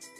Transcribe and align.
Thank 0.00 0.12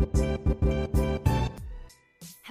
you. 0.00 0.15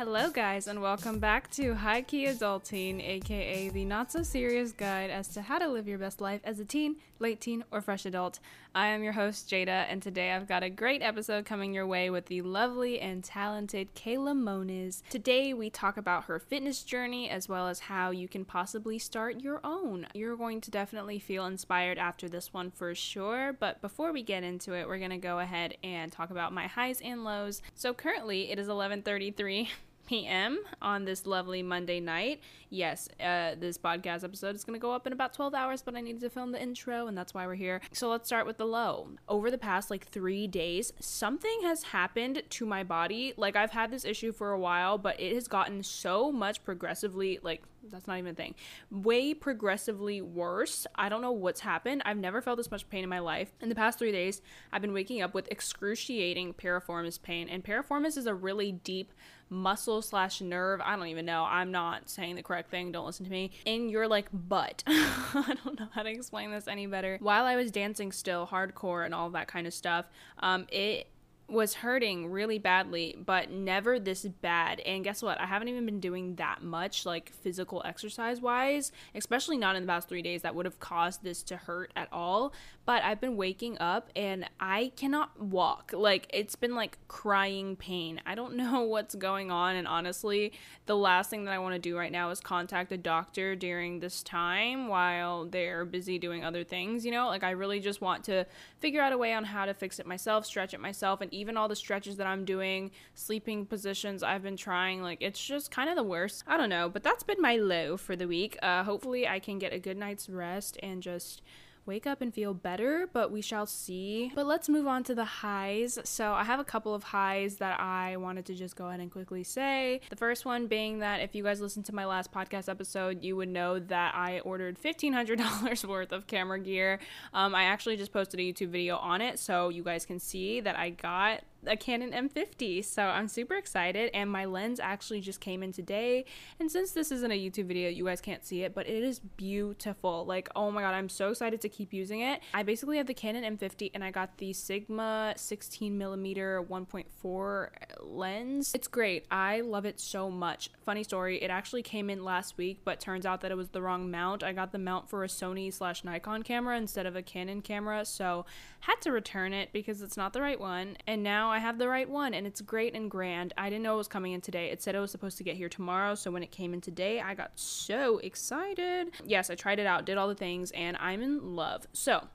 Hello, 0.05 0.29
guys, 0.29 0.67
and 0.67 0.83
welcome 0.83 1.17
back 1.17 1.49
to 1.49 1.73
High 1.73 2.03
Key 2.03 2.27
Adulting, 2.27 3.03
aka 3.03 3.69
the 3.69 3.85
not 3.85 4.11
so 4.11 4.21
serious 4.21 4.71
guide 4.71 5.09
as 5.09 5.29
to 5.29 5.41
how 5.41 5.57
to 5.57 5.67
live 5.67 5.87
your 5.87 5.97
best 5.97 6.21
life 6.21 6.41
as 6.43 6.59
a 6.59 6.63
teen, 6.63 6.97
late 7.17 7.41
teen, 7.41 7.63
or 7.71 7.81
fresh 7.81 8.05
adult. 8.05 8.39
I 8.75 8.89
am 8.89 9.01
your 9.03 9.13
host, 9.13 9.49
Jada, 9.49 9.87
and 9.89 10.03
today 10.03 10.31
I've 10.31 10.47
got 10.47 10.61
a 10.61 10.69
great 10.69 11.01
episode 11.01 11.47
coming 11.47 11.73
your 11.73 11.87
way 11.87 12.11
with 12.11 12.27
the 12.27 12.43
lovely 12.43 12.99
and 12.99 13.23
talented 13.23 13.95
Kayla 13.95 14.37
Moniz. 14.37 15.01
Today, 15.09 15.55
we 15.55 15.71
talk 15.71 15.97
about 15.97 16.25
her 16.25 16.37
fitness 16.37 16.83
journey 16.83 17.27
as 17.27 17.49
well 17.49 17.67
as 17.67 17.79
how 17.79 18.11
you 18.11 18.27
can 18.27 18.45
possibly 18.45 18.99
start 18.99 19.41
your 19.41 19.59
own. 19.63 20.05
You're 20.13 20.37
going 20.37 20.61
to 20.61 20.69
definitely 20.69 21.17
feel 21.17 21.47
inspired 21.47 21.97
after 21.97 22.29
this 22.29 22.53
one 22.53 22.69
for 22.69 22.93
sure, 22.93 23.53
but 23.59 23.81
before 23.81 24.13
we 24.13 24.21
get 24.21 24.43
into 24.43 24.73
it, 24.73 24.87
we're 24.87 24.99
going 24.99 25.09
to 25.09 25.17
go 25.17 25.39
ahead 25.39 25.77
and 25.83 26.11
talk 26.11 26.29
about 26.29 26.53
my 26.53 26.67
highs 26.67 27.01
and 27.01 27.23
lows. 27.23 27.63
So 27.73 27.91
currently, 27.91 28.51
it 28.51 28.59
is 28.59 28.67
11:33 28.67 29.67
p.m. 30.05 30.59
on 30.81 31.05
this 31.05 31.25
lovely 31.25 31.63
Monday 31.63 31.99
night. 31.99 32.41
Yes, 32.69 33.09
uh, 33.19 33.55
this 33.59 33.77
podcast 33.77 34.23
episode 34.23 34.55
is 34.55 34.63
going 34.63 34.77
to 34.77 34.81
go 34.81 34.91
up 34.91 35.07
in 35.07 35.13
about 35.13 35.33
12 35.33 35.53
hours, 35.53 35.81
but 35.81 35.95
I 35.95 36.01
needed 36.01 36.21
to 36.21 36.29
film 36.29 36.51
the 36.51 36.61
intro, 36.61 37.07
and 37.07 37.17
that's 37.17 37.33
why 37.33 37.45
we're 37.47 37.55
here. 37.55 37.81
So 37.91 38.09
let's 38.09 38.27
start 38.27 38.45
with 38.45 38.57
the 38.57 38.65
low. 38.65 39.09
Over 39.29 39.49
the 39.49 39.57
past 39.57 39.89
like 39.89 40.07
three 40.07 40.47
days, 40.47 40.93
something 40.99 41.59
has 41.63 41.83
happened 41.83 42.43
to 42.49 42.65
my 42.65 42.83
body. 42.83 43.33
Like, 43.37 43.55
I've 43.55 43.71
had 43.71 43.91
this 43.91 44.05
issue 44.05 44.31
for 44.31 44.51
a 44.51 44.59
while, 44.59 44.97
but 44.97 45.19
it 45.19 45.33
has 45.35 45.47
gotten 45.47 45.83
so 45.83 46.31
much 46.31 46.63
progressively, 46.63 47.39
like, 47.41 47.63
that's 47.91 48.07
not 48.07 48.17
even 48.17 48.31
a 48.31 48.35
thing. 48.35 48.55
Way 48.91 49.33
progressively 49.33 50.21
worse. 50.21 50.87
I 50.95 51.09
don't 51.09 51.21
know 51.21 51.31
what's 51.31 51.61
happened. 51.61 52.01
I've 52.05 52.17
never 52.17 52.41
felt 52.41 52.57
this 52.57 52.71
much 52.71 52.89
pain 52.89 53.03
in 53.03 53.09
my 53.09 53.19
life. 53.19 53.51
In 53.61 53.69
the 53.69 53.75
past 53.75 53.99
three 53.99 54.11
days, 54.11 54.41
I've 54.71 54.81
been 54.81 54.93
waking 54.93 55.21
up 55.21 55.33
with 55.33 55.47
excruciating 55.51 56.53
piriformis 56.53 57.21
pain, 57.21 57.49
and 57.49 57.63
piriformis 57.63 58.17
is 58.17 58.25
a 58.25 58.33
really 58.33 58.71
deep 58.71 59.13
muscle 59.49 60.01
slash 60.01 60.41
nerve. 60.41 60.81
I 60.83 60.95
don't 60.95 61.07
even 61.07 61.25
know. 61.25 61.43
I'm 61.43 61.71
not 61.71 62.09
saying 62.09 62.35
the 62.35 62.43
correct 62.43 62.71
thing. 62.71 62.91
Don't 62.91 63.05
listen 63.05 63.25
to 63.25 63.31
me. 63.31 63.51
In 63.65 63.89
your 63.89 64.07
like 64.07 64.27
butt. 64.31 64.83
I 64.87 65.55
don't 65.63 65.79
know 65.79 65.87
how 65.91 66.03
to 66.03 66.09
explain 66.09 66.51
this 66.51 66.67
any 66.67 66.87
better. 66.87 67.17
While 67.21 67.45
I 67.45 67.55
was 67.55 67.71
dancing 67.71 68.11
still, 68.11 68.47
hardcore 68.47 69.05
and 69.05 69.13
all 69.13 69.29
that 69.31 69.47
kind 69.47 69.67
of 69.67 69.73
stuff, 69.73 70.05
um, 70.39 70.65
it 70.71 71.07
was 71.47 71.75
hurting 71.75 72.31
really 72.31 72.57
badly, 72.57 73.15
but 73.23 73.51
never 73.51 73.99
this 73.99 74.25
bad. 74.25 74.79
And 74.79 75.03
guess 75.03 75.21
what? 75.21 75.39
I 75.39 75.45
haven't 75.45 75.67
even 75.67 75.85
been 75.85 75.99
doing 75.99 76.35
that 76.35 76.63
much, 76.63 77.05
like 77.05 77.31
physical 77.31 77.83
exercise 77.85 78.41
wise, 78.41 78.91
especially 79.13 79.57
not 79.57 79.75
in 79.75 79.83
the 79.83 79.87
past 79.87 80.09
three 80.09 80.23
days 80.23 80.41
that 80.41 80.55
would 80.55 80.65
have 80.65 80.79
caused 80.79 81.23
this 81.23 81.43
to 81.43 81.57
hurt 81.57 81.91
at 81.95 82.07
all. 82.11 82.51
But 82.85 83.03
I've 83.03 83.19
been 83.19 83.35
waking 83.35 83.77
up 83.79 84.09
and 84.15 84.47
I 84.59 84.91
cannot 84.95 85.39
walk. 85.41 85.91
Like, 85.93 86.27
it's 86.31 86.55
been 86.55 86.75
like 86.75 86.97
crying 87.07 87.75
pain. 87.75 88.21
I 88.25 88.35
don't 88.35 88.55
know 88.57 88.83
what's 88.83 89.15
going 89.15 89.51
on. 89.51 89.75
And 89.75 89.87
honestly, 89.87 90.53
the 90.85 90.95
last 90.95 91.29
thing 91.29 91.45
that 91.45 91.53
I 91.53 91.59
want 91.59 91.73
to 91.73 91.79
do 91.79 91.97
right 91.97 92.11
now 92.11 92.29
is 92.29 92.39
contact 92.39 92.91
a 92.91 92.97
doctor 92.97 93.55
during 93.55 93.99
this 93.99 94.21
time 94.21 94.87
while 94.87 95.45
they're 95.45 95.85
busy 95.85 96.19
doing 96.19 96.43
other 96.43 96.63
things, 96.63 97.05
you 97.05 97.11
know? 97.11 97.27
Like, 97.27 97.43
I 97.43 97.51
really 97.51 97.79
just 97.79 98.01
want 98.01 98.23
to 98.25 98.45
figure 98.79 99.01
out 99.01 99.13
a 99.13 99.17
way 99.17 99.33
on 99.33 99.43
how 99.43 99.65
to 99.65 99.73
fix 99.73 99.99
it 99.99 100.05
myself, 100.05 100.45
stretch 100.45 100.73
it 100.73 100.79
myself, 100.79 101.21
and 101.21 101.33
even 101.33 101.57
all 101.57 101.67
the 101.67 101.75
stretches 101.75 102.17
that 102.17 102.27
I'm 102.27 102.45
doing, 102.45 102.91
sleeping 103.13 103.65
positions 103.65 104.23
I've 104.23 104.43
been 104.43 104.57
trying, 104.57 105.01
like 105.01 105.17
it's 105.21 105.43
just 105.43 105.71
kind 105.71 105.89
of 105.89 105.95
the 105.95 106.03
worst. 106.03 106.43
I 106.47 106.57
don't 106.57 106.69
know, 106.69 106.89
but 106.89 107.03
that's 107.03 107.23
been 107.23 107.41
my 107.41 107.55
low 107.55 107.97
for 107.97 108.15
the 108.15 108.27
week. 108.27 108.57
Uh, 108.61 108.83
hopefully, 108.83 109.27
I 109.27 109.39
can 109.39 109.59
get 109.59 109.73
a 109.73 109.79
good 109.79 109.97
night's 109.97 110.29
rest 110.29 110.77
and 110.83 111.01
just 111.01 111.41
wake 111.85 112.07
up 112.07 112.21
and 112.21 112.33
feel 112.33 112.53
better, 112.53 113.07
but 113.11 113.31
we 113.31 113.41
shall 113.41 113.65
see. 113.65 114.31
But 114.33 114.45
let's 114.45 114.69
move 114.69 114.87
on 114.87 115.03
to 115.05 115.15
the 115.15 115.25
highs. 115.25 115.99
So, 116.03 116.33
I 116.33 116.43
have 116.43 116.59
a 116.59 116.63
couple 116.63 116.93
of 116.93 117.03
highs 117.03 117.55
that 117.57 117.79
I 117.79 118.17
wanted 118.17 118.45
to 118.47 118.55
just 118.55 118.75
go 118.75 118.87
ahead 118.87 118.99
and 118.99 119.11
quickly 119.11 119.43
say. 119.43 120.01
The 120.09 120.15
first 120.15 120.45
one 120.45 120.67
being 120.67 120.99
that 120.99 121.21
if 121.21 121.35
you 121.35 121.43
guys 121.43 121.61
listened 121.61 121.85
to 121.85 121.95
my 121.95 122.05
last 122.05 122.31
podcast 122.31 122.69
episode, 122.69 123.23
you 123.23 123.35
would 123.35 123.49
know 123.49 123.79
that 123.79 124.15
I 124.15 124.39
ordered 124.39 124.79
$1,500 124.81 125.85
worth 125.87 126.11
of 126.11 126.27
camera 126.27 126.59
gear. 126.59 126.99
Um, 127.33 127.53
I 127.55 127.63
actually 127.63 127.97
just 127.97 128.11
posted 128.11 128.39
a 128.39 128.43
YouTube 128.43 128.69
video 128.69 128.97
on 128.97 129.21
it, 129.21 129.39
so 129.39 129.69
you 129.69 129.83
guys 129.83 130.05
can 130.05 130.19
see 130.19 130.59
that 130.61 130.77
I 130.77 130.89
got 130.89 131.41
a 131.67 131.77
Canon 131.77 132.11
M50. 132.11 132.83
So 132.83 133.03
I'm 133.03 133.27
super 133.27 133.55
excited 133.55 134.11
and 134.13 134.29
my 134.29 134.45
lens 134.45 134.79
actually 134.79 135.21
just 135.21 135.39
came 135.39 135.63
in 135.63 135.71
today. 135.71 136.25
And 136.59 136.71
since 136.71 136.91
this 136.91 137.11
isn't 137.11 137.31
a 137.31 137.39
YouTube 137.39 137.65
video, 137.65 137.89
you 137.89 138.05
guys 138.05 138.21
can't 138.21 138.45
see 138.45 138.63
it, 138.63 138.73
but 138.73 138.87
it 138.87 139.03
is 139.03 139.19
beautiful. 139.19 140.25
Like, 140.25 140.49
oh 140.55 140.71
my 140.71 140.81
god, 140.81 140.93
I'm 140.93 141.09
so 141.09 141.29
excited 141.29 141.61
to 141.61 141.69
keep 141.69 141.93
using 141.93 142.21
it. 142.21 142.41
I 142.53 142.63
basically 142.63 142.97
have 142.97 143.07
the 143.07 143.13
Canon 143.13 143.57
M50 143.57 143.91
and 143.93 144.03
I 144.03 144.11
got 144.11 144.37
the 144.37 144.53
Sigma 144.53 145.33
16 145.35 145.97
millimeter 145.97 146.63
1.4 146.63 147.69
lens. 148.01 148.71
It's 148.73 148.87
great. 148.87 149.25
I 149.31 149.61
love 149.61 149.85
it 149.85 149.99
so 149.99 150.29
much. 150.29 150.69
Funny 150.83 151.03
story, 151.03 151.41
it 151.41 151.49
actually 151.49 151.83
came 151.83 152.09
in 152.09 152.23
last 152.23 152.57
week, 152.57 152.81
but 152.83 152.99
turns 152.99 153.25
out 153.25 153.41
that 153.41 153.51
it 153.51 153.57
was 153.57 153.69
the 153.69 153.81
wrong 153.81 154.09
mount. 154.11 154.43
I 154.43 154.53
got 154.53 154.71
the 154.71 154.79
mount 154.79 155.09
for 155.09 155.23
a 155.23 155.27
Sony 155.27 155.73
slash 155.73 156.03
Nikon 156.03 156.43
camera 156.43 156.77
instead 156.77 157.05
of 157.05 157.15
a 157.15 157.21
Canon 157.21 157.61
camera, 157.61 158.05
so 158.05 158.45
had 158.81 159.01
to 159.01 159.11
return 159.11 159.53
it 159.53 159.69
because 159.73 160.01
it's 160.01 160.17
not 160.17 160.33
the 160.33 160.41
right 160.41 160.59
one. 160.59 160.97
And 161.07 161.23
now 161.23 161.51
I 161.55 161.59
have 161.59 161.77
the 161.77 161.87
right 161.87 162.09
one 162.09 162.33
and 162.33 162.45
it's 162.45 162.59
great 162.59 162.93
and 162.93 163.09
grand. 163.09 163.53
I 163.57 163.69
didn't 163.69 163.83
know 163.83 163.93
it 163.93 163.97
was 163.97 164.09
coming 164.09 164.33
in 164.33 164.41
today. 164.41 164.71
It 164.71 164.81
said 164.81 164.93
it 164.93 164.99
was 164.99 165.09
supposed 165.09 165.37
to 165.37 165.43
get 165.43 165.55
here 165.55 165.69
tomorrow. 165.69 166.13
So 166.13 166.29
when 166.29 166.43
it 166.43 166.51
came 166.51 166.73
in 166.73 166.81
today, 166.81 167.21
I 167.21 167.33
got 167.33 167.51
so 167.55 168.17
excited. 168.17 169.11
Yes, 169.25 169.49
I 169.49 169.55
tried 169.55 169.79
it 169.79 169.85
out, 169.85 170.05
did 170.05 170.17
all 170.17 170.27
the 170.27 170.35
things, 170.35 170.71
and 170.71 170.97
I'm 170.97 171.21
in 171.21 171.55
love. 171.55 171.87
So 171.93 172.27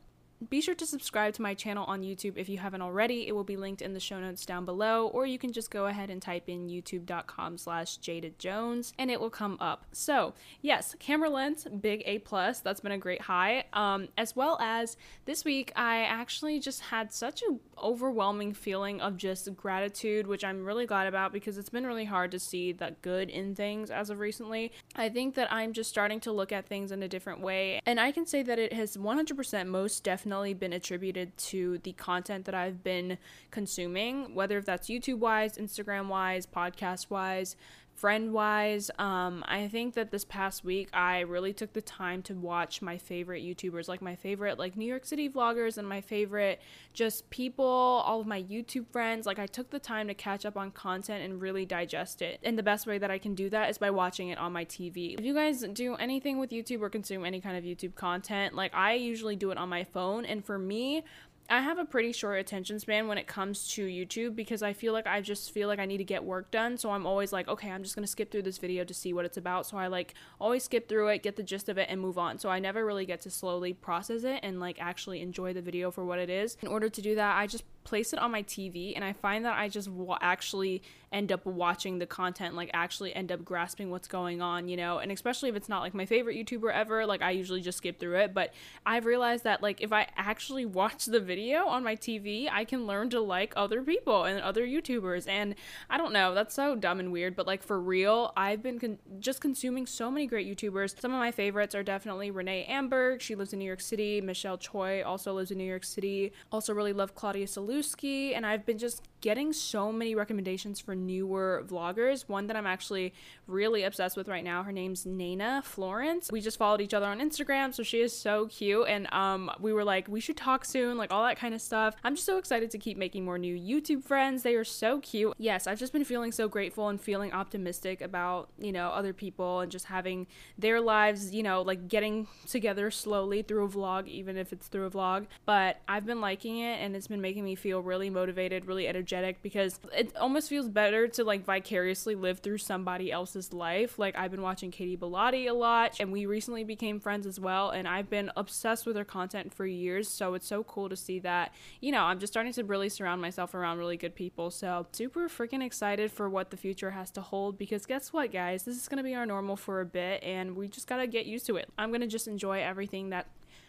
be 0.48 0.60
sure 0.60 0.74
to 0.74 0.86
subscribe 0.86 1.34
to 1.34 1.42
my 1.42 1.54
channel 1.54 1.84
on 1.84 2.02
YouTube 2.02 2.36
if 2.36 2.48
you 2.48 2.58
haven't 2.58 2.80
already. 2.80 3.28
It 3.28 3.34
will 3.34 3.44
be 3.44 3.56
linked 3.56 3.82
in 3.82 3.92
the 3.92 4.00
show 4.00 4.18
notes 4.18 4.46
down 4.46 4.64
below, 4.64 5.08
or 5.08 5.26
you 5.26 5.38
can 5.38 5.52
just 5.52 5.70
go 5.70 5.86
ahead 5.86 6.08
and 6.08 6.22
type 6.22 6.48
in 6.48 6.68
youtube.com 6.68 7.58
slash 7.58 7.98
Jada 7.98 8.36
Jones 8.38 8.94
and 8.98 9.10
it 9.10 9.20
will 9.20 9.30
come 9.30 9.58
up. 9.60 9.84
So 9.92 10.32
yes, 10.62 10.96
camera 10.98 11.28
lens, 11.28 11.66
big 11.80 12.02
A 12.06 12.20
plus. 12.20 12.60
That's 12.60 12.80
been 12.80 12.92
a 12.92 12.98
great 12.98 13.20
high. 13.20 13.64
Um, 13.72 14.08
as 14.16 14.34
well 14.34 14.58
as 14.60 14.96
this 15.26 15.44
week, 15.44 15.72
I 15.76 16.02
actually 16.02 16.58
just 16.58 16.80
had 16.80 17.12
such 17.12 17.42
an 17.42 17.60
overwhelming 17.82 18.54
feeling 18.54 19.00
of 19.00 19.16
just 19.16 19.54
gratitude, 19.56 20.26
which 20.26 20.44
I'm 20.44 20.64
really 20.64 20.86
glad 20.86 21.06
about 21.06 21.32
because 21.32 21.58
it's 21.58 21.70
been 21.70 21.86
really 21.86 22.04
hard 22.06 22.30
to 22.30 22.38
see 22.38 22.72
the 22.72 22.96
good 23.02 23.28
in 23.28 23.54
things 23.54 23.90
as 23.90 24.08
of 24.08 24.18
recently. 24.18 24.72
I 24.96 25.08
think 25.08 25.36
that 25.36 25.52
I'm 25.52 25.72
just 25.72 25.88
starting 25.88 26.18
to 26.20 26.32
look 26.32 26.50
at 26.50 26.66
things 26.66 26.90
in 26.90 27.02
a 27.02 27.08
different 27.08 27.40
way, 27.40 27.80
and 27.86 28.00
I 28.00 28.10
can 28.10 28.26
say 28.26 28.42
that 28.42 28.58
it 28.58 28.72
has 28.72 28.96
100% 28.96 29.66
most 29.68 30.02
definitely 30.02 30.52
been 30.52 30.72
attributed 30.72 31.36
to 31.38 31.78
the 31.78 31.92
content 31.92 32.44
that 32.46 32.54
I've 32.54 32.82
been 32.82 33.16
consuming, 33.52 34.34
whether 34.34 34.58
if 34.58 34.64
that's 34.64 34.88
YouTube 34.88 35.18
wise, 35.18 35.56
Instagram 35.56 36.08
wise, 36.08 36.44
podcast 36.44 37.08
wise, 37.08 37.56
friend 38.00 38.32
wise. 38.32 38.90
Um, 38.98 39.44
I 39.46 39.68
think 39.68 39.92
that 39.92 40.10
this 40.10 40.24
past 40.24 40.64
week 40.64 40.88
I 40.94 41.20
really 41.20 41.52
took 41.52 41.74
the 41.74 41.82
time 41.82 42.22
to 42.22 42.34
watch 42.34 42.80
my 42.80 42.96
favorite 42.96 43.44
YouTubers, 43.44 43.88
like 43.88 44.00
my 44.00 44.16
favorite 44.16 44.58
like 44.58 44.74
New 44.74 44.86
York 44.86 45.04
City 45.04 45.28
vloggers 45.28 45.76
and 45.76 45.86
my 45.86 46.00
favorite 46.00 46.62
just 46.94 47.28
people, 47.28 47.66
all 47.66 48.22
of 48.22 48.26
my 48.26 48.42
YouTube 48.42 48.86
friends. 48.90 49.26
Like 49.26 49.38
I 49.38 49.46
took 49.46 49.68
the 49.68 49.78
time 49.78 50.08
to 50.08 50.14
catch 50.14 50.46
up 50.46 50.56
on 50.56 50.70
content 50.70 51.22
and 51.22 51.42
really 51.42 51.66
digest 51.66 52.22
it. 52.22 52.40
And 52.42 52.58
the 52.58 52.62
best 52.62 52.86
way 52.86 52.96
that 52.96 53.10
I 53.10 53.18
can 53.18 53.34
do 53.34 53.50
that 53.50 53.68
is 53.68 53.76
by 53.76 53.90
watching 53.90 54.30
it 54.30 54.38
on 54.38 54.50
my 54.50 54.64
TV. 54.64 55.18
If 55.18 55.24
you 55.24 55.34
guys 55.34 55.60
do 55.60 55.94
anything 55.96 56.38
with 56.38 56.50
YouTube 56.50 56.80
or 56.80 56.88
consume 56.88 57.26
any 57.26 57.42
kind 57.42 57.58
of 57.58 57.64
YouTube 57.64 57.96
content, 57.96 58.54
like 58.54 58.74
I 58.74 58.94
usually 58.94 59.36
do 59.36 59.50
it 59.50 59.58
on 59.58 59.68
my 59.68 59.84
phone. 59.84 60.24
And 60.24 60.42
for 60.42 60.58
me, 60.58 61.04
I 61.52 61.62
have 61.62 61.78
a 61.78 61.84
pretty 61.84 62.12
short 62.12 62.38
attention 62.38 62.78
span 62.78 63.08
when 63.08 63.18
it 63.18 63.26
comes 63.26 63.66
to 63.72 63.84
YouTube 63.84 64.36
because 64.36 64.62
I 64.62 64.72
feel 64.72 64.92
like 64.92 65.08
I 65.08 65.20
just 65.20 65.50
feel 65.52 65.66
like 65.66 65.80
I 65.80 65.84
need 65.84 65.98
to 65.98 66.04
get 66.04 66.22
work 66.22 66.52
done. 66.52 66.78
So 66.78 66.92
I'm 66.92 67.06
always 67.06 67.32
like, 67.32 67.48
okay, 67.48 67.72
I'm 67.72 67.82
just 67.82 67.96
going 67.96 68.04
to 68.04 68.10
skip 68.10 68.30
through 68.30 68.42
this 68.42 68.58
video 68.58 68.84
to 68.84 68.94
see 68.94 69.12
what 69.12 69.24
it's 69.24 69.36
about. 69.36 69.66
So 69.66 69.76
I 69.76 69.88
like 69.88 70.14
always 70.40 70.62
skip 70.62 70.88
through 70.88 71.08
it, 71.08 71.24
get 71.24 71.34
the 71.34 71.42
gist 71.42 71.68
of 71.68 71.76
it, 71.76 71.88
and 71.90 72.00
move 72.00 72.18
on. 72.18 72.38
So 72.38 72.50
I 72.50 72.60
never 72.60 72.86
really 72.86 73.04
get 73.04 73.20
to 73.22 73.30
slowly 73.30 73.72
process 73.72 74.22
it 74.22 74.38
and 74.44 74.60
like 74.60 74.80
actually 74.80 75.20
enjoy 75.22 75.52
the 75.52 75.60
video 75.60 75.90
for 75.90 76.04
what 76.04 76.20
it 76.20 76.30
is. 76.30 76.56
In 76.62 76.68
order 76.68 76.88
to 76.88 77.02
do 77.02 77.16
that, 77.16 77.36
I 77.36 77.48
just 77.48 77.64
place 77.84 78.12
it 78.12 78.18
on 78.18 78.30
my 78.30 78.42
TV 78.42 78.92
and 78.94 79.04
I 79.04 79.12
find 79.12 79.44
that 79.44 79.58
I 79.58 79.68
just 79.68 79.88
wa- 79.88 80.18
actually 80.20 80.82
end 81.12 81.32
up 81.32 81.44
watching 81.44 81.98
the 81.98 82.06
content, 82.06 82.54
like 82.54 82.70
actually 82.72 83.12
end 83.14 83.32
up 83.32 83.44
grasping 83.44 83.90
what's 83.90 84.06
going 84.06 84.40
on, 84.40 84.68
you 84.68 84.76
know, 84.76 84.98
and 84.98 85.10
especially 85.10 85.48
if 85.48 85.56
it's 85.56 85.68
not 85.68 85.80
like 85.80 85.92
my 85.92 86.06
favorite 86.06 86.36
YouTuber 86.36 86.72
ever, 86.72 87.04
like 87.04 87.20
I 87.20 87.32
usually 87.32 87.60
just 87.60 87.78
skip 87.78 87.98
through 87.98 88.18
it. 88.18 88.32
But 88.32 88.54
I've 88.86 89.06
realized 89.06 89.42
that 89.44 89.60
like 89.62 89.80
if 89.80 89.92
I 89.92 90.06
actually 90.16 90.66
watch 90.80 91.06
the 91.06 91.18
video 91.18 91.66
on 91.66 91.82
my 91.82 91.96
TV, 91.96 92.48
I 92.50 92.64
can 92.64 92.86
learn 92.86 93.10
to 93.10 93.20
like 93.20 93.52
other 93.56 93.82
people 93.82 94.24
and 94.24 94.40
other 94.40 94.64
YouTubers. 94.64 95.26
And 95.28 95.56
I 95.88 95.98
don't 95.98 96.12
know, 96.12 96.34
that's 96.34 96.54
so 96.54 96.76
dumb 96.76 97.00
and 97.00 97.10
weird, 97.10 97.34
but 97.34 97.46
like 97.46 97.62
for 97.62 97.80
real, 97.80 98.32
I've 98.36 98.62
been 98.62 98.78
con- 98.78 98.98
just 99.18 99.40
consuming 99.40 99.86
so 99.86 100.10
many 100.10 100.26
great 100.26 100.46
YouTubers. 100.46 101.00
Some 101.00 101.12
of 101.12 101.18
my 101.18 101.32
favorites 101.32 101.74
are 101.74 101.82
definitely 101.82 102.30
Renee 102.30 102.68
Amberg, 102.70 103.20
she 103.20 103.34
lives 103.34 103.52
in 103.52 103.58
New 103.58 103.64
York 103.64 103.80
City, 103.80 104.20
Michelle 104.20 104.58
Choi 104.58 105.02
also 105.02 105.32
lives 105.32 105.50
in 105.50 105.58
New 105.58 105.64
York 105.64 105.84
City. 105.84 106.32
Also, 106.52 106.72
really 106.72 106.92
love 106.92 107.14
Claudia 107.14 107.46
Salute 107.46 107.69
Maluski, 107.70 108.34
and 108.36 108.44
I've 108.44 108.66
been 108.66 108.78
just 108.78 109.02
getting 109.20 109.52
so 109.52 109.92
many 109.92 110.14
recommendations 110.14 110.80
for 110.80 110.94
newer 110.94 111.62
vloggers. 111.66 112.26
One 112.26 112.46
that 112.46 112.56
I'm 112.56 112.66
actually 112.66 113.12
really 113.46 113.82
obsessed 113.82 114.16
with 114.16 114.28
right 114.28 114.42
now, 114.42 114.62
her 114.62 114.72
name's 114.72 115.04
Nana 115.04 115.62
Florence. 115.64 116.30
We 116.32 116.40
just 116.40 116.56
followed 116.58 116.80
each 116.80 116.94
other 116.94 117.06
on 117.06 117.20
Instagram, 117.20 117.74
so 117.74 117.82
she 117.82 118.00
is 118.00 118.16
so 118.16 118.46
cute, 118.46 118.86
and 118.88 119.12
um, 119.12 119.50
we 119.60 119.72
were 119.72 119.84
like, 119.84 120.08
we 120.08 120.20
should 120.20 120.36
talk 120.36 120.64
soon, 120.64 120.96
like 120.96 121.12
all 121.12 121.24
that 121.24 121.38
kind 121.38 121.54
of 121.54 121.60
stuff. 121.60 121.94
I'm 122.02 122.14
just 122.14 122.26
so 122.26 122.38
excited 122.38 122.70
to 122.70 122.78
keep 122.78 122.96
making 122.96 123.24
more 123.24 123.38
new 123.38 123.54
YouTube 123.54 124.04
friends. 124.04 124.42
They 124.42 124.54
are 124.54 124.64
so 124.64 125.00
cute. 125.00 125.34
Yes, 125.38 125.66
I've 125.66 125.78
just 125.78 125.92
been 125.92 126.04
feeling 126.04 126.32
so 126.32 126.48
grateful 126.48 126.88
and 126.88 127.00
feeling 127.00 127.32
optimistic 127.32 128.00
about, 128.00 128.48
you 128.58 128.72
know, 128.72 128.88
other 128.88 129.12
people 129.12 129.60
and 129.60 129.70
just 129.70 129.86
having 129.86 130.26
their 130.58 130.80
lives, 130.80 131.34
you 131.34 131.42
know, 131.42 131.62
like 131.62 131.88
getting 131.88 132.26
together 132.48 132.90
slowly 132.90 133.42
through 133.42 133.64
a 133.64 133.68
vlog, 133.68 134.06
even 134.06 134.36
if 134.36 134.52
it's 134.52 134.68
through 134.68 134.86
a 134.86 134.90
vlog. 134.90 135.26
But 135.44 135.80
I've 135.86 136.06
been 136.06 136.20
liking 136.20 136.58
it 136.58 136.80
and 136.80 136.96
it's 136.96 137.06
been 137.06 137.20
making 137.20 137.44
me 137.44 137.54
feel 137.60 137.82
really 137.82 138.10
motivated, 138.10 138.66
really 138.66 138.88
energetic 138.88 139.42
because 139.42 139.78
it 139.96 140.16
almost 140.16 140.48
feels 140.48 140.68
better 140.68 141.06
to 141.08 141.24
like 141.24 141.44
vicariously 141.44 142.14
live 142.14 142.40
through 142.40 142.58
somebody 142.58 143.12
else's 143.12 143.52
life. 143.52 143.98
Like 143.98 144.16
I've 144.16 144.30
been 144.30 144.42
watching 144.42 144.70
Katie 144.70 144.96
Bellotti 144.96 145.48
a 145.48 145.52
lot 145.52 146.00
and 146.00 146.10
we 146.10 146.26
recently 146.26 146.64
became 146.64 146.98
friends 146.98 147.26
as 147.26 147.38
well 147.38 147.70
and 147.70 147.86
I've 147.86 148.10
been 148.10 148.30
obsessed 148.36 148.86
with 148.86 148.96
her 148.96 149.04
content 149.04 149.52
for 149.52 149.66
years. 149.66 150.08
So 150.08 150.34
it's 150.34 150.46
so 150.46 150.64
cool 150.64 150.88
to 150.88 150.96
see 150.96 151.18
that, 151.20 151.52
you 151.80 151.92
know, 151.92 152.02
I'm 152.04 152.18
just 152.18 152.32
starting 152.32 152.52
to 152.54 152.64
really 152.64 152.88
surround 152.88 153.20
myself 153.20 153.54
around 153.54 153.78
really 153.78 153.96
good 153.96 154.14
people. 154.14 154.50
So 154.50 154.86
super 154.92 155.28
freaking 155.28 155.64
excited 155.64 156.10
for 156.10 156.28
what 156.28 156.50
the 156.50 156.56
future 156.56 156.90
has 156.90 157.10
to 157.12 157.20
hold 157.20 157.58
because 157.58 157.86
guess 157.86 158.12
what 158.12 158.32
guys, 158.32 158.64
this 158.64 158.76
is 158.76 158.88
going 158.88 158.98
to 158.98 159.04
be 159.04 159.14
our 159.14 159.26
normal 159.26 159.56
for 159.56 159.80
a 159.80 159.86
bit 159.86 160.22
and 160.22 160.56
we 160.56 160.68
just 160.68 160.86
got 160.86 160.96
to 160.96 161.06
get 161.06 161.26
used 161.26 161.46
to 161.46 161.56
it. 161.56 161.68
I'm 161.78 161.90
going 161.90 162.00
to 162.00 162.06
just 162.06 162.26
enjoy 162.26 162.62
everything 162.62 163.10
that 163.10 163.26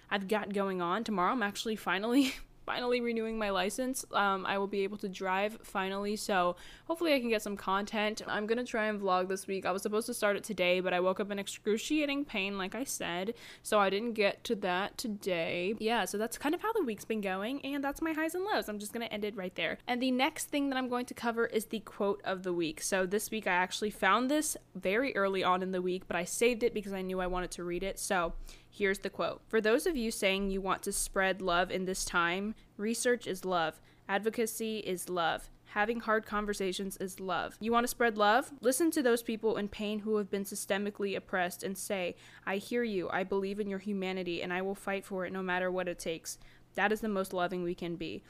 I've 0.09 0.27
got 0.27 0.53
going 0.53 0.81
on. 0.81 1.03
Tomorrow 1.03 1.31
I'm 1.31 1.43
actually 1.43 1.77
finally 1.77 2.33
finally 2.71 3.01
renewing 3.01 3.37
my 3.37 3.49
license. 3.49 4.05
Um, 4.13 4.45
I 4.45 4.57
will 4.57 4.65
be 4.65 4.85
able 4.85 4.97
to 4.99 5.09
drive 5.09 5.59
finally, 5.61 6.15
so 6.15 6.55
hopefully 6.85 7.13
I 7.13 7.19
can 7.19 7.27
get 7.27 7.41
some 7.41 7.57
content. 7.57 8.21
I'm 8.25 8.47
gonna 8.47 8.63
try 8.63 8.85
and 8.85 8.97
vlog 8.97 9.27
this 9.27 9.45
week. 9.45 9.65
I 9.65 9.71
was 9.71 9.81
supposed 9.81 10.05
to 10.05 10.13
start 10.13 10.37
it 10.37 10.45
today, 10.45 10.79
but 10.79 10.93
I 10.93 11.01
woke 11.01 11.19
up 11.19 11.31
in 11.31 11.37
excruciating 11.37 12.23
pain, 12.23 12.57
like 12.57 12.73
I 12.73 12.85
said, 12.85 13.33
so 13.61 13.77
I 13.77 13.89
didn't 13.89 14.13
get 14.13 14.45
to 14.45 14.55
that 14.55 14.97
today. 14.97 15.75
Yeah, 15.79 16.05
so 16.05 16.17
that's 16.17 16.37
kind 16.37 16.55
of 16.55 16.61
how 16.61 16.71
the 16.71 16.81
week's 16.81 17.03
been 17.03 17.19
going, 17.19 17.59
and 17.65 17.83
that's 17.83 18.01
my 18.01 18.13
highs 18.13 18.35
and 18.35 18.45
lows. 18.45 18.69
I'm 18.69 18.79
just 18.79 18.93
gonna 18.93 19.05
end 19.07 19.25
it 19.25 19.35
right 19.35 19.55
there. 19.55 19.77
And 19.85 20.01
the 20.01 20.11
next 20.11 20.45
thing 20.45 20.69
that 20.69 20.77
I'm 20.77 20.87
going 20.87 21.07
to 21.07 21.13
cover 21.13 21.47
is 21.47 21.65
the 21.65 21.81
quote 21.81 22.21
of 22.23 22.43
the 22.43 22.53
week. 22.53 22.81
So 22.81 23.05
this 23.05 23.29
week 23.31 23.47
I 23.47 23.51
actually 23.51 23.89
found 23.89 24.31
this 24.31 24.55
very 24.75 25.13
early 25.17 25.43
on 25.43 25.61
in 25.61 25.73
the 25.73 25.81
week, 25.81 26.03
but 26.07 26.15
I 26.15 26.23
saved 26.23 26.63
it 26.63 26.73
because 26.73 26.93
I 26.93 27.01
knew 27.01 27.19
I 27.19 27.27
wanted 27.27 27.51
to 27.51 27.65
read 27.65 27.83
it. 27.83 27.99
So 27.99 28.31
Here's 28.73 28.99
the 28.99 29.09
quote 29.09 29.41
For 29.47 29.59
those 29.59 29.85
of 29.85 29.97
you 29.97 30.11
saying 30.11 30.49
you 30.49 30.61
want 30.61 30.81
to 30.83 30.93
spread 30.93 31.41
love 31.41 31.69
in 31.71 31.85
this 31.85 32.05
time, 32.05 32.55
research 32.77 33.27
is 33.27 33.43
love, 33.43 33.81
advocacy 34.07 34.79
is 34.79 35.09
love. 35.09 35.49
Having 35.65 36.01
hard 36.01 36.25
conversations 36.25 36.97
is 36.97 37.19
love. 37.19 37.55
You 37.61 37.71
want 37.71 37.85
to 37.85 37.89
spread 37.89 38.17
love? 38.17 38.51
Listen 38.59 38.91
to 38.91 39.01
those 39.01 39.23
people 39.23 39.55
in 39.55 39.69
pain 39.69 39.99
who 39.99 40.17
have 40.17 40.29
been 40.29 40.43
systemically 40.43 41.15
oppressed 41.15 41.63
and 41.63 41.77
say, 41.77 42.15
I 42.45 42.57
hear 42.57 42.83
you, 42.83 43.09
I 43.09 43.23
believe 43.23 43.57
in 43.57 43.69
your 43.69 43.79
humanity, 43.79 44.41
and 44.41 44.51
I 44.51 44.61
will 44.61 44.75
fight 44.75 45.05
for 45.05 45.25
it 45.25 45.31
no 45.31 45.41
matter 45.41 45.71
what 45.71 45.87
it 45.87 45.97
takes. 45.97 46.37
That 46.75 46.91
is 46.91 46.99
the 46.99 47.07
most 47.07 47.31
loving 47.31 47.63
we 47.63 47.75
can 47.75 47.95
be. 47.95 48.21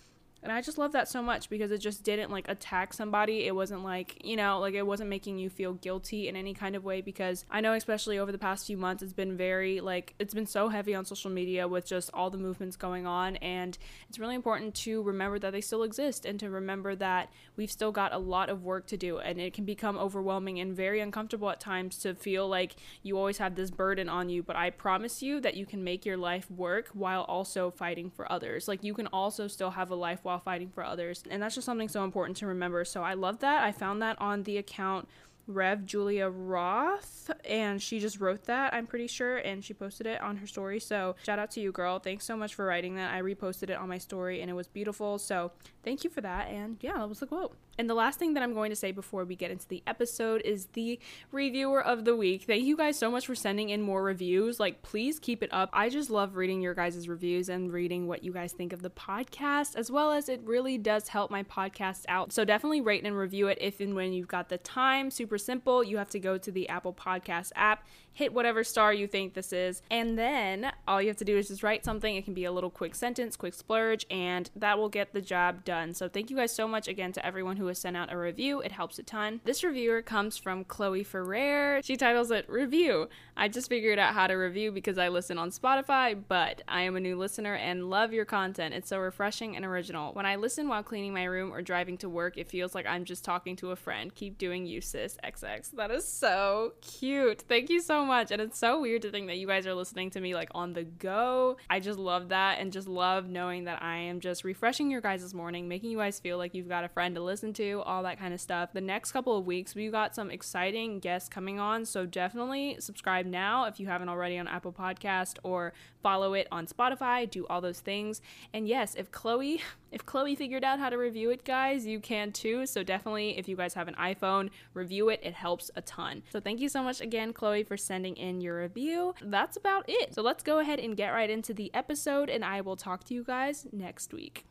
And 0.43 0.51
I 0.51 0.61
just 0.61 0.77
love 0.77 0.93
that 0.93 1.07
so 1.07 1.21
much 1.21 1.49
because 1.49 1.71
it 1.71 1.77
just 1.77 2.03
didn't 2.03 2.31
like 2.31 2.47
attack 2.49 2.93
somebody. 2.93 3.45
It 3.45 3.53
wasn't 3.53 3.83
like, 3.83 4.25
you 4.25 4.35
know, 4.35 4.59
like 4.59 4.73
it 4.73 4.85
wasn't 4.85 5.09
making 5.09 5.37
you 5.37 5.49
feel 5.49 5.73
guilty 5.73 6.27
in 6.27 6.35
any 6.35 6.53
kind 6.53 6.75
of 6.75 6.83
way 6.83 7.01
because 7.01 7.45
I 7.51 7.61
know, 7.61 7.73
especially 7.73 8.17
over 8.17 8.31
the 8.31 8.39
past 8.39 8.65
few 8.65 8.77
months, 8.77 9.03
it's 9.03 9.13
been 9.13 9.37
very 9.37 9.81
like, 9.81 10.15
it's 10.17 10.33
been 10.33 10.47
so 10.47 10.69
heavy 10.69 10.95
on 10.95 11.05
social 11.05 11.29
media 11.29 11.67
with 11.67 11.85
just 11.85 12.09
all 12.13 12.31
the 12.31 12.39
movements 12.39 12.75
going 12.75 13.05
on. 13.05 13.35
And 13.37 13.77
it's 14.09 14.17
really 14.17 14.33
important 14.33 14.73
to 14.75 15.03
remember 15.03 15.37
that 15.37 15.51
they 15.51 15.61
still 15.61 15.83
exist 15.83 16.25
and 16.25 16.39
to 16.39 16.49
remember 16.49 16.95
that 16.95 17.31
we've 17.55 17.71
still 17.71 17.91
got 17.91 18.11
a 18.11 18.17
lot 18.17 18.49
of 18.49 18.63
work 18.63 18.87
to 18.87 18.97
do. 18.97 19.19
And 19.19 19.39
it 19.39 19.53
can 19.53 19.65
become 19.65 19.97
overwhelming 19.97 20.59
and 20.59 20.75
very 20.75 21.01
uncomfortable 21.01 21.51
at 21.51 21.59
times 21.59 21.99
to 21.99 22.15
feel 22.15 22.47
like 22.47 22.75
you 23.03 23.15
always 23.15 23.37
have 23.37 23.53
this 23.53 23.69
burden 23.69 24.09
on 24.09 24.29
you. 24.29 24.41
But 24.41 24.55
I 24.55 24.71
promise 24.71 25.21
you 25.21 25.39
that 25.41 25.55
you 25.55 25.67
can 25.67 25.83
make 25.83 26.03
your 26.03 26.17
life 26.17 26.49
work 26.49 26.89
while 26.93 27.21
also 27.23 27.69
fighting 27.69 28.09
for 28.09 28.31
others. 28.31 28.67
Like, 28.67 28.83
you 28.83 28.95
can 28.95 29.07
also 29.07 29.47
still 29.47 29.71
have 29.71 29.91
a 29.91 29.95
life 29.95 30.19
while 30.23 30.30
fighting 30.39 30.69
for 30.69 30.83
others. 30.83 31.23
And 31.29 31.41
that's 31.41 31.55
just 31.55 31.65
something 31.65 31.89
so 31.89 32.03
important 32.03 32.37
to 32.37 32.47
remember. 32.47 32.85
So 32.85 33.03
I 33.03 33.13
love 33.13 33.39
that. 33.39 33.63
I 33.63 33.71
found 33.71 34.01
that 34.01 34.19
on 34.21 34.43
the 34.43 34.57
account 34.57 35.07
Rev 35.47 35.85
Julia 35.85 36.29
Roth, 36.29 37.31
and 37.45 37.81
she 37.81 37.99
just 37.99 38.19
wrote 38.19 38.45
that, 38.45 38.73
I'm 38.73 38.87
pretty 38.87 39.07
sure, 39.07 39.37
and 39.37 39.63
she 39.63 39.73
posted 39.73 40.07
it 40.07 40.21
on 40.21 40.37
her 40.37 40.47
story. 40.47 40.79
So, 40.79 41.15
shout 41.23 41.39
out 41.39 41.51
to 41.51 41.59
you, 41.59 41.71
girl. 41.71 41.99
Thanks 41.99 42.25
so 42.25 42.35
much 42.37 42.55
for 42.55 42.65
writing 42.65 42.95
that. 42.95 43.13
I 43.13 43.21
reposted 43.21 43.69
it 43.69 43.77
on 43.77 43.89
my 43.89 43.97
story, 43.97 44.41
and 44.41 44.49
it 44.49 44.53
was 44.53 44.67
beautiful. 44.67 45.17
So, 45.17 45.51
thank 45.83 46.03
you 46.03 46.09
for 46.09 46.21
that. 46.21 46.47
And 46.49 46.77
yeah, 46.81 46.97
that 46.97 47.09
was 47.09 47.19
the 47.19 47.27
quote. 47.27 47.55
And 47.81 47.89
the 47.89 47.95
last 47.95 48.19
thing 48.19 48.35
that 48.35 48.43
I'm 48.43 48.53
going 48.53 48.69
to 48.69 48.75
say 48.75 48.91
before 48.91 49.25
we 49.25 49.35
get 49.35 49.49
into 49.49 49.67
the 49.67 49.81
episode 49.87 50.43
is 50.45 50.67
the 50.73 50.99
reviewer 51.31 51.83
of 51.83 52.05
the 52.05 52.15
week. 52.15 52.43
Thank 52.43 52.63
you 52.63 52.77
guys 52.77 52.95
so 52.95 53.09
much 53.09 53.25
for 53.25 53.33
sending 53.33 53.69
in 53.69 53.81
more 53.81 54.03
reviews. 54.03 54.59
Like, 54.59 54.83
please 54.83 55.17
keep 55.17 55.41
it 55.41 55.49
up. 55.51 55.71
I 55.73 55.89
just 55.89 56.11
love 56.11 56.35
reading 56.35 56.61
your 56.61 56.75
guys' 56.75 57.07
reviews 57.07 57.49
and 57.49 57.73
reading 57.73 58.05
what 58.05 58.23
you 58.23 58.31
guys 58.31 58.53
think 58.53 58.71
of 58.71 58.83
the 58.83 58.91
podcast, 58.91 59.75
as 59.75 59.89
well 59.89 60.11
as 60.11 60.29
it 60.29 60.41
really 60.45 60.77
does 60.77 61.07
help 61.07 61.31
my 61.31 61.41
podcast 61.41 62.05
out. 62.07 62.31
So, 62.31 62.45
definitely 62.45 62.81
rate 62.81 63.03
and 63.03 63.17
review 63.17 63.47
it 63.47 63.57
if 63.59 63.79
and 63.79 63.95
when 63.95 64.13
you've 64.13 64.27
got 64.27 64.49
the 64.49 64.59
time. 64.59 65.09
Super 65.09 65.39
simple. 65.39 65.83
You 65.83 65.97
have 65.97 66.11
to 66.11 66.19
go 66.19 66.37
to 66.37 66.51
the 66.51 66.69
Apple 66.69 66.93
Podcast 66.93 67.51
app, 67.55 67.83
hit 68.13 68.33
whatever 68.33 68.63
star 68.63 68.93
you 68.93 69.07
think 69.07 69.33
this 69.33 69.53
is, 69.53 69.81
and 69.89 70.17
then 70.17 70.71
all 70.87 71.01
you 71.01 71.07
have 71.07 71.17
to 71.17 71.25
do 71.25 71.37
is 71.37 71.47
just 71.47 71.63
write 71.63 71.85
something. 71.85 72.15
It 72.15 72.25
can 72.25 72.33
be 72.33 72.45
a 72.45 72.51
little 72.51 72.69
quick 72.69 72.95
sentence, 72.95 73.35
quick 73.35 73.53
splurge, 73.53 74.05
and 74.09 74.49
that 74.55 74.77
will 74.77 74.89
get 74.89 75.13
the 75.13 75.21
job 75.21 75.63
done. 75.63 75.93
So, 75.93 76.07
thank 76.07 76.29
you 76.29 76.35
guys 76.35 76.53
so 76.53 76.67
much 76.67 76.87
again 76.87 77.11
to 77.13 77.25
everyone 77.25 77.57
who 77.57 77.67
has 77.67 77.79
sent 77.79 77.97
out 77.97 78.11
a 78.11 78.17
review. 78.17 78.61
It 78.61 78.71
helps 78.71 78.99
a 78.99 79.03
ton. 79.03 79.41
This 79.43 79.63
reviewer 79.63 80.01
comes 80.01 80.37
from 80.37 80.63
Chloe 80.63 81.03
Ferrer. 81.03 81.81
She 81.83 81.95
titles 81.95 82.31
it 82.31 82.49
Review. 82.49 83.09
I 83.37 83.47
just 83.47 83.69
figured 83.69 83.97
out 83.97 84.13
how 84.13 84.27
to 84.27 84.33
review 84.33 84.71
because 84.71 84.97
I 84.97 85.07
listen 85.07 85.37
on 85.37 85.51
Spotify, 85.51 86.21
but 86.27 86.61
I 86.67 86.81
am 86.81 86.95
a 86.95 86.99
new 86.99 87.17
listener 87.17 87.55
and 87.55 87.89
love 87.89 88.13
your 88.13 88.25
content. 88.25 88.73
It's 88.73 88.89
so 88.89 88.99
refreshing 88.99 89.55
and 89.55 89.65
original. 89.65 90.13
When 90.13 90.25
I 90.25 90.35
listen 90.35 90.67
while 90.67 90.83
cleaning 90.83 91.13
my 91.13 91.23
room 91.23 91.53
or 91.53 91.61
driving 91.61 91.97
to 91.99 92.09
work, 92.09 92.37
it 92.37 92.49
feels 92.49 92.75
like 92.75 92.85
I'm 92.85 93.05
just 93.05 93.23
talking 93.23 93.55
to 93.57 93.71
a 93.71 93.75
friend. 93.75 94.13
Keep 94.13 94.37
doing 94.37 94.65
you, 94.65 94.81
sis. 94.81 95.17
XX. 95.23 95.71
That 95.71 95.91
is 95.91 96.07
so 96.07 96.73
cute. 96.81 97.43
Thank 97.47 97.69
you 97.69 97.81
so 97.81 98.00
much. 98.05 98.31
And 98.31 98.41
it's 98.41 98.59
so 98.59 98.79
weird 98.79 99.01
to 99.03 99.11
think 99.11 99.27
that 99.27 99.37
you 99.37 99.47
guys 99.47 99.65
are 99.65 99.73
listening 99.73 100.11
to 100.11 100.21
me 100.21 100.35
like 100.35 100.49
on 100.53 100.73
the 100.73 100.83
go. 100.83 101.57
I 101.69 101.79
just 101.79 101.97
love 101.97 102.29
that 102.29 102.59
and 102.59 102.71
just 102.71 102.87
love 102.87 103.27
knowing 103.27 103.63
that 103.63 103.81
I 103.81 103.97
am 103.97 104.19
just 104.19 104.43
refreshing 104.43 104.91
your 104.91 105.01
guys' 105.01 105.21
this 105.21 105.33
morning, 105.33 105.67
making 105.67 105.91
you 105.91 105.97
guys 105.97 106.19
feel 106.19 106.37
like 106.37 106.53
you've 106.53 106.67
got 106.67 106.83
a 106.83 106.89
friend 106.89 107.15
to 107.15 107.21
listen 107.21 107.53
to, 107.53 107.81
all 107.85 108.03
that 108.03 108.19
kind 108.19 108.33
of 108.33 108.41
stuff. 108.41 108.73
The 108.73 108.81
next 108.81 109.11
couple 109.11 109.37
of 109.37 109.45
weeks, 109.45 109.75
we've 109.75 109.91
got 109.91 110.15
some 110.15 110.29
exciting 110.29 110.99
guests 110.99 111.29
coming 111.29 111.59
on, 111.59 111.85
so 111.85 112.05
definitely 112.05 112.77
subscribe 112.79 113.25
now 113.25 113.65
if 113.65 113.79
you 113.79 113.87
haven't 113.87 114.09
already 114.09 114.37
on 114.37 114.47
Apple 114.47 114.73
Podcast 114.73 115.37
or 115.43 115.73
follow 116.01 116.33
it 116.33 116.47
on 116.51 116.67
Spotify, 116.67 117.29
do 117.29 117.45
all 117.47 117.61
those 117.61 117.79
things. 117.79 118.21
And 118.53 118.67
yes, 118.67 118.95
if 118.95 119.11
Chloe 119.11 119.61
if 119.91 120.05
Chloe 120.05 120.35
figured 120.35 120.63
out 120.63 120.79
how 120.79 120.89
to 120.89 120.97
review 120.97 121.31
it, 121.31 121.43
guys, 121.43 121.85
you 121.85 121.99
can 121.99 122.31
too. 122.31 122.65
So 122.65 122.83
definitely 122.83 123.37
if 123.37 123.47
you 123.47 123.55
guys 123.55 123.73
have 123.73 123.87
an 123.87 123.95
iPhone, 123.95 124.49
review 124.73 125.09
it. 125.09 125.19
It 125.21 125.33
helps 125.33 125.69
a 125.75 125.81
ton. 125.81 126.23
So 126.31 126.39
thank 126.39 126.59
you 126.59 126.69
so 126.69 126.81
much 126.81 127.01
again, 127.01 127.33
Chloe, 127.33 127.63
for 127.63 127.77
sending 127.77 128.15
in 128.15 128.41
your 128.41 128.61
review. 128.61 129.13
That's 129.21 129.57
about 129.57 129.85
it. 129.87 130.13
So 130.13 130.21
let's 130.21 130.43
go 130.43 130.59
ahead 130.59 130.79
and 130.79 130.95
get 130.95 131.09
right 131.09 131.29
into 131.29 131.53
the 131.53 131.73
episode 131.73 132.29
and 132.29 132.45
I 132.45 132.61
will 132.61 132.75
talk 132.75 133.03
to 133.05 133.13
you 133.13 133.23
guys 133.23 133.67
next 133.71 134.13
week. 134.13 134.45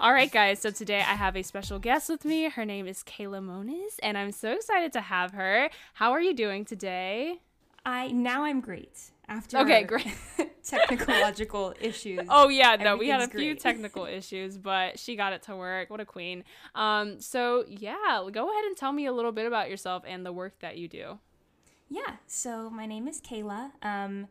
All 0.00 0.14
right, 0.14 0.32
guys. 0.32 0.60
So 0.60 0.70
today 0.70 1.00
I 1.00 1.14
have 1.14 1.36
a 1.36 1.42
special 1.42 1.78
guest 1.78 2.08
with 2.08 2.24
me. 2.24 2.48
Her 2.48 2.64
name 2.64 2.86
is 2.86 3.02
Kayla 3.02 3.42
Moniz, 3.44 3.98
and 4.02 4.16
I'm 4.16 4.32
so 4.32 4.52
excited 4.52 4.94
to 4.94 5.02
have 5.02 5.32
her. 5.32 5.68
How 5.92 6.12
are 6.12 6.22
you 6.22 6.32
doing 6.32 6.64
today? 6.64 7.40
I 7.84 8.08
now 8.08 8.44
I'm 8.44 8.60
great 8.60 9.10
after 9.28 9.58
okay, 9.58 9.84
great 9.84 10.06
technological 10.64 11.74
issues. 11.80 12.26
Oh 12.28 12.48
yeah, 12.48 12.76
no, 12.76 12.96
we 12.96 13.08
had 13.08 13.20
a 13.20 13.26
great. 13.26 13.42
few 13.42 13.54
technical 13.54 14.04
issues, 14.18 14.58
but 14.58 14.98
she 14.98 15.16
got 15.16 15.32
it 15.32 15.42
to 15.44 15.56
work. 15.56 15.90
What 15.90 16.00
a 16.00 16.04
queen. 16.04 16.44
Um, 16.74 17.20
so 17.20 17.64
yeah, 17.68 18.26
go 18.30 18.50
ahead 18.50 18.64
and 18.64 18.76
tell 18.76 18.92
me 18.92 19.06
a 19.06 19.12
little 19.12 19.32
bit 19.32 19.46
about 19.46 19.70
yourself 19.70 20.02
and 20.06 20.24
the 20.26 20.32
work 20.32 20.58
that 20.60 20.76
you 20.76 20.88
do. 20.88 21.18
Yeah, 21.88 22.16
so 22.26 22.70
my 22.70 22.86
name 22.86 23.08
is 23.08 23.20
Kayla. 23.20 23.72
Um, 23.82 24.28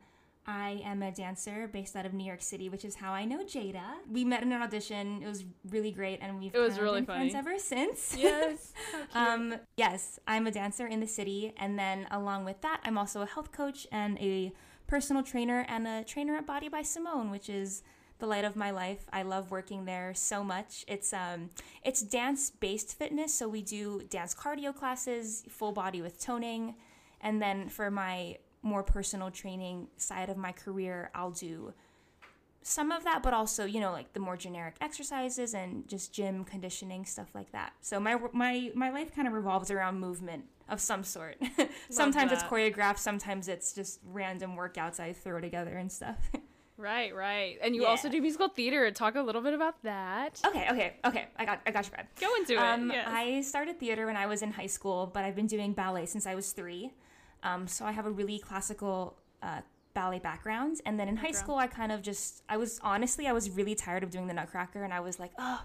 I 0.50 0.82
am 0.84 1.04
a 1.04 1.12
dancer 1.12 1.70
based 1.72 1.96
out 1.96 2.08
of 2.08 2.14
New 2.14 2.26
York 2.26 2.42
City, 2.42 2.70
which 2.70 2.84
is 2.84 2.96
how 2.96 3.12
I 3.14 3.24
know 3.24 3.44
Jada. 3.44 3.84
We 4.12 4.26
met 4.26 4.42
in 4.42 4.52
an 4.52 4.64
audition. 4.64 5.22
It 5.22 5.28
was 5.28 5.46
really 5.70 5.92
great, 5.92 6.18
and 6.24 6.40
we've 6.40 6.56
it 6.56 6.58
was 6.58 6.80
really 6.80 7.02
been 7.02 7.06
funny. 7.06 7.30
friends 7.30 7.36
ever 7.36 7.60
since. 7.60 8.18
Yes. 8.30 8.74
um, 9.14 9.56
yes, 9.78 10.20
I'm 10.28 10.48
a 10.48 10.52
dancer 10.52 10.88
in 10.88 11.02
the 11.02 11.08
city, 11.08 11.54
and 11.58 11.78
then 11.78 12.08
along 12.10 12.46
with 12.46 12.62
that, 12.62 12.82
I'm 12.84 12.98
also 12.98 13.22
a 13.22 13.28
health 13.28 13.52
coach 13.52 13.86
and 13.92 14.18
a 14.18 14.52
personal 14.88 15.22
trainer 15.22 15.68
and 15.70 15.88
a 15.88 16.04
trainer 16.04 16.36
at 16.36 16.48
Body 16.48 16.68
by 16.68 16.82
Simone, 16.82 17.30
which 17.30 17.48
is 17.48 17.84
the 18.18 18.26
light 18.26 18.44
of 18.44 18.56
my 18.56 18.72
life. 18.72 19.06
I 19.14 19.22
love 19.22 19.52
working 19.52 19.86
there 19.86 20.14
so 20.16 20.44
much. 20.44 20.84
It's 20.88 21.14
um 21.14 21.52
it's 21.84 22.02
dance 22.02 22.50
based 22.50 22.98
fitness, 22.98 23.36
so 23.36 23.48
we 23.48 23.62
do 23.62 24.02
dance 24.10 24.34
cardio 24.34 24.76
classes, 24.76 25.44
full 25.48 25.74
body 25.74 26.02
with 26.02 26.20
toning, 26.20 26.74
and 27.22 27.40
then 27.40 27.70
for 27.70 27.92
my 27.92 28.38
more 28.62 28.84
personal 28.84 29.32
training 29.32 29.88
side 29.98 30.30
of 30.30 30.38
my 30.38 30.52
career, 30.52 31.12
I'll 31.16 31.32
do 31.32 31.74
some 32.62 32.92
of 32.92 33.06
that, 33.06 33.24
but 33.24 33.34
also 33.34 33.66
you 33.66 33.80
know 33.80 33.92
like 33.92 34.14
the 34.14 34.20
more 34.20 34.36
generic 34.36 34.76
exercises 34.82 35.54
and 35.54 35.88
just 35.88 36.14
gym 36.14 36.44
conditioning 36.44 37.06
stuff 37.06 37.30
like 37.34 37.52
that. 37.54 37.74
So 37.82 38.00
my 38.00 38.18
my 38.34 38.72
my 38.76 38.90
life 38.90 39.16
kind 39.16 39.28
of 39.28 39.34
revolves 39.34 39.72
around 39.72 40.00
movement 40.00 40.46
of 40.68 40.80
some 40.82 41.04
sort. 41.04 41.38
sometimes 41.90 42.32
it's 42.32 42.44
choreographed, 42.44 43.00
sometimes 43.00 43.48
it's 43.48 43.74
just 43.74 44.00
random 44.06 44.56
workouts 44.56 45.00
I 45.00 45.14
throw 45.14 45.40
together 45.42 45.78
and 45.78 45.92
stuff. 45.92 46.18
Right, 46.82 47.14
right. 47.14 47.58
And 47.62 47.76
you 47.76 47.82
Yeah. 47.82 47.90
also 47.90 48.08
do 48.08 48.22
musical 48.22 48.48
theater. 48.48 48.90
Talk 48.92 49.16
a 49.16 49.22
little 49.22 49.42
bit 49.42 49.54
about 49.54 49.84
that. 49.84 50.40
okay, 50.48 50.66
okay, 50.72 50.94
okay. 51.04 51.28
I 51.36 51.44
got 51.44 51.60
I 51.68 51.72
got 51.72 51.84
you, 51.84 51.92
Brad. 51.92 52.08
Go 52.22 52.34
into 52.36 52.54
it. 52.54 52.58
Um, 52.60 52.90
yes. 52.90 53.06
I 53.06 53.42
started 53.42 53.78
theater 53.82 54.06
when 54.06 54.16
I 54.16 54.28
was 54.28 54.42
in 54.42 54.52
high 54.54 54.68
school, 54.68 55.06
but 55.14 55.26
I've 55.26 55.36
been 55.36 55.46
doing 55.48 55.74
ballet 55.74 56.06
since 56.06 56.26
I 56.26 56.36
was 56.36 56.54
three. 56.54 56.94
Um, 57.44 57.68
so 57.68 57.86
I 57.86 57.92
have 57.92 58.06
a 58.06 58.12
really 58.12 58.40
classical 58.40 59.18
uh, 59.42 59.62
ballet 59.94 60.20
background. 60.20 60.82
And 60.86 61.00
then 61.00 61.08
in 61.08 61.18
high 61.18 61.32
school, 61.32 61.56
I 61.56 61.68
kind 61.68 61.92
of 61.92 62.02
just, 62.02 62.44
I 62.50 62.58
was 62.58 62.80
honestly, 62.84 63.28
I 63.28 63.32
was 63.32 63.50
really 63.50 63.76
tired 63.76 64.04
of 64.04 64.12
doing 64.12 64.28
the 64.28 64.34
Nutcracker, 64.34 64.84
and 64.84 64.94
I 64.94 65.00
was 65.00 65.20
like, 65.20 65.32
oh, 65.38 65.62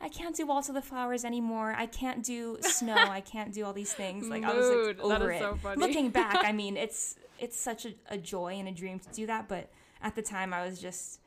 I 0.00 0.08
can't 0.08 0.34
do 0.34 0.46
Waltz 0.46 0.68
of 0.68 0.74
the 0.74 0.82
Flowers 0.82 1.24
anymore. 1.24 1.74
I 1.76 1.86
can't 1.86 2.22
do 2.22 2.58
snow. 2.60 2.94
I 2.94 3.20
can't 3.20 3.52
do 3.52 3.64
all 3.64 3.72
these 3.72 3.92
things. 3.92 4.28
Like 4.28 4.44
I 4.44 4.54
was 4.54 4.96
like 4.98 5.00
over 5.00 5.32
it. 5.32 5.40
so. 5.40 5.58
Looking 5.76 6.10
back, 6.10 6.36
I 6.44 6.52
mean, 6.60 6.76
it's 6.76 7.16
it's 7.38 7.58
such 7.58 7.84
a, 7.84 7.94
a 8.08 8.18
joy 8.18 8.54
and 8.54 8.68
a 8.68 8.72
dream 8.72 8.98
to 9.00 9.08
do 9.12 9.26
that, 9.26 9.48
but 9.48 9.70
at 10.02 10.14
the 10.14 10.22
time, 10.22 10.52
I 10.54 10.64
was 10.64 10.80
just 10.80 11.20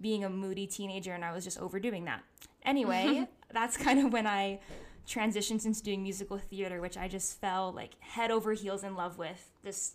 being 0.00 0.24
a 0.24 0.30
moody 0.30 0.66
teenager 0.66 1.12
and 1.12 1.24
I 1.24 1.32
was 1.32 1.44
just 1.44 1.58
overdoing 1.58 2.04
that. 2.04 2.22
Anyway, 2.64 3.28
that's 3.52 3.76
kind 3.76 4.04
of 4.04 4.12
when 4.12 4.26
I 4.26 4.60
transitioned 5.06 5.64
into 5.66 5.82
doing 5.82 6.02
musical 6.02 6.38
theater, 6.38 6.80
which 6.80 6.96
I 6.96 7.08
just 7.08 7.40
fell 7.40 7.72
like 7.72 8.00
head 8.00 8.30
over 8.30 8.52
heels 8.52 8.84
in 8.84 8.94
love 8.94 9.18
with. 9.18 9.50
Just 9.64 9.94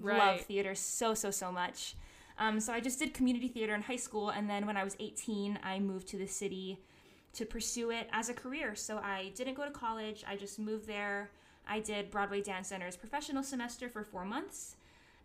love 0.00 0.40
theater 0.42 0.74
so, 0.74 1.14
so, 1.14 1.30
so 1.30 1.52
much. 1.52 1.94
Um, 2.38 2.60
so 2.60 2.72
I 2.72 2.80
just 2.80 2.98
did 2.98 3.14
community 3.14 3.48
theater 3.48 3.74
in 3.74 3.82
high 3.82 3.96
school. 3.96 4.30
And 4.30 4.48
then 4.48 4.66
when 4.66 4.76
I 4.76 4.84
was 4.84 4.96
18, 4.98 5.58
I 5.62 5.78
moved 5.78 6.08
to 6.08 6.16
the 6.16 6.26
city 6.26 6.80
to 7.34 7.46
pursue 7.46 7.90
it 7.90 8.08
as 8.12 8.28
a 8.28 8.34
career. 8.34 8.74
So 8.74 8.98
I 8.98 9.32
didn't 9.34 9.54
go 9.54 9.64
to 9.64 9.70
college, 9.70 10.24
I 10.26 10.36
just 10.36 10.58
moved 10.58 10.86
there. 10.86 11.30
I 11.66 11.78
did 11.80 12.10
Broadway 12.10 12.42
Dance 12.42 12.68
Center's 12.68 12.96
professional 12.96 13.42
semester 13.42 13.88
for 13.88 14.02
four 14.02 14.24
months. 14.24 14.76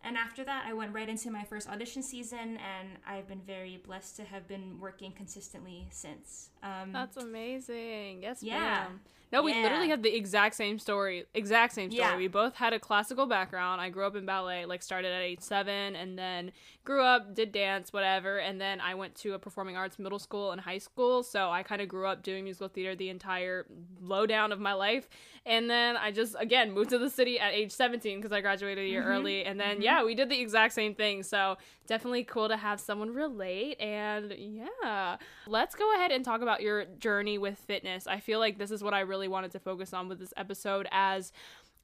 And 0.04 0.16
after 0.16 0.44
that, 0.44 0.64
I 0.66 0.72
went 0.74 0.94
right 0.94 1.08
into 1.08 1.30
my 1.30 1.44
first 1.44 1.68
audition 1.68 2.02
season, 2.02 2.56
and 2.58 2.88
I've 3.06 3.26
been 3.26 3.40
very 3.40 3.78
blessed 3.84 4.16
to 4.16 4.24
have 4.24 4.46
been 4.46 4.78
working 4.80 5.12
consistently 5.12 5.88
since. 5.90 6.50
Um, 6.62 6.92
That's 6.92 7.16
amazing. 7.16 8.22
Yes, 8.22 8.42
Yeah. 8.42 8.58
ma'am. 8.60 9.00
No, 9.30 9.42
we 9.42 9.52
Yeah. 9.52 9.62
literally 9.62 9.88
have 9.88 10.02
the 10.02 10.14
exact 10.14 10.54
same 10.54 10.78
story. 10.78 11.24
Exact 11.34 11.74
same 11.74 11.90
story. 11.90 12.08
Yeah. 12.08 12.16
We 12.16 12.28
both 12.28 12.54
had 12.56 12.72
a 12.72 12.78
classical 12.78 13.26
background. 13.26 13.80
I 13.80 13.90
grew 13.90 14.06
up 14.06 14.16
in 14.16 14.24
ballet, 14.24 14.64
like 14.64 14.82
started 14.82 15.12
at 15.12 15.22
age 15.22 15.40
seven, 15.40 15.96
and 15.96 16.18
then 16.18 16.52
grew 16.84 17.02
up, 17.02 17.34
did 17.34 17.52
dance, 17.52 17.92
whatever, 17.92 18.38
and 18.38 18.58
then 18.58 18.80
I 18.80 18.94
went 18.94 19.14
to 19.16 19.34
a 19.34 19.38
performing 19.38 19.76
arts 19.76 19.98
middle 19.98 20.18
school 20.18 20.52
and 20.52 20.60
high 20.60 20.78
school. 20.78 21.22
So 21.22 21.50
I 21.50 21.62
kind 21.62 21.82
of 21.82 21.88
grew 21.88 22.06
up 22.06 22.22
doing 22.22 22.44
musical 22.44 22.68
theater 22.68 22.96
the 22.96 23.10
entire 23.10 23.66
lowdown 24.00 24.52
of 24.52 24.60
my 24.60 24.72
life, 24.72 25.08
and 25.44 25.68
then 25.68 25.96
I 25.96 26.12
just 26.12 26.34
again 26.38 26.72
moved 26.72 26.90
to 26.90 26.98
the 26.98 27.10
city 27.10 27.38
at 27.38 27.52
age 27.52 27.72
seventeen 27.72 28.18
because 28.18 28.32
I 28.32 28.40
graduated 28.40 28.84
a 28.84 28.88
year 28.88 29.02
mm-hmm. 29.02 29.10
early, 29.10 29.44
and 29.44 29.60
then 29.60 29.74
mm-hmm. 29.74 29.82
yeah, 29.82 30.04
we 30.04 30.14
did 30.14 30.30
the 30.30 30.40
exact 30.40 30.72
same 30.72 30.94
thing. 30.94 31.22
So 31.22 31.58
definitely 31.86 32.24
cool 32.24 32.48
to 32.48 32.56
have 32.56 32.80
someone 32.80 33.12
relate, 33.12 33.78
and 33.80 34.32
yeah, 34.32 35.16
let's 35.46 35.74
go 35.74 35.94
ahead 35.94 36.10
and 36.10 36.24
talk 36.24 36.40
about 36.40 36.62
your 36.62 36.84
journey 36.98 37.36
with 37.36 37.58
fitness. 37.58 38.06
I 38.06 38.20
feel 38.20 38.38
like 38.38 38.58
this 38.58 38.70
is 38.70 38.82
what 38.82 38.94
I 38.94 39.00
really 39.00 39.17
wanted 39.26 39.50
to 39.52 39.58
focus 39.58 39.92
on 39.92 40.08
with 40.08 40.20
this 40.20 40.32
episode 40.36 40.86
as 40.92 41.32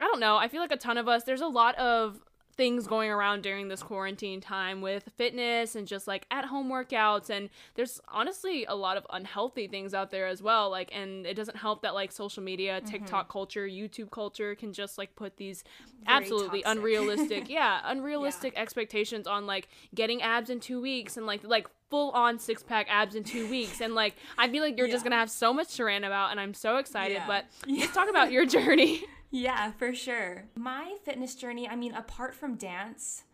I 0.00 0.04
don't 0.04 0.20
know, 0.20 0.36
I 0.36 0.46
feel 0.48 0.60
like 0.60 0.70
a 0.70 0.76
ton 0.76 0.98
of 0.98 1.08
us 1.08 1.24
there's 1.24 1.40
a 1.40 1.48
lot 1.48 1.74
of 1.76 2.20
things 2.56 2.86
going 2.86 3.10
around 3.10 3.42
during 3.42 3.68
this 3.68 3.82
quarantine 3.82 4.40
time 4.40 4.80
with 4.80 5.10
fitness 5.16 5.74
and 5.74 5.86
just 5.86 6.06
like 6.06 6.26
at 6.30 6.44
home 6.46 6.68
workouts. 6.68 7.30
And 7.30 7.50
there's 7.74 8.00
honestly 8.08 8.64
a 8.66 8.74
lot 8.74 8.96
of 8.96 9.06
unhealthy 9.10 9.66
things 9.66 9.92
out 9.94 10.10
there 10.10 10.26
as 10.26 10.42
well. 10.42 10.70
Like 10.70 10.90
and 10.94 11.26
it 11.26 11.34
doesn't 11.34 11.56
help 11.56 11.82
that 11.82 11.94
like 11.94 12.12
social 12.12 12.42
media 12.42 12.78
mm-hmm. 12.80 12.86
TikTok 12.90 13.28
culture 13.28 13.66
YouTube 13.66 14.10
culture 14.10 14.54
can 14.54 14.72
just 14.72 14.98
like 14.98 15.14
put 15.16 15.36
these 15.36 15.64
Very 16.04 16.18
absolutely 16.18 16.62
toxic. 16.62 16.78
unrealistic 16.78 17.48
yeah 17.48 17.80
unrealistic 17.84 18.52
expectations 18.56 19.26
on 19.26 19.46
like 19.46 19.68
getting 19.94 20.22
abs 20.22 20.50
in 20.50 20.60
2 20.60 20.80
weeks 20.80 21.16
and 21.16 21.26
like 21.26 21.42
like 21.44 21.66
full 21.90 22.10
on 22.12 22.38
six 22.38 22.62
pack 22.62 22.86
abs 22.88 23.14
in 23.14 23.24
2 23.24 23.48
weeks. 23.48 23.80
And 23.80 23.94
like 23.94 24.14
I 24.38 24.48
feel 24.48 24.62
like 24.62 24.76
you're 24.78 24.88
just 24.88 25.04
going 25.04 25.12
to 25.12 25.16
have 25.18 25.30
so 25.30 25.52
much 25.52 25.76
to 25.76 25.84
rant 25.84 26.04
about 26.04 26.30
and 26.30 26.40
I'm 26.40 26.54
so 26.54 26.76
excited 26.78 27.14
Yeah. 27.14 27.26
but 27.26 27.44
let's 27.68 27.92
talk 27.92 28.08
about 28.08 28.32
your 28.32 28.46
journey 28.46 29.04
Yeah, 29.34 29.72
for 29.72 29.92
sure. 29.92 30.44
My 30.54 30.96
fitness 31.04 31.34
journey, 31.34 31.68
I 31.68 31.74
mean, 31.74 31.92
apart 31.92 32.36
from 32.36 32.54
dance, 32.54 33.24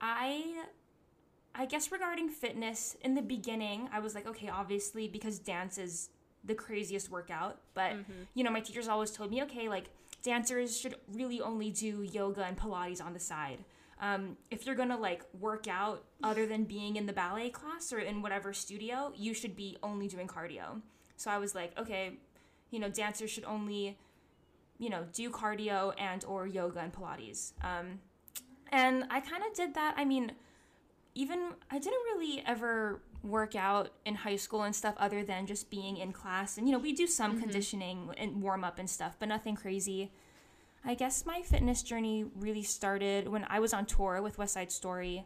I 0.00 0.64
I 1.54 1.64
guess 1.66 1.92
regarding 1.92 2.28
fitness, 2.28 2.96
in 3.02 3.14
the 3.14 3.22
beginning, 3.22 3.88
I 3.92 4.00
was 4.00 4.16
like, 4.16 4.26
okay, 4.26 4.48
obviously 4.48 5.06
because 5.06 5.38
dance 5.38 5.78
is 5.78 6.08
the 6.42 6.56
craziest 6.56 7.08
workout, 7.08 7.60
but 7.72 7.92
you 8.34 8.42
know, 8.42 8.50
my 8.50 8.58
teachers 8.58 8.88
always 8.88 9.12
told 9.12 9.30
me, 9.30 9.44
okay, 9.44 9.68
like 9.68 9.90
dancers 10.24 10.76
should 10.76 10.96
really 11.12 11.40
only 11.40 11.70
do 11.70 12.02
yoga 12.02 12.42
and 12.44 12.58
pilates 12.58 13.00
on 13.00 13.12
the 13.12 13.20
side. 13.20 13.58
Um, 14.00 14.36
if 14.50 14.66
you're 14.66 14.74
gonna 14.74 14.98
like 14.98 15.22
work 15.38 15.68
out 15.68 16.02
other 16.24 16.46
than 16.46 16.64
being 16.64 16.96
in 16.96 17.06
the 17.06 17.12
ballet 17.12 17.50
class 17.50 17.92
or 17.92 18.00
in 18.00 18.22
whatever 18.22 18.52
studio, 18.52 19.12
you 19.14 19.34
should 19.34 19.54
be 19.54 19.76
only 19.84 20.08
doing 20.08 20.26
cardio. 20.26 20.80
So 21.16 21.30
I 21.30 21.38
was 21.38 21.54
like, 21.54 21.78
okay, 21.78 22.18
you 22.72 22.80
know, 22.80 22.88
dancers 22.88 23.30
should 23.30 23.44
only 23.44 23.98
you 24.82 24.90
know, 24.90 25.04
do 25.12 25.30
cardio 25.30 25.94
and 25.96 26.24
or 26.24 26.44
yoga 26.48 26.80
and 26.80 26.92
Pilates. 26.92 27.52
Um, 27.62 28.00
and 28.72 29.04
I 29.10 29.20
kind 29.20 29.44
of 29.48 29.54
did 29.54 29.74
that. 29.74 29.94
I 29.96 30.04
mean, 30.04 30.32
even 31.14 31.50
I 31.70 31.78
didn't 31.78 32.02
really 32.12 32.42
ever 32.44 33.00
work 33.22 33.54
out 33.54 33.90
in 34.04 34.16
high 34.16 34.34
school 34.34 34.64
and 34.64 34.74
stuff 34.74 34.96
other 34.98 35.22
than 35.22 35.46
just 35.46 35.70
being 35.70 35.98
in 35.98 36.12
class. 36.12 36.58
And 36.58 36.66
you 36.66 36.72
know, 36.72 36.80
we 36.80 36.92
do 36.92 37.06
some 37.06 37.40
conditioning 37.40 38.10
and 38.18 38.42
warm 38.42 38.64
up 38.64 38.80
and 38.80 38.90
stuff, 38.90 39.14
but 39.20 39.28
nothing 39.28 39.54
crazy. 39.54 40.10
I 40.84 40.94
guess 40.94 41.24
my 41.24 41.42
fitness 41.42 41.84
journey 41.84 42.24
really 42.34 42.64
started 42.64 43.28
when 43.28 43.46
I 43.48 43.60
was 43.60 43.72
on 43.72 43.86
tour 43.86 44.20
with 44.20 44.36
West 44.36 44.54
Side 44.54 44.72
Story. 44.72 45.24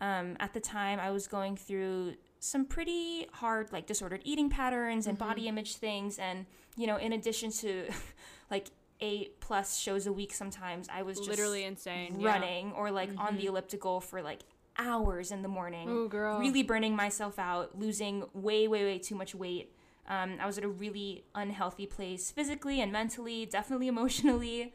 Um, 0.00 0.38
at 0.40 0.54
the 0.54 0.60
time, 0.60 0.98
I 0.98 1.10
was 1.10 1.26
going 1.26 1.58
through 1.58 2.14
some 2.40 2.64
pretty 2.64 3.26
hard, 3.32 3.70
like 3.70 3.86
disordered 3.86 4.22
eating 4.24 4.48
patterns 4.48 5.06
and 5.06 5.18
body 5.18 5.46
image 5.46 5.76
things. 5.76 6.18
And, 6.18 6.46
you 6.74 6.86
know, 6.86 6.96
in 6.96 7.12
addition 7.12 7.50
to 7.52 7.84
like 8.50 8.68
eight 9.00 9.40
plus 9.40 9.78
shows 9.78 10.06
a 10.06 10.12
week, 10.12 10.32
sometimes 10.32 10.88
I 10.92 11.02
was 11.02 11.18
just 11.18 11.28
literally 11.28 11.64
insane 11.64 12.20
yeah. 12.20 12.28
running 12.28 12.72
or 12.72 12.90
like 12.90 13.10
on 13.18 13.36
the 13.36 13.46
elliptical 13.46 14.00
for 14.00 14.22
like 14.22 14.40
hours 14.78 15.30
in 15.30 15.42
the 15.42 15.48
morning 15.48 15.88
Ooh, 15.88 16.08
girl. 16.08 16.38
really 16.38 16.62
burning 16.62 16.96
myself 16.96 17.38
out, 17.38 17.78
losing 17.78 18.24
way, 18.32 18.68
way, 18.68 18.84
way 18.84 18.98
too 18.98 19.14
much 19.14 19.34
weight. 19.34 19.72
Um, 20.06 20.36
I 20.40 20.46
was 20.46 20.58
at 20.58 20.64
a 20.64 20.68
really 20.68 21.24
unhealthy 21.34 21.86
place 21.86 22.30
physically 22.30 22.80
and 22.80 22.92
mentally, 22.92 23.46
definitely 23.46 23.88
emotionally. 23.96 24.74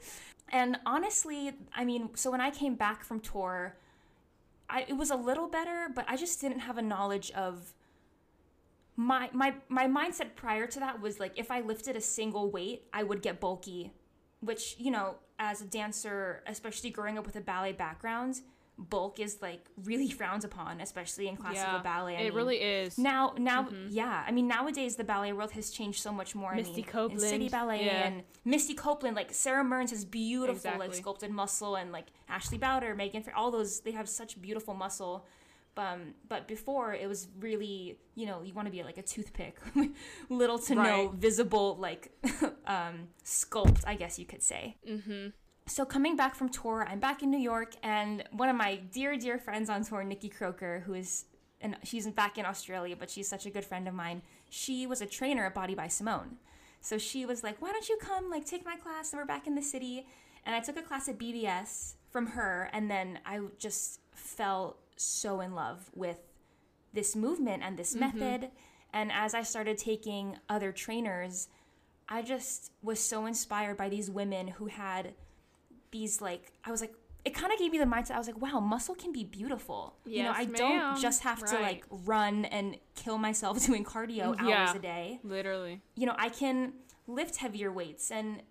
And 0.49 0.77
honestly, 0.85 1.51
I 1.75 1.85
mean, 1.85 2.09
so 2.15 2.31
when 2.31 2.41
I 2.41 2.49
came 2.49 2.75
back 2.75 3.03
from 3.03 3.19
tour, 3.19 3.75
I, 4.69 4.85
it 4.87 4.93
was 4.93 5.11
a 5.11 5.15
little 5.15 5.47
better, 5.47 5.87
but 5.93 6.05
I 6.07 6.15
just 6.15 6.41
didn't 6.41 6.59
have 6.59 6.77
a 6.77 6.81
knowledge 6.81 7.31
of 7.31 7.73
my 8.95 9.29
my 9.31 9.53
my 9.69 9.87
mindset 9.87 10.35
prior 10.35 10.67
to 10.67 10.79
that 10.81 11.01
was 11.01 11.21
like 11.21 11.31
if 11.37 11.51
I 11.51 11.61
lifted 11.61 11.95
a 11.95 12.01
single 12.01 12.51
weight, 12.51 12.83
I 12.91 13.03
would 13.03 13.21
get 13.21 13.39
bulky, 13.39 13.93
which 14.41 14.75
you 14.77 14.91
know, 14.91 15.15
as 15.37 15.61
a 15.61 15.65
dancer, 15.65 16.43
especially 16.47 16.89
growing 16.89 17.17
up 17.17 17.25
with 17.25 17.35
a 17.35 17.41
ballet 17.41 17.73
background, 17.73 18.41
bulk 18.79 19.19
is 19.19 19.41
like 19.41 19.65
really 19.83 20.09
frowned 20.19 20.43
upon, 20.43 20.81
especially 20.81 21.27
in 21.27 21.35
classical 21.35 21.73
yeah 21.73 21.81
ballet. 21.81 22.15
I 22.15 22.19
it 22.19 22.23
mean, 22.25 22.33
really 22.33 22.57
is. 22.57 22.97
Now 22.97 23.33
now 23.37 23.63
mm-hmm. 23.63 23.87
yeah 23.89 24.23
i 24.25 24.31
mean 24.31 24.47
nowadays 24.47 24.95
the 24.95 25.03
ballet 25.03 25.33
world 25.33 25.51
has 25.51 25.69
changed 25.69 26.01
so 26.01 26.11
much 26.11 26.35
more 26.35 26.55
Misty 26.55 26.71
I 26.71 26.75
mean, 26.75 26.85
in 26.85 26.91
Copeland, 26.91 27.21
city 27.21 27.49
ballet 27.49 27.85
yeah. 27.85 28.07
and 28.07 28.23
misty 28.45 28.73
copeland 28.73 29.15
like 29.15 29.33
sarah 29.33 29.63
mearns 29.63 29.91
has 29.91 30.05
beautiful 30.05 30.71
like 30.77 30.93
sculpted 30.93 31.31
muscle 31.31 31.75
and 31.75 31.91
like 31.91 32.07
ashley 32.27 32.57
Bouder 32.57 32.95
megan 32.95 33.23
all 33.35 33.51
those 33.51 33.81
they 33.81 33.91
have 33.91 34.07
such 34.07 34.41
beautiful 34.41 34.73
muscle 34.73 35.25
um, 35.79 36.13
but 36.27 36.47
before 36.47 36.93
it 36.93 37.07
was 37.07 37.27
really 37.39 37.97
you 38.15 38.25
know 38.25 38.41
you 38.43 38.53
want 38.53 38.67
to 38.67 38.71
be 38.71 38.83
like 38.83 38.97
a 38.97 39.01
toothpick 39.01 39.57
little 40.29 40.59
to 40.59 40.75
no 40.75 41.09
visible 41.09 41.77
like 41.79 42.11
um, 42.67 43.07
sculpt 43.23 43.83
i 43.87 43.95
guess 43.95 44.19
you 44.19 44.25
could 44.25 44.43
say 44.43 44.75
mm-hmm 44.87 45.29
so 45.69 45.85
coming 45.85 46.15
back 46.15 46.35
from 46.35 46.49
tour, 46.49 46.85
I'm 46.89 46.99
back 46.99 47.21
in 47.21 47.29
New 47.29 47.39
York, 47.39 47.75
and 47.83 48.23
one 48.31 48.49
of 48.49 48.55
my 48.55 48.77
dear, 48.91 49.15
dear 49.17 49.37
friends 49.37 49.69
on 49.69 49.83
tour, 49.83 50.03
Nikki 50.03 50.27
Croker, 50.27 50.81
who 50.85 50.95
is, 50.95 51.25
and 51.61 51.77
she's 51.83 52.07
back 52.07 52.37
in 52.37 52.45
Australia, 52.45 52.95
but 52.97 53.09
she's 53.09 53.27
such 53.27 53.45
a 53.45 53.51
good 53.51 53.63
friend 53.63 53.87
of 53.87 53.93
mine. 53.93 54.23
She 54.49 54.87
was 54.87 55.01
a 55.01 55.05
trainer 55.05 55.45
at 55.45 55.53
Body 55.53 55.75
by 55.75 55.87
Simone, 55.87 56.37
so 56.81 56.97
she 56.97 57.25
was 57.25 57.43
like, 57.43 57.61
"Why 57.61 57.71
don't 57.71 57.87
you 57.87 57.97
come, 58.01 58.29
like, 58.29 58.45
take 58.45 58.65
my 58.65 58.77
class?" 58.77 59.13
And 59.13 59.19
we're 59.19 59.25
back 59.25 59.45
in 59.45 59.55
the 59.55 59.61
city, 59.61 60.07
and 60.43 60.55
I 60.55 60.59
took 60.59 60.77
a 60.77 60.81
class 60.81 61.07
at 61.07 61.19
BBS 61.19 61.93
from 62.09 62.25
her, 62.27 62.69
and 62.73 62.89
then 62.89 63.19
I 63.25 63.39
just 63.59 63.99
fell 64.11 64.77
so 64.99 65.39
in 65.41 65.55
love 65.55 65.89
with 65.95 66.17
this 66.93 67.15
movement 67.15 67.63
and 67.63 67.77
this 67.77 67.95
mm-hmm. 67.95 68.19
method. 68.19 68.51
And 68.93 69.11
as 69.11 69.33
I 69.33 69.43
started 69.43 69.77
taking 69.77 70.37
other 70.49 70.71
trainers, 70.71 71.47
I 72.07 72.21
just 72.21 72.71
was 72.81 72.99
so 72.99 73.25
inspired 73.25 73.77
by 73.77 73.89
these 73.89 74.09
women 74.09 74.47
who 74.47 74.65
had 74.65 75.13
these 75.91 76.21
like 76.21 76.51
I 76.65 76.71
was 76.71 76.81
like 76.81 76.93
it 77.25 77.33
kind 77.33 77.51
of 77.51 77.59
gave 77.59 77.71
me 77.71 77.77
the 77.77 77.85
mindset. 77.85 78.11
I 78.11 78.17
was 78.17 78.27
like, 78.27 78.41
wow, 78.41 78.61
muscle 78.61 78.95
can 78.95 79.11
be 79.11 79.25
beautiful. 79.25 79.95
you 80.05 80.23
know, 80.23 80.31
I 80.31 80.45
ma'am. 80.45 80.53
don't 80.55 81.01
just 81.01 81.23
have 81.23 81.43
to 81.45 81.59
like 81.59 81.83
run 81.89 82.45
and 82.45 82.77
kill 82.95 83.17
myself 83.17 83.63
doing 83.65 83.83
cardio 83.83 84.35
mm, 84.35 84.47
Yeah. 84.47 84.67
hours 84.67 84.75
a 84.75 84.79
day. 84.79 85.19
Literally. 85.23 85.81
You 85.95 86.05
know, 86.05 86.15
I 86.17 86.29
can 86.29 86.73
lift 87.07 87.37
heavier 87.37 87.71
weights 87.71 88.09
and 88.11 88.41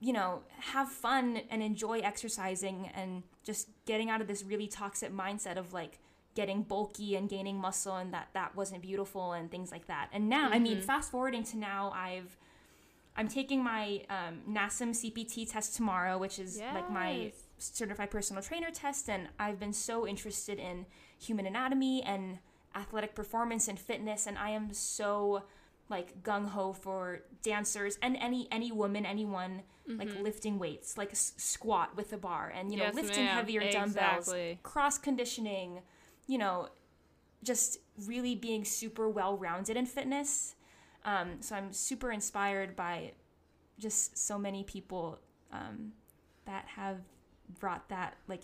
you 0.00 0.12
know, 0.12 0.42
have 0.58 0.88
fun 0.90 1.42
and 1.48 1.62
enjoy 1.62 2.00
exercising 2.00 2.90
and 2.92 3.22
just 3.42 3.68
getting 3.86 4.10
out 4.10 4.20
of 4.20 4.26
this 4.28 4.42
really 4.44 4.66
toxic 4.68 5.12
mindset 5.12 5.56
of 5.56 5.72
like 5.72 5.98
getting 6.34 6.62
bulky 6.62 7.14
and 7.16 7.28
gaining 7.28 7.58
muscle 7.58 7.96
and 7.96 8.14
that 8.14 8.28
that 8.32 8.56
wasn't 8.56 8.80
beautiful 8.80 9.32
and 9.32 9.50
things 9.50 9.70
like 9.70 9.86
that. 9.86 10.08
And 10.12 10.28
now, 10.28 10.48
I 10.50 10.58
mean, 10.58 10.78
fast 10.80 11.10
forwarding 11.10 11.44
to 11.44 11.56
now, 11.58 11.92
I've 11.94 12.36
I'm 13.14 13.28
taking 13.28 13.62
my 13.62 14.02
um, 14.08 14.40
NASM 14.48 14.90
CPT 14.90 15.50
test 15.50 15.76
tomorrow, 15.76 16.16
which 16.16 16.38
is 16.38 16.58
like 16.74 16.90
my 16.90 17.32
certified 17.58 18.10
personal 18.10 18.42
trainer 18.42 18.70
test, 18.70 19.10
and 19.10 19.28
I've 19.38 19.60
been 19.60 19.74
so 19.74 20.06
interested 20.06 20.58
in 20.58 20.86
human 21.18 21.44
anatomy 21.46 22.02
and 22.02 22.38
athletic 22.74 23.14
performance 23.14 23.68
and 23.68 23.78
fitness, 23.78 24.26
and 24.26 24.38
I 24.38 24.50
am 24.50 24.72
so 24.72 25.42
like 25.92 26.22
gung 26.24 26.48
ho 26.48 26.72
for 26.72 27.20
dancers 27.42 27.98
and 28.02 28.16
any 28.16 28.48
any 28.50 28.72
woman, 28.72 29.04
anyone 29.06 29.62
like 29.98 30.08
lifting 30.20 30.58
weights, 30.58 30.96
like 30.96 31.10
a 31.10 31.12
s- 31.12 31.34
squat 31.36 31.94
with 31.96 32.12
a 32.12 32.16
bar, 32.18 32.52
and 32.56 32.70
you 32.72 32.78
know 32.78 32.84
Yes, 32.84 32.94
lifting 32.94 33.24
ma'am. 33.26 33.36
heavier 33.36 33.60
dumbbells, 33.70 34.26
cross 34.62 34.96
conditioning, 34.98 35.82
you 36.26 36.38
know, 36.38 36.68
just 37.44 37.78
really 38.06 38.34
being 38.34 38.64
super 38.64 39.08
well 39.08 39.36
rounded 39.36 39.76
in 39.76 39.86
fitness. 39.86 40.54
Um, 41.04 41.28
so 41.42 41.54
I'm 41.56 41.72
super 41.72 42.10
inspired 42.10 42.74
by 42.76 43.12
just 43.78 44.16
so 44.16 44.38
many 44.38 44.62
people 44.64 45.18
um, 45.52 45.92
that 46.46 46.64
have 46.68 46.98
brought 47.60 47.88
that 47.90 48.16
like 48.28 48.42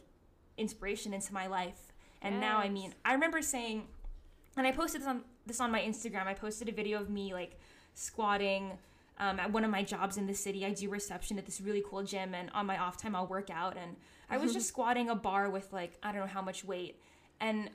inspiration 0.57 1.15
into 1.15 1.33
my 1.33 1.47
life. 1.47 1.93
And 2.21 2.41
now, 2.41 2.59
I 2.59 2.69
mean, 2.69 2.95
I 3.05 3.13
remember 3.15 3.41
saying, 3.43 3.87
and 4.57 4.67
I 4.67 4.73
posted 4.73 5.01
this 5.01 5.09
on 5.09 5.23
this 5.49 5.61
on 5.61 5.71
my 5.71 5.81
Instagram. 5.81 6.27
I 6.27 6.35
posted 6.35 6.69
a 6.69 6.73
video 6.73 7.01
of 7.01 7.11
me 7.11 7.33
like 7.33 7.59
squatting 7.95 8.79
um, 9.19 9.41
at 9.41 9.53
one 9.53 9.65
of 9.65 9.71
my 9.71 9.83
jobs 9.83 10.17
in 10.17 10.27
the 10.27 10.35
city. 10.35 10.65
I 10.65 10.71
do 10.71 10.89
reception 10.89 11.39
at 11.39 11.47
this 11.47 11.61
really 11.61 11.83
cool 11.89 12.03
gym, 12.05 12.35
and 12.35 12.51
on 12.55 12.67
my 12.67 12.79
off 12.79 12.97
time, 12.97 13.17
I'll 13.17 13.27
work 13.27 13.51
out. 13.51 13.77
And 13.77 13.97
I 14.31 14.37
was 14.37 14.53
just 14.53 14.69
squatting 14.69 15.09
a 15.09 15.15
bar 15.15 15.51
with 15.51 15.73
like 15.73 15.99
I 16.03 16.13
don't 16.13 16.21
know 16.21 16.27
how 16.27 16.43
much 16.43 16.65
weight, 16.65 17.01
and 17.41 17.71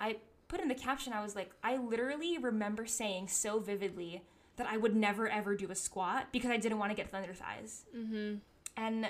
I 0.00 0.16
put 0.48 0.60
in 0.60 0.68
the 0.68 0.74
caption. 0.74 1.12
I 1.12 1.22
was 1.22 1.36
like, 1.36 1.50
I 1.62 1.76
literally 1.76 2.38
remember 2.38 2.86
saying 2.86 3.28
so 3.28 3.60
vividly 3.60 4.22
that 4.56 4.66
I 4.66 4.76
would 4.76 4.96
never 4.96 5.28
ever 5.28 5.54
do 5.54 5.70
a 5.70 5.74
squat 5.74 6.28
because 6.32 6.50
I 6.50 6.56
didn't 6.56 6.78
want 6.78 6.90
to 6.90 6.96
get 6.96 7.10
thunder 7.10 7.32
thighs. 7.32 7.84
Mm-hmm. 7.96 8.36
And 8.76 9.08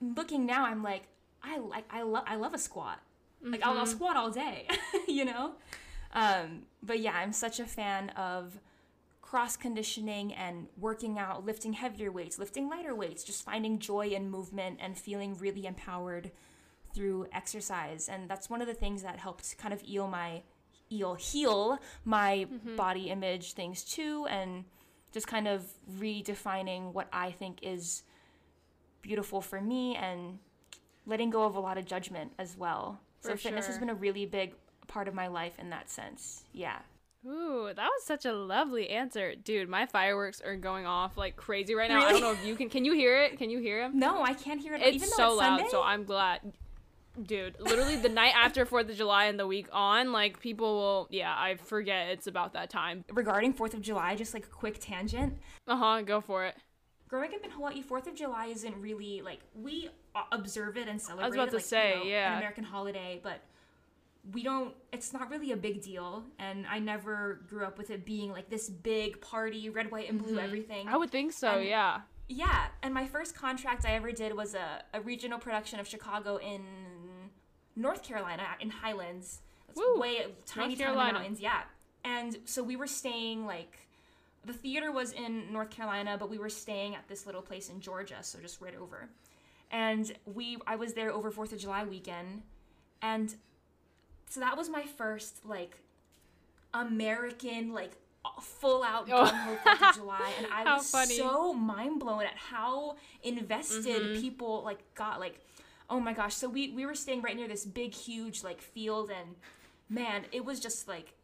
looking 0.00 0.46
now, 0.46 0.66
I'm 0.66 0.82
like, 0.82 1.04
I 1.42 1.58
like 1.58 1.84
I 1.90 2.02
love 2.02 2.24
I 2.26 2.36
love 2.36 2.54
a 2.54 2.58
squat. 2.58 3.00
Like 3.42 3.64
I'll, 3.64 3.78
I'll 3.78 3.86
squat 3.86 4.16
all 4.16 4.30
day, 4.30 4.66
you 5.08 5.24
know. 5.24 5.52
Um, 6.16 6.62
but 6.82 6.98
yeah, 6.98 7.12
I'm 7.14 7.32
such 7.32 7.60
a 7.60 7.66
fan 7.66 8.08
of 8.10 8.58
cross 9.20 9.56
conditioning 9.56 10.32
and 10.32 10.66
working 10.78 11.18
out, 11.18 11.44
lifting 11.44 11.74
heavier 11.74 12.10
weights, 12.10 12.38
lifting 12.38 12.68
lighter 12.70 12.94
weights, 12.94 13.22
just 13.22 13.44
finding 13.44 13.78
joy 13.78 14.08
in 14.08 14.30
movement 14.30 14.78
and 14.80 14.96
feeling 14.96 15.36
really 15.36 15.66
empowered 15.66 16.30
through 16.94 17.26
exercise. 17.32 18.08
And 18.08 18.30
that's 18.30 18.48
one 18.48 18.62
of 18.62 18.66
the 18.66 18.74
things 18.74 19.02
that 19.02 19.18
helped 19.18 19.58
kind 19.58 19.74
of 19.74 19.82
heal 19.82 20.08
my 20.08 20.42
heal 20.88 21.14
heal 21.16 21.80
my 22.04 22.46
body 22.76 23.10
image 23.10 23.54
things 23.54 23.82
too 23.82 24.24
and 24.30 24.64
just 25.12 25.26
kind 25.26 25.48
of 25.48 25.64
redefining 25.98 26.92
what 26.92 27.08
I 27.12 27.32
think 27.32 27.58
is 27.62 28.04
beautiful 29.02 29.40
for 29.40 29.60
me 29.60 29.96
and 29.96 30.38
letting 31.04 31.30
go 31.30 31.44
of 31.44 31.56
a 31.56 31.60
lot 31.60 31.76
of 31.76 31.84
judgment 31.84 32.32
as 32.38 32.56
well. 32.56 33.00
so 33.20 33.30
For 33.30 33.36
fitness 33.36 33.66
has 33.66 33.78
been 33.78 33.90
a 33.90 33.94
really 33.94 34.26
big 34.26 34.54
part 34.88 35.08
of 35.08 35.14
my 35.14 35.26
life 35.26 35.58
in 35.58 35.70
that 35.70 35.90
sense. 35.90 36.44
Yeah. 36.52 36.78
Ooh, 37.26 37.70
that 37.74 37.88
was 37.88 38.04
such 38.04 38.24
a 38.24 38.32
lovely 38.32 38.88
answer, 38.88 39.34
dude. 39.34 39.68
My 39.68 39.86
fireworks 39.86 40.40
are 40.40 40.54
going 40.54 40.86
off 40.86 41.16
like 41.16 41.36
crazy 41.36 41.74
right 41.74 41.90
now. 41.90 42.06
I 42.06 42.12
don't 42.12 42.20
know 42.20 42.32
if 42.32 42.44
you 42.44 42.54
can. 42.54 42.68
Can 42.68 42.84
you 42.84 42.92
hear 42.92 43.20
it? 43.20 43.36
Can 43.36 43.50
you 43.50 43.58
hear 43.58 43.80
them? 43.80 43.98
No, 43.98 44.22
I 44.22 44.32
can't 44.32 44.60
hear 44.60 44.74
it. 44.74 44.82
It's 44.82 44.96
even 44.96 45.08
so 45.08 45.30
it's 45.30 45.38
loud. 45.38 45.56
Sunday. 45.58 45.70
So 45.70 45.82
I'm 45.82 46.04
glad, 46.04 46.40
dude. 47.20 47.56
Literally 47.58 47.96
the 47.96 48.08
night 48.08 48.32
after 48.36 48.64
Fourth 48.64 48.88
of 48.88 48.96
July 48.96 49.24
and 49.24 49.40
the 49.40 49.46
week 49.46 49.66
on, 49.72 50.12
like 50.12 50.38
people 50.38 50.76
will. 50.76 51.08
Yeah, 51.10 51.34
I 51.36 51.56
forget 51.56 52.10
it's 52.10 52.28
about 52.28 52.52
that 52.52 52.70
time. 52.70 53.04
Regarding 53.12 53.52
Fourth 53.52 53.74
of 53.74 53.82
July, 53.82 54.14
just 54.14 54.32
like 54.32 54.44
a 54.44 54.50
quick 54.50 54.78
tangent. 54.80 55.36
Uh 55.66 55.76
huh. 55.76 56.02
Go 56.02 56.20
for 56.20 56.44
it. 56.44 56.54
Growing 57.08 57.34
up 57.34 57.44
in 57.44 57.50
Hawaii, 57.50 57.82
Fourth 57.82 58.06
of 58.06 58.14
July 58.14 58.46
isn't 58.46 58.80
really 58.80 59.20
like 59.22 59.40
we 59.60 59.88
observe 60.30 60.76
it 60.76 60.86
and 60.86 61.00
celebrate 61.00 61.24
I 61.24 61.28
was 61.28 61.34
about 61.34 61.48
it, 61.48 61.50
to 61.50 61.56
like, 61.56 61.64
say, 61.64 61.90
you 61.90 62.04
know, 62.04 62.10
yeah. 62.10 62.32
an 62.32 62.38
American 62.38 62.64
holiday, 62.64 63.20
but 63.22 63.40
we 64.32 64.42
don't. 64.42 64.74
It's 64.92 65.12
not 65.12 65.30
really 65.30 65.52
a 65.52 65.56
big 65.56 65.82
deal, 65.82 66.24
and 66.38 66.66
I 66.66 66.78
never 66.78 67.40
grew 67.48 67.64
up 67.64 67.78
with 67.78 67.90
it 67.90 68.04
being 68.04 68.32
like 68.32 68.50
this 68.50 68.68
big 68.68 69.20
party, 69.20 69.68
red, 69.70 69.90
white, 69.90 70.08
and 70.08 70.22
blue, 70.22 70.38
everything. 70.38 70.86
Mm-hmm. 70.86 70.94
I 70.94 70.96
would 70.96 71.10
think 71.10 71.32
so. 71.32 71.58
And- 71.58 71.68
yeah. 71.68 72.00
Yeah, 72.28 72.66
and 72.82 72.92
my 72.92 73.06
first 73.06 73.36
contract 73.36 73.84
I 73.86 73.92
ever 73.92 74.10
did 74.10 74.36
was 74.36 74.54
a, 74.54 74.82
a 74.92 75.00
regional 75.00 75.38
production 75.38 75.78
of 75.78 75.86
Chicago 75.86 76.38
in 76.38 76.60
North 77.76 78.02
Carolina, 78.02 78.42
in 78.60 78.68
Highlands. 78.68 79.42
That's 79.68 79.78
Woo! 79.78 80.00
way 80.00 80.26
tiny 80.44 80.72
in 80.72 80.78
the 80.80 80.92
mountains, 80.92 81.40
yeah. 81.40 81.62
And 82.04 82.36
so 82.44 82.64
we 82.64 82.74
were 82.74 82.88
staying 82.88 83.46
like 83.46 83.86
the 84.44 84.52
theater 84.52 84.90
was 84.90 85.12
in 85.12 85.52
North 85.52 85.70
Carolina, 85.70 86.16
but 86.18 86.30
we 86.30 86.38
were 86.38 86.48
staying 86.48 86.94
at 86.94 87.06
this 87.08 87.26
little 87.26 87.42
place 87.42 87.68
in 87.68 87.80
Georgia, 87.80 88.16
so 88.22 88.38
just 88.40 88.60
right 88.60 88.74
over. 88.76 89.08
And 89.70 90.12
we 90.24 90.58
I 90.66 90.76
was 90.76 90.94
there 90.94 91.12
over 91.12 91.30
4th 91.30 91.52
of 91.52 91.58
July 91.58 91.84
weekend, 91.84 92.42
and 93.02 93.34
so 94.28 94.40
that 94.40 94.56
was 94.56 94.68
my 94.68 94.82
first 94.84 95.44
like 95.46 95.78
American 96.74 97.72
like 97.72 97.92
full 98.42 98.82
out 98.82 99.08
Oh. 99.10 99.24
gung 99.24 99.56
ho 99.58 99.92
July, 99.92 100.32
and 100.38 100.46
I 100.52 100.74
was 100.74 100.90
funny. 100.90 101.16
so 101.16 101.52
mind 101.52 102.00
blown 102.00 102.22
at 102.24 102.36
how 102.36 102.96
invested 103.22 104.02
Mm-hmm. 104.02 104.20
people 104.20 104.62
like 104.64 104.80
got. 104.94 105.20
Like, 105.20 105.40
oh 105.88 106.00
my 106.00 106.12
gosh! 106.12 106.34
So 106.34 106.48
we 106.48 106.70
we 106.72 106.84
were 106.86 106.94
staying 106.94 107.22
right 107.22 107.36
near 107.36 107.48
this 107.48 107.64
big, 107.64 107.94
huge 107.94 108.42
like 108.42 108.60
field, 108.60 109.10
and 109.10 109.36
man, 109.88 110.24
it 110.32 110.44
was 110.44 110.58
just 110.60 110.88
like 110.88 111.14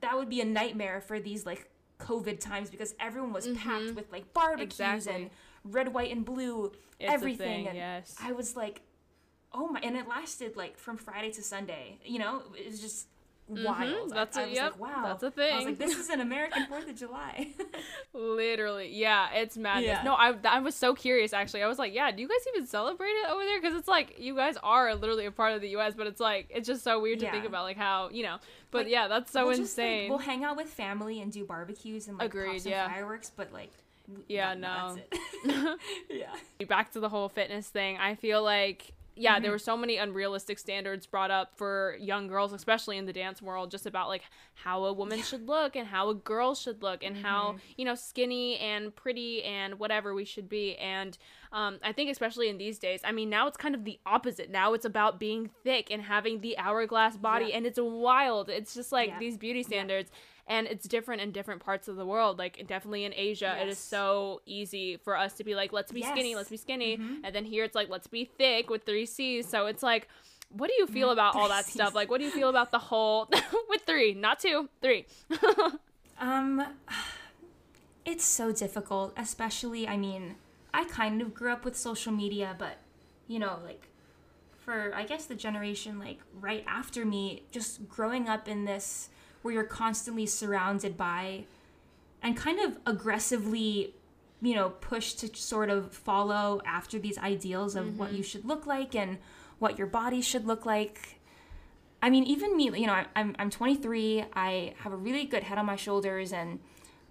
that 0.00 0.16
would 0.16 0.28
be 0.28 0.40
a 0.40 0.44
nightmare 0.44 1.00
for 1.00 1.18
these 1.18 1.44
like 1.44 1.68
COVID 1.98 2.38
times 2.40 2.70
because 2.70 2.94
everyone 3.00 3.32
was 3.32 3.46
packed 3.48 3.94
with 3.94 4.10
like 4.12 4.32
barbecues 4.32 4.76
Mm-hmm. 4.78 4.94
Exactly. 4.94 5.22
and 5.64 5.74
red, 5.74 5.92
white, 5.94 6.12
and 6.12 6.24
blue, 6.24 6.72
It's 7.00 7.12
everything. 7.12 7.38
thing, 7.64 7.68
and 7.68 7.76
yes. 7.76 8.14
I 8.22 8.32
was 8.32 8.54
like, 8.54 8.82
oh 9.54 9.68
my! 9.68 9.80
And 9.80 9.96
it 9.96 10.06
lasted 10.08 10.56
like 10.56 10.76
from 10.76 10.96
Friday 10.96 11.30
to 11.32 11.42
Sunday. 11.42 11.98
You 12.04 12.18
know, 12.18 12.42
it 12.58 12.66
was 12.70 12.80
just 12.80 13.06
wild. 13.48 14.08
Mm-hmm. 14.08 14.08
That's 14.14 14.36
I, 14.36 14.42
a- 14.42 14.46
was 14.46 14.54
yep, 14.54 14.72
like, 14.72 14.80
wow, 14.80 15.02
that's 15.18 15.22
a 15.22 15.26
I 15.26 15.28
was 15.28 15.34
thing. 15.34 15.66
like, 15.66 15.78
this 15.78 15.96
is 15.98 16.08
an 16.08 16.20
American 16.20 16.66
Fourth 16.66 16.88
of 16.88 16.96
July. 16.96 17.48
Literally, 18.14 18.90
yeah, 18.92 19.28
it's 19.34 19.56
madness. 19.56 19.86
Yeah. 19.86 20.02
No, 20.02 20.14
I, 20.14 20.34
I 20.44 20.60
was 20.60 20.74
so 20.74 20.94
curious 20.94 21.32
actually. 21.32 21.62
I 21.62 21.66
was 21.66 21.78
like, 21.78 21.94
yeah, 21.94 22.10
do 22.10 22.22
you 22.22 22.28
guys 22.28 22.38
even 22.54 22.66
celebrate 22.66 23.10
it 23.10 23.30
over 23.30 23.44
there? 23.44 23.60
Because 23.60 23.76
it's 23.76 23.88
like 23.88 24.16
you 24.18 24.34
guys 24.34 24.56
are 24.62 24.94
literally 24.94 25.26
a 25.26 25.30
part 25.30 25.52
of 25.54 25.60
the 25.60 25.68
U.S., 25.70 25.94
but 25.96 26.06
it's 26.06 26.20
like 26.20 26.46
it's 26.50 26.66
just 26.66 26.82
so 26.82 27.00
weird 27.00 27.20
to 27.20 27.30
think 27.30 27.44
about 27.44 27.64
like 27.64 27.76
how 27.76 28.08
you 28.10 28.22
know. 28.22 28.38
But 28.70 28.84
Like, 28.84 28.92
yeah, 28.92 29.08
that's 29.08 29.30
so 29.30 29.46
we'll 29.46 29.56
just, 29.56 29.76
like, 29.78 29.86
insane. 29.86 30.10
we'll 30.10 30.18
hang 30.18 30.42
out 30.42 30.56
with 30.56 30.68
family 30.68 31.20
and 31.20 31.30
do 31.30 31.44
barbecues 31.44 32.08
and 32.08 32.18
like 32.18 32.26
Agreed, 32.26 32.52
pop 32.54 32.60
some 32.60 32.72
yeah. 32.72 32.88
fireworks, 32.88 33.30
but 33.36 33.52
like, 33.52 33.70
Yeah, 34.26 34.54
no. 34.54 34.96
it. 35.44 35.78
yeah. 36.58 36.66
back 36.66 36.90
to 36.92 37.00
the 37.00 37.08
whole 37.08 37.28
fitness 37.28 37.68
thing 37.68 37.98
i 37.98 38.14
feel 38.14 38.42
like 38.42 38.92
yeah 39.16 39.34
Mm-hmm. 39.34 39.42
there 39.42 39.50
were 39.52 39.58
so 39.58 39.76
many 39.76 39.96
unrealistic 39.96 40.58
standards 40.58 41.06
brought 41.06 41.30
up 41.30 41.52
for 41.56 41.96
young 42.00 42.26
girls 42.26 42.52
especially 42.52 42.98
in 42.98 43.06
the 43.06 43.12
dance 43.12 43.40
world 43.40 43.70
just 43.70 43.86
about 43.86 44.08
like 44.08 44.22
how 44.54 44.84
a 44.84 44.92
woman 44.92 45.22
should 45.22 45.46
look 45.46 45.76
and 45.76 45.86
how 45.88 46.08
a 46.10 46.14
girl 46.14 46.54
should 46.54 46.82
look 46.82 47.02
and 47.04 47.16
Mm-hmm. 47.16 47.24
how 47.24 47.56
you 47.76 47.84
know 47.84 47.94
skinny 47.94 48.56
and 48.58 48.94
pretty 48.96 49.42
and 49.44 49.78
whatever 49.78 50.14
we 50.14 50.24
should 50.24 50.48
be 50.48 50.76
and 50.76 51.16
um, 51.52 51.78
i 51.82 51.92
think 51.92 52.10
especially 52.10 52.48
in 52.48 52.58
these 52.58 52.78
days 52.78 53.00
i 53.04 53.12
mean 53.12 53.30
now 53.30 53.46
it's 53.46 53.56
kind 53.56 53.74
of 53.74 53.84
the 53.84 53.98
opposite 54.06 54.50
now 54.50 54.72
it's 54.74 54.84
about 54.84 55.20
being 55.20 55.48
thick 55.62 55.88
and 55.90 56.02
having 56.02 56.40
the 56.40 56.56
hourglass 56.58 57.16
body 57.16 57.46
Yeah. 57.50 57.56
and 57.56 57.66
it's 57.66 57.78
wild 57.80 58.48
it's 58.48 58.74
just 58.74 58.90
like 58.92 59.10
Yeah. 59.10 59.18
these 59.20 59.36
beauty 59.36 59.62
standards 59.62 60.10
and 60.46 60.66
it's 60.66 60.86
different 60.86 61.22
in 61.22 61.30
different 61.32 61.64
parts 61.64 61.88
of 61.88 61.96
the 61.96 62.04
world 62.04 62.38
like 62.38 62.66
definitely 62.66 63.04
in 63.04 63.12
asia 63.14 63.56
it 63.60 63.68
is 63.68 63.78
so 63.78 64.40
easy 64.46 64.96
for 64.98 65.16
us 65.16 65.32
to 65.34 65.44
be 65.44 65.54
like 65.54 65.72
let's 65.72 65.90
be 65.92 66.02
skinny 66.02 66.34
let's 66.36 66.50
be 66.50 66.56
skinny 66.56 66.96
Mm-hmm. 66.96 67.24
and 67.24 67.34
then 67.34 67.44
here 67.44 67.64
it's 67.64 67.74
like 67.74 67.88
let's 67.88 68.06
be 68.06 68.24
thick 68.24 68.68
with 68.70 68.84
three 68.84 69.06
c's. 69.06 69.48
So 69.48 69.66
it's 69.66 69.82
like 69.82 70.08
what 70.50 70.68
do 70.68 70.74
you 70.78 70.86
feel 70.86 71.10
about 71.10 71.34
all 71.34 71.48
that 71.48 71.64
stuff? 71.66 71.94
Like 71.94 72.10
what 72.10 72.18
do 72.18 72.24
you 72.24 72.30
feel 72.30 72.48
about 72.48 72.70
the 72.70 72.78
whole 72.78 73.28
with 73.68 73.82
three 73.82 74.14
not 74.14 74.38
two 74.38 74.68
three? 74.80 75.06
Um, 76.20 76.62
it's 78.04 78.24
so 78.24 78.52
difficult, 78.52 79.12
especially, 79.16 79.88
I 79.88 79.96
mean, 79.96 80.36
I 80.72 80.84
kind 80.84 81.20
of 81.22 81.34
grew 81.34 81.50
up 81.52 81.64
with 81.64 81.76
social 81.76 82.12
media, 82.12 82.54
but, 82.58 82.76
you 83.26 83.38
know, 83.38 83.58
like, 83.64 83.88
for, 84.58 84.92
I 84.94 85.04
guess, 85.04 85.24
the 85.26 85.34
generation, 85.34 85.98
like, 85.98 86.18
right 86.38 86.64
after 86.66 87.04
me, 87.04 87.42
just 87.50 87.88
growing 87.88 88.28
up 88.28 88.46
in 88.48 88.64
this 88.64 89.08
where 89.44 89.54
you're 89.54 89.64
constantly 89.64 90.26
surrounded 90.26 90.96
by 90.96 91.44
and 92.22 92.36
kind 92.36 92.58
of 92.58 92.78
aggressively 92.86 93.94
you 94.44 94.54
know, 94.54 94.68
pushed 94.68 95.20
to 95.20 95.34
sort 95.34 95.70
of 95.70 95.92
follow 95.92 96.60
after 96.66 96.98
these 96.98 97.16
ideals 97.16 97.74
of 97.74 97.98
what 97.98 98.08
mm-hmm. 98.08 98.18
you 98.18 98.22
should 98.22 98.44
look 98.44 98.66
like 98.66 98.94
and 98.94 99.16
what 99.58 99.78
your 99.78 99.86
body 99.86 100.20
should 100.20 100.46
look 100.46 100.66
like. 100.66 101.18
I 102.02 102.10
mean, 102.10 102.24
even 102.24 102.54
me, 102.54 102.64
you 102.64 102.86
know, 102.86 102.92
I- 102.92 103.06
I'm 103.16 103.34
I'm 103.38 103.48
23. 103.48 104.26
I 104.34 104.74
have 104.80 104.92
a 104.92 104.96
really 104.96 105.24
good 105.24 105.44
head 105.44 105.56
on 105.56 105.64
my 105.64 105.76
shoulders, 105.76 106.32
and 106.32 106.60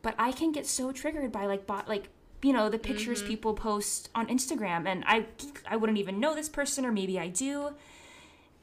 but 0.03 0.13
I 0.19 0.31
can 0.31 0.51
get 0.51 0.67
so 0.67 0.91
triggered 0.91 1.31
by 1.31 1.47
like 1.47 1.65
bot 1.65 1.89
like 1.89 2.09
you 2.43 2.53
know 2.53 2.69
the 2.69 2.77
pictures 2.77 3.19
mm-hmm. 3.19 3.29
people 3.29 3.53
post 3.55 4.09
on 4.13 4.27
Instagram, 4.27 4.85
and 4.87 5.03
I 5.07 5.25
I 5.67 5.77
wouldn't 5.77 5.97
even 5.97 6.19
know 6.19 6.35
this 6.35 6.49
person, 6.49 6.85
or 6.85 6.91
maybe 6.91 7.17
I 7.19 7.29
do, 7.29 7.73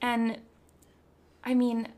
and 0.01 0.39
I 1.43 1.55
mean, 1.55 1.89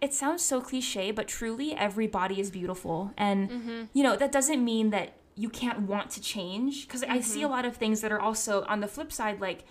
it 0.00 0.14
sounds 0.14 0.42
so 0.42 0.60
cliche, 0.60 1.10
but 1.10 1.28
truly 1.28 1.74
every 1.74 2.06
body 2.06 2.40
is 2.40 2.50
beautiful, 2.50 3.12
and 3.16 3.88
you 3.92 4.02
know 4.02 4.16
that 4.16 4.32
doesn't 4.32 4.64
mean 4.64 4.90
that 4.90 5.12
you 5.36 5.48
can't 5.48 5.80
want 5.80 6.10
to 6.10 6.20
change 6.20 6.86
because 6.86 7.02
I 7.04 7.20
see 7.20 7.42
a 7.42 7.48
lot 7.48 7.64
of 7.64 7.76
things 7.76 8.00
that 8.02 8.12
are 8.12 8.20
also 8.20 8.64
on 8.64 8.80
the 8.80 8.88
flip 8.88 9.12
side 9.12 9.40
like 9.40 9.64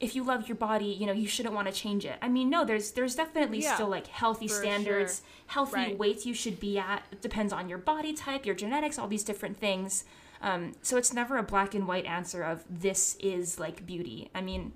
if 0.00 0.14
you 0.16 0.24
love 0.24 0.48
your 0.48 0.56
body, 0.56 0.86
you 0.86 1.06
know, 1.06 1.12
you 1.12 1.26
shouldn't 1.28 1.54
want 1.54 1.68
to 1.68 1.72
change 1.72 2.04
it. 2.04 2.16
I 2.20 2.28
mean, 2.28 2.50
no, 2.50 2.64
there's 2.64 2.90
there's 2.90 3.14
definitely 3.14 3.62
Yeah, 3.62 3.74
still 3.74 3.88
like 3.88 4.08
healthy 4.08 4.48
standards, 4.48 5.22
healthy 5.46 5.76
Right. 5.76 5.98
weights 5.98 6.26
you 6.26 6.34
should 6.34 6.58
be 6.58 6.78
at. 6.78 7.04
It 7.12 7.22
depends 7.22 7.52
on 7.52 7.68
your 7.68 7.78
body 7.78 8.12
type, 8.12 8.44
your 8.44 8.56
genetics, 8.56 8.98
all 8.98 9.06
these 9.06 9.22
different 9.24 9.58
things. 9.58 10.04
Um, 10.42 10.72
so 10.82 10.96
it's 10.96 11.12
never 11.14 11.38
a 11.38 11.42
black 11.42 11.74
and 11.74 11.86
white 11.86 12.04
answer 12.06 12.42
of 12.42 12.64
this 12.68 13.16
is 13.20 13.58
like 13.58 13.86
beauty. 13.86 14.30
I 14.34 14.40
mean, 14.42 14.72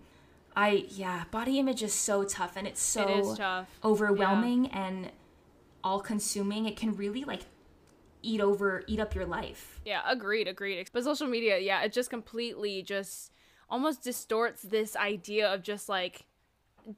I 0.58 0.86
yeah, 0.88 1.22
body 1.30 1.60
image 1.60 1.84
is 1.84 1.94
so 1.94 2.24
tough 2.24 2.56
and 2.56 2.66
it's 2.66 2.82
so 2.82 3.32
it 3.32 3.36
tough. 3.36 3.68
overwhelming 3.84 4.66
and 4.72 5.12
all 5.84 6.00
consuming. 6.00 6.66
It 6.66 6.76
can 6.76 6.96
really 6.96 7.22
like 7.22 7.42
eat 8.22 8.40
over 8.40 8.82
eat 8.88 8.98
up 8.98 9.14
your 9.14 9.24
life. 9.24 9.80
Yeah, 9.84 10.02
agreed, 10.04 10.48
agreed. 10.48 10.90
But 10.92 11.04
social 11.04 11.28
media, 11.28 11.60
yeah, 11.60 11.82
it 11.82 11.92
just 11.92 12.10
completely 12.10 12.82
just 12.82 13.30
almost 13.70 14.02
distorts 14.02 14.62
this 14.62 14.96
idea 14.96 15.46
of 15.48 15.62
just 15.62 15.88
like 15.88 16.24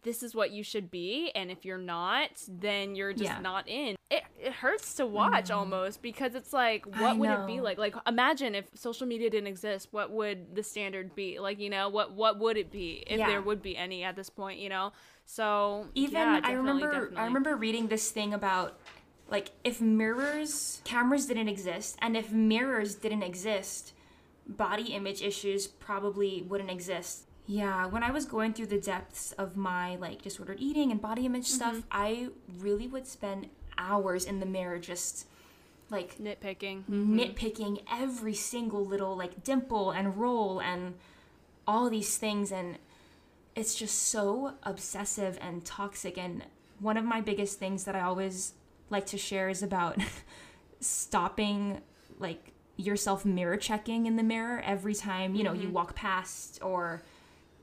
this 0.02 0.22
is 0.22 0.34
what 0.34 0.50
you 0.50 0.62
should 0.62 0.90
be 0.90 1.30
and 1.34 1.50
if 1.50 1.64
you're 1.64 1.78
not 1.78 2.30
then 2.48 2.94
you're 2.94 3.12
just 3.12 3.24
Yeah. 3.24 3.40
Not 3.40 3.68
in 3.68 3.96
it, 4.10 4.24
it 4.38 4.52
hurts 4.52 4.94
to 4.94 5.06
watch 5.06 5.46
mm-hmm. 5.46 5.58
almost 5.58 6.02
because 6.02 6.34
it's 6.34 6.52
like 6.52 6.84
I 6.92 7.02
what 7.02 7.18
would 7.18 7.30
it 7.30 7.46
be 7.46 7.60
like 7.60 7.78
like 7.78 7.94
imagine 8.06 8.54
if 8.54 8.66
social 8.74 9.06
media 9.06 9.30
didn't 9.30 9.46
exist 9.48 9.88
what 9.90 10.10
would 10.10 10.54
the 10.54 10.62
standard 10.62 11.14
be 11.14 11.38
like 11.38 11.58
you 11.58 11.70
know 11.70 11.88
what 11.88 12.12
what 12.12 12.38
would 12.38 12.56
it 12.56 12.70
be 12.70 13.04
if 13.06 13.18
Yeah. 13.18 13.26
there 13.28 13.40
would 13.40 13.62
be 13.62 13.76
any 13.76 14.04
at 14.04 14.16
this 14.16 14.30
point 14.30 14.58
you 14.58 14.68
know 14.68 14.92
so 15.26 15.86
Even 15.94 16.14
yeah, 16.14 16.40
I 16.42 16.52
remember 16.52 16.90
definitely. 16.90 17.16
I 17.16 17.24
remember 17.26 17.56
reading 17.56 17.86
this 17.88 18.10
thing 18.10 18.34
about 18.34 18.78
like 19.30 19.50
if 19.62 19.80
mirrors 19.80 20.80
cameras 20.84 21.26
didn't 21.26 21.48
exist 21.48 21.96
and 22.00 22.16
if 22.16 22.32
mirrors 22.32 22.96
didn't 22.96 23.22
exist 23.22 23.92
body 24.46 24.92
image 24.92 25.22
issues 25.22 25.66
probably 25.68 26.42
wouldn't 26.48 26.70
exist. 26.70 27.26
Yeah, 27.52 27.86
when 27.86 28.04
I 28.04 28.12
was 28.12 28.26
going 28.26 28.52
through 28.52 28.66
the 28.68 28.78
depths 28.80 29.32
of 29.32 29.56
my 29.56 29.96
like 29.96 30.22
disordered 30.22 30.60
eating 30.60 30.92
and 30.92 31.00
body 31.02 31.26
image 31.26 31.46
stuff, 31.46 31.74
Mm-hmm. 31.74 31.88
I 31.90 32.28
really 32.58 32.86
would 32.86 33.06
spend 33.08 33.48
hours 33.76 34.24
in 34.24 34.38
the 34.38 34.46
mirror 34.46 34.78
just 34.78 35.26
like 35.90 36.16
nitpicking 36.18 36.84
Mm-hmm. 36.84 37.18
nitpicking 37.18 37.82
every 37.90 38.34
single 38.34 38.84
little 38.86 39.16
like 39.16 39.42
dimple 39.42 39.90
and 39.90 40.16
roll 40.16 40.60
and 40.60 40.94
all 41.66 41.90
these 41.90 42.16
things 42.18 42.52
and 42.52 42.78
it's 43.56 43.74
just 43.74 43.98
so 43.98 44.54
obsessive 44.62 45.36
and 45.40 45.64
toxic 45.64 46.16
and 46.16 46.44
one 46.78 46.96
of 46.96 47.04
my 47.04 47.20
biggest 47.20 47.58
things 47.58 47.82
that 47.84 47.96
I 47.96 48.00
always 48.02 48.52
like 48.90 49.06
to 49.06 49.18
share 49.18 49.48
is 49.48 49.62
about 49.62 49.98
stopping 50.80 51.80
like 52.18 52.52
yourself 52.76 53.24
mirror 53.24 53.56
checking 53.56 54.06
in 54.06 54.14
the 54.16 54.22
mirror 54.22 54.62
every 54.64 54.94
time 54.94 55.34
you 55.34 55.42
know 55.42 55.52
you 55.52 55.68
walk 55.68 55.94
past 55.94 56.58
or 56.62 57.02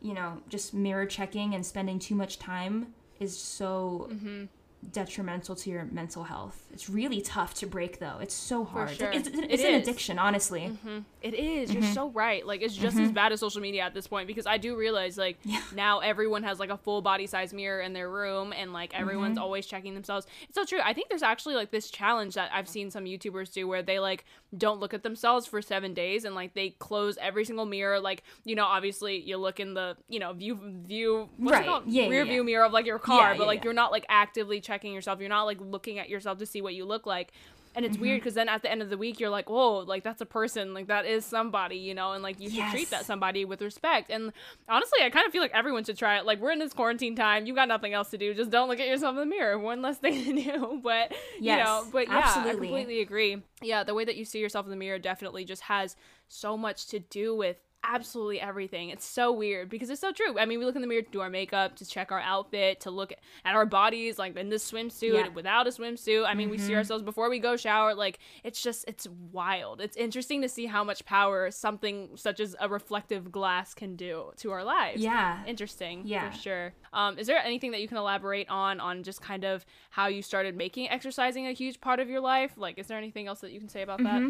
you 0.02 0.14
know 0.14 0.42
just 0.50 0.74
mirror 0.74 1.06
checking 1.06 1.54
and 1.54 1.66
spending 1.66 2.00
too 2.00 2.16
much 2.16 2.40
time 2.40 2.94
is 3.20 3.38
so 3.38 4.08
mm-hmm. 4.12 4.46
Detrimental 4.92 5.56
to 5.56 5.70
your 5.70 5.86
mental 5.86 6.24
health. 6.24 6.64
It's 6.72 6.90
really 6.90 7.22
tough 7.22 7.54
to 7.56 7.66
break 7.68 8.00
though. 8.00 8.18
It's 8.22 8.34
so 8.34 8.64
hard. 8.64 8.92
sure. 8.92 9.12
It's, 9.12 9.28
it's, 9.28 9.38
It 9.38 9.44
an 9.60 9.74
is. 9.76 9.82
addiction, 9.88 10.20
honestly. 10.20 10.78
It 11.22 11.34
is. 11.34 11.70
Mm-hmm. 11.72 11.82
You're 11.84 11.92
so 11.94 12.10
right. 12.12 12.46
Like 12.46 12.62
it's 12.62 12.76
just 12.76 12.98
as 12.98 13.12
bad 13.12 13.32
as 13.32 13.40
social 13.40 13.60
media 13.60 13.82
at 13.84 13.94
this 13.94 14.08
point 14.08 14.28
because 14.28 14.46
I 14.46 14.58
do 14.58 14.76
realize 14.78 15.18
like 15.18 15.38
Yeah. 15.44 15.62
now 15.76 16.00
everyone 16.00 16.44
has 16.44 16.60
like 16.60 16.70
a 16.70 16.78
full 16.78 17.02
body 17.02 17.26
size 17.28 17.54
mirror 17.54 17.82
in 17.82 17.94
their 17.94 18.10
room 18.10 18.54
and 18.54 18.72
like 18.74 18.94
everyone's 18.98 19.38
Mm-hmm. 19.38 19.44
always 19.44 19.66
checking 19.66 19.94
themselves. 19.94 20.26
It's 20.44 20.56
so 20.56 20.64
true. 20.64 20.80
I 20.84 20.94
think 20.94 21.10
there's 21.10 21.24
actually 21.24 21.56
like 21.56 21.72
this 21.72 21.90
challenge 21.90 22.36
that 22.36 22.50
I've 22.54 22.70
seen 22.70 22.92
some 22.92 23.06
YouTubers 23.06 23.52
do 23.52 23.68
where 23.68 23.82
they 23.82 24.00
like 24.00 24.26
don't 24.58 24.80
look 24.80 24.94
at 24.94 25.04
themselves 25.04 25.46
for 25.46 25.62
7 25.62 25.94
days 25.94 26.24
and 26.24 26.34
like 26.36 26.54
they 26.54 26.70
close 26.80 27.18
every 27.22 27.44
single 27.44 27.66
mirror 27.66 28.00
like 28.00 28.24
you 28.46 28.56
know 28.56 28.64
obviously 28.64 29.20
you 29.20 29.38
look 29.38 29.60
in 29.60 29.74
the 29.74 29.98
you 30.08 30.20
know 30.20 30.32
view 30.34 30.58
view 30.86 31.30
what's 31.38 31.52
Right. 31.54 31.64
it 31.66 31.68
called? 31.68 31.84
Yeah, 31.88 32.08
rear 32.08 32.24
yeah. 32.24 32.32
view 32.32 32.44
mirror 32.46 32.64
of 32.66 32.72
like 32.72 32.86
your 32.86 33.00
car 33.00 33.36
but 33.36 33.48
like 33.48 33.64
you're 33.66 33.74
not 33.74 33.92
like 33.92 34.06
actively 34.08 34.62
checking 34.68 34.94
yourself. 34.94 35.20
You're 35.20 35.30
not 35.30 35.44
like 35.44 35.60
looking 35.62 35.98
at 35.98 36.10
yourself 36.10 36.38
to 36.40 36.46
see 36.46 36.62
what 36.62 36.74
you 36.76 36.86
look 36.86 37.06
like. 37.06 37.32
And 37.76 37.86
it's 37.86 37.94
Mm-hmm. 37.96 38.02
weird 38.02 38.22
because 38.22 38.34
then 38.34 38.50
at 38.50 38.64
the 38.64 38.72
end 38.72 38.82
of 38.82 38.90
the 38.90 38.98
week, 38.98 39.20
you're 39.20 39.30
like, 39.30 39.50
whoa, 39.52 39.80
like 39.80 40.04
that's 40.04 40.20
a 40.20 40.26
person, 40.26 40.74
like 40.74 40.88
that 40.88 41.06
is 41.06 41.24
somebody, 41.26 41.76
you 41.78 41.94
know, 41.94 42.14
and 42.14 42.24
like 42.24 42.40
you 42.40 42.50
should 42.50 42.64
treat 42.72 42.90
that 42.90 43.06
somebody 43.06 43.46
with 43.46 43.62
respect. 43.62 44.10
And 44.10 44.34
honestly, 44.68 44.98
I 45.04 45.12
kind 45.12 45.28
of 45.28 45.32
feel 45.32 45.44
like 45.44 45.52
everyone 45.54 45.84
should 45.84 45.98
try 45.98 46.18
it. 46.18 46.26
Like 46.26 46.40
we're 46.40 46.52
in 46.52 46.58
this 46.58 46.74
quarantine 46.74 47.16
time, 47.16 47.46
you 47.46 47.54
got 47.54 47.68
nothing 47.68 47.94
else 47.94 48.10
to 48.12 48.18
do. 48.18 48.34
Just 48.34 48.50
don't 48.50 48.68
look 48.68 48.80
at 48.80 48.88
yourself 48.88 49.12
in 49.14 49.20
the 49.20 49.26
mirror. 49.28 49.60
One 49.60 49.84
less 49.84 50.00
thing 50.00 50.24
to 50.26 50.34
do. 50.58 50.80
But 50.84 51.12
you 51.36 51.44
know, 51.64 51.86
but 51.92 52.08
yeah, 52.08 52.26
I 52.40 52.46
completely 52.70 53.02
agree. 53.02 53.44
Yeah, 53.62 53.84
the 53.84 53.94
way 53.94 54.06
that 54.06 54.16
you 54.16 54.26
see 54.26 54.40
yourself 54.40 54.66
in 54.66 54.72
the 54.72 54.76
mirror 54.78 54.98
definitely 54.98 55.46
just 55.46 55.62
has 55.64 55.96
so 56.30 56.58
much 56.58 56.88
to 56.88 57.00
do 57.00 57.36
with 57.36 57.58
absolutely 57.88 58.40
everything. 58.42 58.90
It's 58.90 59.06
so 59.06 59.32
weird 59.32 59.70
because 59.70 59.90
it's 59.90 60.02
so 60.02 60.12
true. 60.12 60.38
I 60.38 60.46
mean, 60.46 60.60
we 60.60 60.66
look 60.66 60.76
in 60.76 60.82
the 60.82 60.88
mirror 60.88 61.02
to 61.02 61.10
do 61.12 61.22
our 61.22 61.30
makeup, 61.30 61.76
to 61.78 61.86
check 61.86 62.12
our 62.12 62.20
outfit, 62.20 62.82
to 62.82 62.92
look 62.92 63.14
at 63.46 63.56
our 63.56 63.66
bodies, 63.66 64.20
like 64.20 64.36
in 64.36 64.50
this 64.50 64.70
swimsuit, 64.70 65.14
Yeah. 65.14 65.28
without 65.30 65.66
a 65.68 65.70
swimsuit. 65.72 66.26
I 66.28 66.34
mean, 66.34 66.50
we 66.50 66.58
see 66.58 66.76
ourselves 66.76 67.02
before 67.04 67.30
we 67.30 67.40
go 67.40 67.56
shower. 67.56 67.96
Like, 67.96 68.20
it's 68.44 68.62
just, 68.62 68.86
it's 68.88 69.08
wild. 69.32 69.80
It's 69.82 69.96
interesting 69.98 70.42
to 70.42 70.50
see 70.50 70.66
how 70.66 70.84
much 70.84 71.06
power 71.06 71.50
something 71.50 72.10
such 72.16 72.40
as 72.40 72.56
a 72.60 72.68
reflective 72.68 73.32
glass 73.32 73.74
can 73.74 73.96
do 73.96 74.32
to 74.38 74.52
our 74.52 74.64
lives. 74.64 75.02
Yeah. 75.02 75.44
Interesting. 75.46 76.02
Yeah. 76.06 76.30
For 76.32 76.38
sure. 76.38 76.74
Um, 76.94 77.18
is 77.18 77.28
there 77.28 77.38
anything 77.38 77.72
that 77.72 77.82
you 77.82 77.88
can 77.88 77.98
elaborate 77.98 78.50
on, 78.50 78.80
on 78.80 79.04
just 79.04 79.22
kind 79.22 79.44
of 79.46 79.66
how 79.92 80.08
you 80.08 80.22
started 80.22 80.56
making 80.58 80.90
exercising 80.90 81.48
a 81.48 81.54
huge 81.54 81.80
part 81.80 82.00
of 82.00 82.10
your 82.10 82.20
life? 82.22 82.54
Like, 82.58 82.78
is 82.78 82.88
there 82.88 82.98
anything 82.98 83.28
else 83.28 83.40
that 83.42 83.52
you 83.52 83.60
can 83.60 83.70
say 83.70 83.82
about 83.82 84.04
that? 84.04 84.22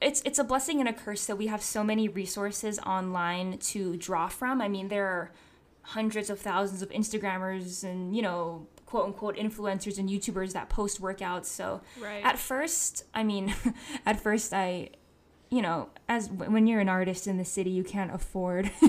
It's 0.00 0.22
it's 0.22 0.38
a 0.38 0.44
blessing 0.44 0.80
and 0.80 0.88
a 0.88 0.92
curse 0.92 1.26
that 1.26 1.36
we 1.36 1.46
have 1.48 1.62
so 1.62 1.84
many 1.84 2.08
resources 2.08 2.78
online 2.80 3.58
to 3.58 3.96
draw 3.96 4.28
from. 4.28 4.60
I 4.60 4.68
mean, 4.68 4.88
there 4.88 5.06
are 5.06 5.32
hundreds 5.82 6.30
of 6.30 6.38
thousands 6.38 6.82
of 6.82 6.90
Instagrammers 6.90 7.84
and 7.84 8.14
you 8.14 8.22
know 8.22 8.66
quote 8.86 9.06
unquote 9.06 9.36
influencers 9.36 9.98
and 9.98 10.08
YouTubers 10.08 10.52
that 10.52 10.68
post 10.68 11.00
workouts. 11.00 11.46
So 11.46 11.80
Right. 12.00 12.24
at 12.24 12.38
first, 12.38 13.04
I 13.14 13.22
mean, 13.22 13.54
at 14.06 14.20
first 14.20 14.52
I 14.52 14.90
you 15.50 15.62
know, 15.62 15.88
as 16.08 16.30
when 16.30 16.68
you're 16.68 16.80
an 16.80 16.88
artist 16.88 17.26
in 17.26 17.36
the 17.36 17.44
city, 17.44 17.70
you 17.70 17.82
can't 17.82 18.14
afford 18.14 18.66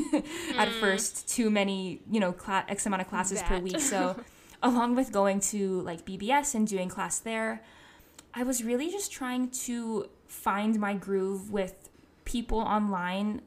at 0.58 0.70
mm. 0.70 0.80
first 0.80 1.28
too 1.28 1.50
many, 1.50 2.02
you 2.10 2.20
know, 2.20 2.32
cla- 2.32 2.66
x 2.70 2.86
amount 2.86 3.02
of 3.02 3.10
classes 3.10 3.42
per 3.42 3.58
week. 3.58 3.80
So, 3.80 4.16
along 4.64 4.96
with 4.96 5.12
going 5.12 5.40
to 5.40 5.82
like 5.82 6.06
BBS 6.06 6.54
and 6.54 6.68
doing 6.68 6.88
class 6.88 7.18
there, 7.18 7.64
I 8.34 8.44
was 8.44 8.64
really 8.64 8.92
just 8.92 9.12
trying 9.12 9.50
to 9.66 10.08
find 10.32 10.80
my 10.80 10.94
groove 10.94 11.52
with 11.52 11.90
people 12.24 12.60
online, 12.60 13.42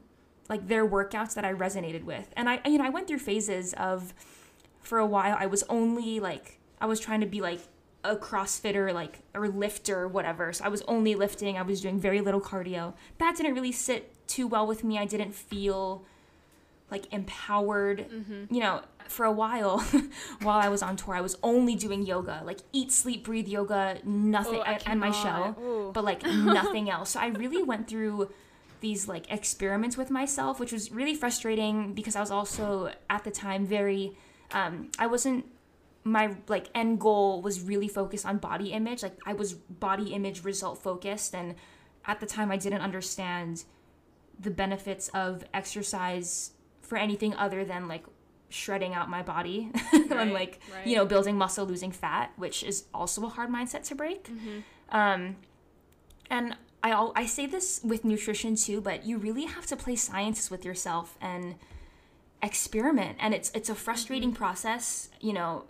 like 0.49 0.67
their 0.67 0.87
workouts 0.87 1.33
that 1.33 1.43
I 1.43 1.51
resonated 1.51 2.03
with. 2.03 2.31
And 2.37 2.47
I, 2.47 2.61
you 2.65 2.77
know, 2.77 2.85
I 2.85 2.89
went 2.89 3.07
through 3.07 3.17
phases 3.19 3.73
of, 3.73 4.13
for 4.81 4.99
a 4.99 5.05
while, 5.05 5.35
I 5.39 5.47
was 5.47 5.63
only 5.67 6.19
like, 6.19 6.59
I 6.79 6.85
was 6.85 6.99
trying 6.99 7.21
to 7.21 7.25
be 7.25 7.41
like 7.41 7.61
a 8.03 8.15
CrossFitter, 8.15 8.93
like, 8.93 9.21
or 9.33 9.47
lifter, 9.47 10.07
whatever. 10.07 10.53
So 10.53 10.63
I 10.63 10.67
was 10.67 10.83
only 10.83 11.15
lifting, 11.15 11.57
I 11.57 11.63
was 11.63 11.81
doing 11.81 11.99
very 11.99 12.21
little 12.21 12.39
cardio. 12.39 12.93
That 13.17 13.35
didn't 13.35 13.55
really 13.55 13.71
sit 13.71 14.27
too 14.27 14.45
well 14.45 14.67
with 14.67 14.83
me. 14.83 14.99
I 14.99 15.05
didn't 15.05 15.33
feel 15.33 16.05
like 16.91 17.11
empowered. 17.11 18.07
Mm-hmm. 18.11 18.53
You 18.53 18.59
know, 18.59 18.81
for 19.07 19.25
a 19.25 19.31
while 19.31 19.79
while 20.41 20.59
I 20.59 20.69
was 20.69 20.81
on 20.81 20.95
tour, 20.95 21.15
I 21.15 21.21
was 21.21 21.37
only 21.43 21.75
doing 21.75 22.03
yoga, 22.05 22.41
like 22.45 22.59
eat, 22.73 22.91
sleep, 22.91 23.25
breathe 23.25 23.47
yoga, 23.47 23.99
nothing, 24.03 24.59
Oh, 24.59 24.63
I 24.63 24.79
and, 24.85 24.99
my 24.99 25.11
show, 25.11 25.55
Ooh. 25.61 25.91
but 25.93 26.03
like 26.03 26.23
nothing 26.25 26.89
else. 26.89 27.11
So 27.11 27.19
I 27.19 27.27
really 27.27 27.63
went 27.63 27.87
through 27.87 28.29
these 28.81 29.07
like 29.07 29.31
experiments 29.31 29.97
with 29.97 30.09
myself, 30.09 30.59
which 30.59 30.71
was 30.71 30.91
really 30.91 31.15
frustrating 31.15 31.93
because 31.93 32.15
I 32.15 32.19
was 32.19 32.31
also 32.31 32.91
at 33.09 33.23
the 33.23 33.31
time 33.31 33.65
very, 33.65 34.17
um, 34.51 34.91
I 34.99 35.07
wasn't 35.07 35.45
my 36.07 36.35
like 36.47 36.67
end 36.75 36.99
goal 36.99 37.41
was 37.41 37.61
really 37.61 37.87
focused 37.87 38.27
on 38.27 38.37
body 38.37 38.71
image 38.73 39.01
like 39.01 39.17
i 39.25 39.33
was 39.33 39.53
body 39.55 40.13
image 40.13 40.43
result 40.43 40.77
focused 40.77 41.33
and 41.33 41.55
at 42.05 42.19
the 42.19 42.27
time 42.27 42.51
i 42.51 42.57
didn't 42.57 42.81
understand 42.81 43.63
the 44.39 44.51
benefits 44.51 45.07
of 45.15 45.43
exercise 45.51 46.51
for 46.83 46.95
anything 46.95 47.33
other 47.33 47.65
than 47.65 47.87
like 47.87 48.03
shredding 48.61 48.93
out 48.93 49.07
my 49.17 49.21
body 49.21 49.59
Right, 49.93 50.11
and 50.21 50.33
like 50.41 50.53
right. 50.73 50.85
you 50.87 50.95
know 50.97 51.05
building 51.13 51.35
muscle 51.37 51.65
losing 51.65 51.91
fat 51.91 52.27
which 52.43 52.57
is 52.63 52.85
also 52.93 53.25
a 53.25 53.29
hard 53.37 53.49
mindset 53.57 53.83
to 53.89 53.95
break 53.95 54.21
Mm-hmm. 54.31 54.57
um 55.01 55.21
and 56.35 56.55
I 56.87 56.89
al- 56.91 57.13
I 57.15 57.25
say 57.25 57.45
this 57.47 57.67
with 57.83 58.01
nutrition 58.05 58.55
too, 58.55 58.79
but 58.89 58.97
you 59.09 59.17
really 59.17 59.45
have 59.45 59.65
to 59.71 59.75
play 59.75 59.95
science 59.95 60.51
with 60.51 60.63
yourself 60.69 61.17
and 61.19 61.55
experiment. 62.41 63.17
And 63.19 63.33
it's 63.33 63.49
it's 63.55 63.69
a 63.69 63.75
frustrating 63.75 64.29
Mm-hmm. 64.29 64.37
process. 64.43 65.09
You 65.19 65.33
know, 65.33 65.63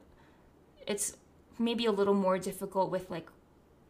it's 0.88 1.16
maybe 1.58 1.86
a 1.86 1.92
little 1.92 2.14
more 2.14 2.38
difficult 2.38 2.92
with 2.92 3.10
like 3.10 3.28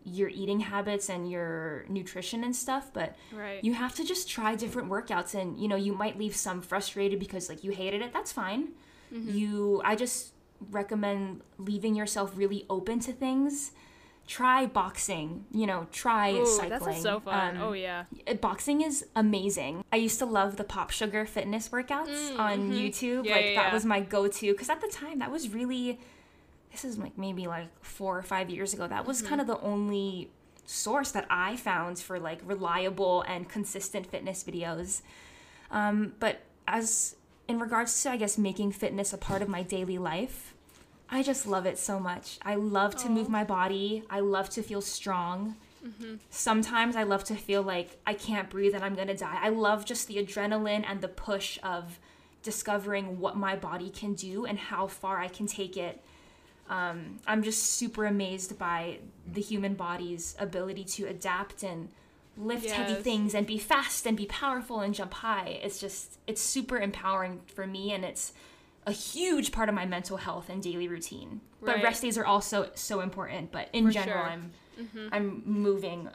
your 0.03 0.29
eating 0.29 0.59
habits 0.59 1.09
and 1.09 1.29
your 1.31 1.85
nutrition 1.89 2.43
and 2.43 2.55
stuff, 2.55 2.91
but 2.93 3.15
Right. 3.33 3.63
you 3.63 3.73
have 3.73 3.95
to 3.95 4.03
just 4.03 4.29
try 4.29 4.53
different 4.55 4.87
workouts 4.89 5.33
and 5.33 5.57
you 5.59 5.67
know 5.67 5.75
you 5.75 5.93
might 5.93 6.17
leave 6.19 6.35
some 6.35 6.61
frustrated 6.61 7.17
because 7.19 7.49
like 7.49 7.63
you 7.63 7.71
hated 7.71 8.01
it 8.03 8.13
that's 8.13 8.31
fine 8.31 8.69
Mm-hmm. 9.15 9.37
you 9.37 9.81
i 9.85 9.95
just 9.95 10.33
recommend 10.71 11.41
leaving 11.57 11.95
yourself 11.95 12.31
really 12.35 12.65
open 12.69 12.99
to 13.01 13.13
things 13.13 13.71
try 14.27 14.65
boxing 14.65 15.45
you 15.51 15.67
know 15.67 15.85
try 15.91 16.31
Ooh, 16.33 16.45
cycling 16.45 16.69
that 16.71 16.81
sounds 16.83 17.01
so 17.01 17.19
fun. 17.19 17.57
Um, 17.57 17.61
oh 17.63 17.73
yeah. 17.73 18.05
boxing 18.41 18.81
is 18.81 19.05
amazing 19.15 19.83
i 19.93 19.97
used 19.97 20.17
to 20.19 20.25
love 20.25 20.57
the 20.57 20.63
pop 20.63 20.89
sugar 20.89 21.25
fitness 21.25 21.69
workouts 21.69 22.37
on 22.39 22.71
youtube 22.71 23.21
Mm, 23.21 23.25
Yeah, 23.25 23.31
like 23.35 23.45
yeah, 23.45 23.55
that 23.55 23.67
yeah. 23.67 23.73
was 23.73 23.85
my 23.85 23.99
go-to 24.01 24.51
because 24.51 24.69
at 24.69 24.81
the 24.81 24.87
time 24.87 25.19
that 25.19 25.31
was 25.31 25.49
really 25.49 25.99
this 26.71 26.83
is 26.83 26.97
like 26.97 27.17
maybe 27.17 27.45
like 27.47 27.69
four 27.85 28.17
or 28.17 28.23
five 28.23 28.49
years 28.49 28.73
ago 28.73 28.87
that 28.87 28.99
Mm-hmm. 29.01 29.07
was 29.07 29.21
kind 29.21 29.39
of 29.39 29.47
the 29.47 29.59
only 29.61 30.31
source 30.65 31.11
that 31.11 31.27
i 31.29 31.55
found 31.55 31.99
for 31.99 32.19
like 32.19 32.39
reliable 32.43 33.21
and 33.27 33.47
consistent 33.47 34.07
fitness 34.07 34.43
videos 34.43 35.01
um, 35.71 36.13
but 36.19 36.41
as 36.67 37.15
in 37.47 37.59
regards 37.59 38.01
to 38.03 38.09
i 38.09 38.17
guess 38.17 38.37
making 38.37 38.71
fitness 38.71 39.13
a 39.13 39.17
part 39.17 39.41
of 39.41 39.47
my 39.47 39.61
daily 39.63 39.97
life 39.97 40.53
i 41.09 41.21
just 41.21 41.45
love 41.45 41.65
it 41.65 41.77
so 41.77 41.99
much. 41.99 42.39
I 42.41 42.55
love 42.55 42.95
to 42.97 43.09
move 43.09 43.29
my 43.29 43.43
body. 43.43 44.03
I 44.09 44.19
love 44.21 44.49
to 44.51 44.63
feel 44.63 44.81
strong. 44.81 45.55
Sometimes 46.31 46.95
I 46.95 47.03
love 47.03 47.23
to 47.25 47.35
feel 47.35 47.61
like 47.61 47.99
I 48.07 48.15
can't 48.15 48.49
breathe 48.49 48.73
and 48.73 48.83
I'm 48.83 48.95
gonna 48.95 49.15
die. 49.15 49.37
I 49.39 49.49
love 49.49 49.85
just 49.85 50.07
the 50.07 50.15
adrenaline 50.15 50.83
and 50.87 51.01
the 51.01 51.07
push 51.07 51.59
of 51.61 51.99
discovering 52.41 53.19
what 53.19 53.37
my 53.37 53.55
body 53.55 53.89
can 53.91 54.15
do 54.15 54.45
and 54.45 54.57
how 54.57 54.87
far 54.87 55.19
I 55.19 55.27
can 55.27 55.45
take 55.45 55.77
it. 55.77 56.01
Um, 56.69 57.19
I'm 57.27 57.43
just 57.43 57.61
super 57.73 58.05
amazed 58.05 58.57
by 58.57 58.97
the 59.31 59.41
human 59.41 59.75
body's 59.75 60.35
ability 60.39 60.85
to 60.85 61.05
adapt 61.05 61.61
and 61.61 61.89
lift 62.37 62.69
heavy 62.69 62.95
things 63.01 63.33
and 63.33 63.47
be 63.47 63.57
fast 63.57 64.05
and 64.05 64.17
be 64.17 64.25
powerful 64.25 64.81
and 64.81 64.93
jump 64.93 65.13
high. 65.13 65.59
It's 65.63 65.79
just, 65.79 66.19
it's 66.27 66.41
super 66.41 66.77
empowering 66.77 67.41
for 67.47 67.65
me 67.65 67.93
and 67.93 68.03
it's 68.03 68.33
a 68.85 68.91
huge 68.91 69.51
part 69.51 69.69
of 69.69 69.75
my 69.75 69.85
mental 69.85 70.17
health 70.17 70.49
and 70.49 70.61
daily 70.61 70.87
routine. 70.87 71.41
But 71.61 71.81
rest 71.81 72.01
days 72.03 72.17
are 72.17 72.25
also 72.25 72.69
so 72.75 73.01
important. 73.01 73.51
But 73.51 73.69
in 73.73 73.87
For 73.87 73.91
general, 73.91 74.23
sure. 74.23 74.31
I'm 74.31 74.51
I'm 75.11 75.41
moving 75.45 76.09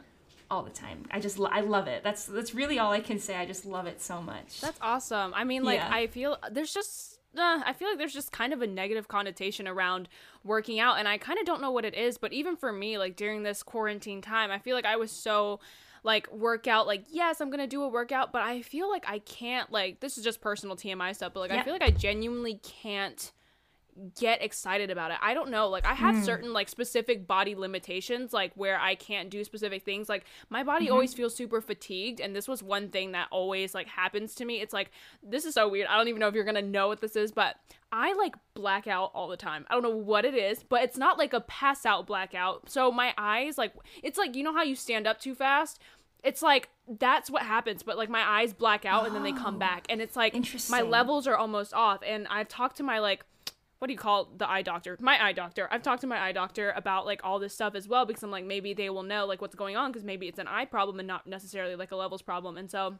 all 0.49 0.63
the 0.63 0.69
time. 0.69 1.05
I 1.11 1.19
just 1.19 1.39
I 1.39 1.61
love 1.61 1.87
it. 1.87 2.03
That's 2.03 2.25
that's 2.25 2.53
really 2.55 2.79
all 2.79 2.91
I 2.91 2.99
can 3.01 3.19
say. 3.19 3.35
I 3.35 3.45
just 3.45 3.65
love 3.65 3.87
it 3.87 4.01
so 4.01 4.21
much. 4.21 4.61
That's 4.61 4.79
awesome. 4.81 5.33
I 5.33 5.43
mean, 5.43 5.63
like, 5.63 5.79
Yeah. 5.79 5.89
I 5.91 6.07
feel 6.07 6.37
there's 6.51 6.73
just. 6.73 7.17
Uh, 7.37 7.61
I 7.65 7.71
feel 7.71 7.87
like 7.87 7.97
there's 7.97 8.13
just 8.13 8.33
kind 8.33 8.51
of 8.51 8.61
a 8.61 8.67
negative 8.67 9.07
connotation 9.07 9.65
around 9.65 10.09
working 10.43 10.81
out, 10.81 10.99
and 10.99 11.07
I 11.07 11.17
kind 11.17 11.39
of 11.39 11.45
don't 11.45 11.61
know 11.61 11.71
what 11.71 11.85
it 11.85 11.95
is. 11.95 12.17
But 12.17 12.33
even 12.33 12.57
for 12.57 12.73
me, 12.73 12.97
like 12.97 13.15
during 13.15 13.43
this 13.43 13.63
quarantine 13.63 14.21
time, 14.21 14.51
I 14.51 14.59
feel 14.59 14.75
like 14.75 14.85
I 14.85 14.97
was 14.97 15.11
so 15.11 15.61
like 16.03 16.31
workout. 16.31 16.87
Like, 16.87 17.05
yes, 17.11 17.41
I'm 17.41 17.49
gonna 17.49 17.67
do 17.67 17.83
a 17.83 17.87
workout, 17.87 18.31
but 18.31 18.41
I 18.41 18.61
feel 18.61 18.89
like 18.89 19.05
I 19.07 19.19
can't. 19.19 19.71
Like, 19.71 19.99
this 19.99 20.17
is 20.17 20.23
just 20.23 20.41
personal 20.41 20.75
TMI 20.75 21.15
stuff, 21.15 21.33
but 21.33 21.41
like, 21.41 21.51
I 21.51 21.63
feel 21.63 21.73
like 21.73 21.83
I 21.83 21.91
genuinely 21.91 22.55
can't 22.63 23.31
get 24.19 24.41
excited 24.41 24.89
about 24.89 25.11
it. 25.11 25.17
I 25.21 25.33
don't 25.33 25.49
know. 25.49 25.67
Like 25.67 25.85
I 25.85 25.93
have 25.93 26.15
Hmm. 26.15 26.23
certain 26.23 26.53
like 26.53 26.69
specific 26.69 27.27
body 27.27 27.55
limitations 27.55 28.33
like 28.33 28.51
where 28.55 28.79
I 28.79 28.95
can't 28.95 29.29
do 29.29 29.43
specific 29.43 29.83
things. 29.83 30.07
Like 30.09 30.25
my 30.49 30.63
body 30.63 30.85
Mm-hmm. 30.85 30.93
always 30.93 31.13
feels 31.13 31.35
super 31.35 31.61
fatigued 31.61 32.19
and 32.19 32.35
this 32.35 32.47
was 32.47 32.63
one 32.63 32.89
thing 32.89 33.11
that 33.11 33.27
always 33.31 33.73
like 33.73 33.87
happens 33.87 34.33
to 34.35 34.45
me. 34.45 34.61
It's 34.61 34.73
like 34.73 34.91
this 35.21 35.45
is 35.45 35.53
so 35.55 35.67
weird. 35.67 35.87
I 35.87 35.97
don't 35.97 36.07
even 36.07 36.19
know 36.19 36.27
if 36.27 36.33
you're 36.35 36.43
going 36.43 36.55
to 36.55 36.61
know 36.61 36.87
what 36.87 37.01
this 37.01 37.15
is, 37.15 37.31
but 37.31 37.57
I 37.91 38.13
like 38.13 38.35
black 38.53 38.87
out 38.87 39.11
all 39.13 39.27
the 39.27 39.37
time. 39.37 39.65
I 39.69 39.73
don't 39.73 39.83
know 39.83 39.89
what 39.95 40.23
it 40.25 40.33
is, 40.33 40.63
but 40.63 40.83
it's 40.83 40.97
not 40.97 41.17
like 41.17 41.33
a 41.33 41.41
pass 41.41 41.85
out 41.85 42.07
blackout. 42.07 42.69
So 42.69 42.91
my 42.91 43.13
eyes 43.17 43.57
like 43.57 43.73
it's 44.01 44.17
like 44.17 44.35
you 44.35 44.43
know 44.43 44.53
how 44.53 44.63
you 44.63 44.75
stand 44.75 45.05
up 45.07 45.19
too 45.19 45.35
fast? 45.35 45.79
It's 46.23 46.41
like 46.41 46.69
that's 46.99 47.29
what 47.31 47.41
happens, 47.41 47.83
but 47.83 47.97
like 47.97 48.09
my 48.09 48.21
eyes 48.21 48.53
black 48.53 48.85
out 48.85 49.05
and 49.07 49.15
then 49.15 49.23
they 49.23 49.31
come 49.33 49.57
back 49.57 49.85
and 49.89 50.01
it's 50.01 50.15
like 50.15 50.33
my 50.69 50.81
levels 50.81 51.25
are 51.27 51.35
almost 51.35 51.73
off 51.73 52.01
and 52.05 52.27
I've 52.29 52.47
talked 52.47 52.77
to 52.77 52.83
my 52.83 52.99
like 52.99 53.25
what 53.81 53.87
do 53.87 53.93
you 53.93 53.97
call 53.97 54.29
the 54.37 54.47
eye 54.47 54.61
doctor? 54.61 54.95
My 55.01 55.19
eye 55.19 55.31
doctor. 55.31 55.67
I've 55.71 55.81
talked 55.81 56.01
to 56.01 56.07
my 56.07 56.21
eye 56.21 56.33
doctor 56.33 56.71
about 56.75 57.07
like 57.07 57.21
all 57.23 57.39
this 57.39 57.51
stuff 57.51 57.73
as 57.73 57.87
well 57.87 58.05
because 58.05 58.21
I'm 58.21 58.29
like 58.29 58.45
maybe 58.45 58.75
they 58.75 58.91
will 58.91 59.01
know 59.01 59.25
like 59.25 59.41
what's 59.41 59.55
going 59.55 59.75
on 59.75 59.91
because 59.91 60.03
maybe 60.03 60.27
it's 60.27 60.37
an 60.37 60.47
eye 60.47 60.65
problem 60.65 60.99
and 60.99 61.07
not 61.07 61.25
necessarily 61.25 61.75
like 61.75 61.89
a 61.89 61.95
levels 61.95 62.21
problem. 62.21 62.57
And 62.57 62.69
so 62.69 62.99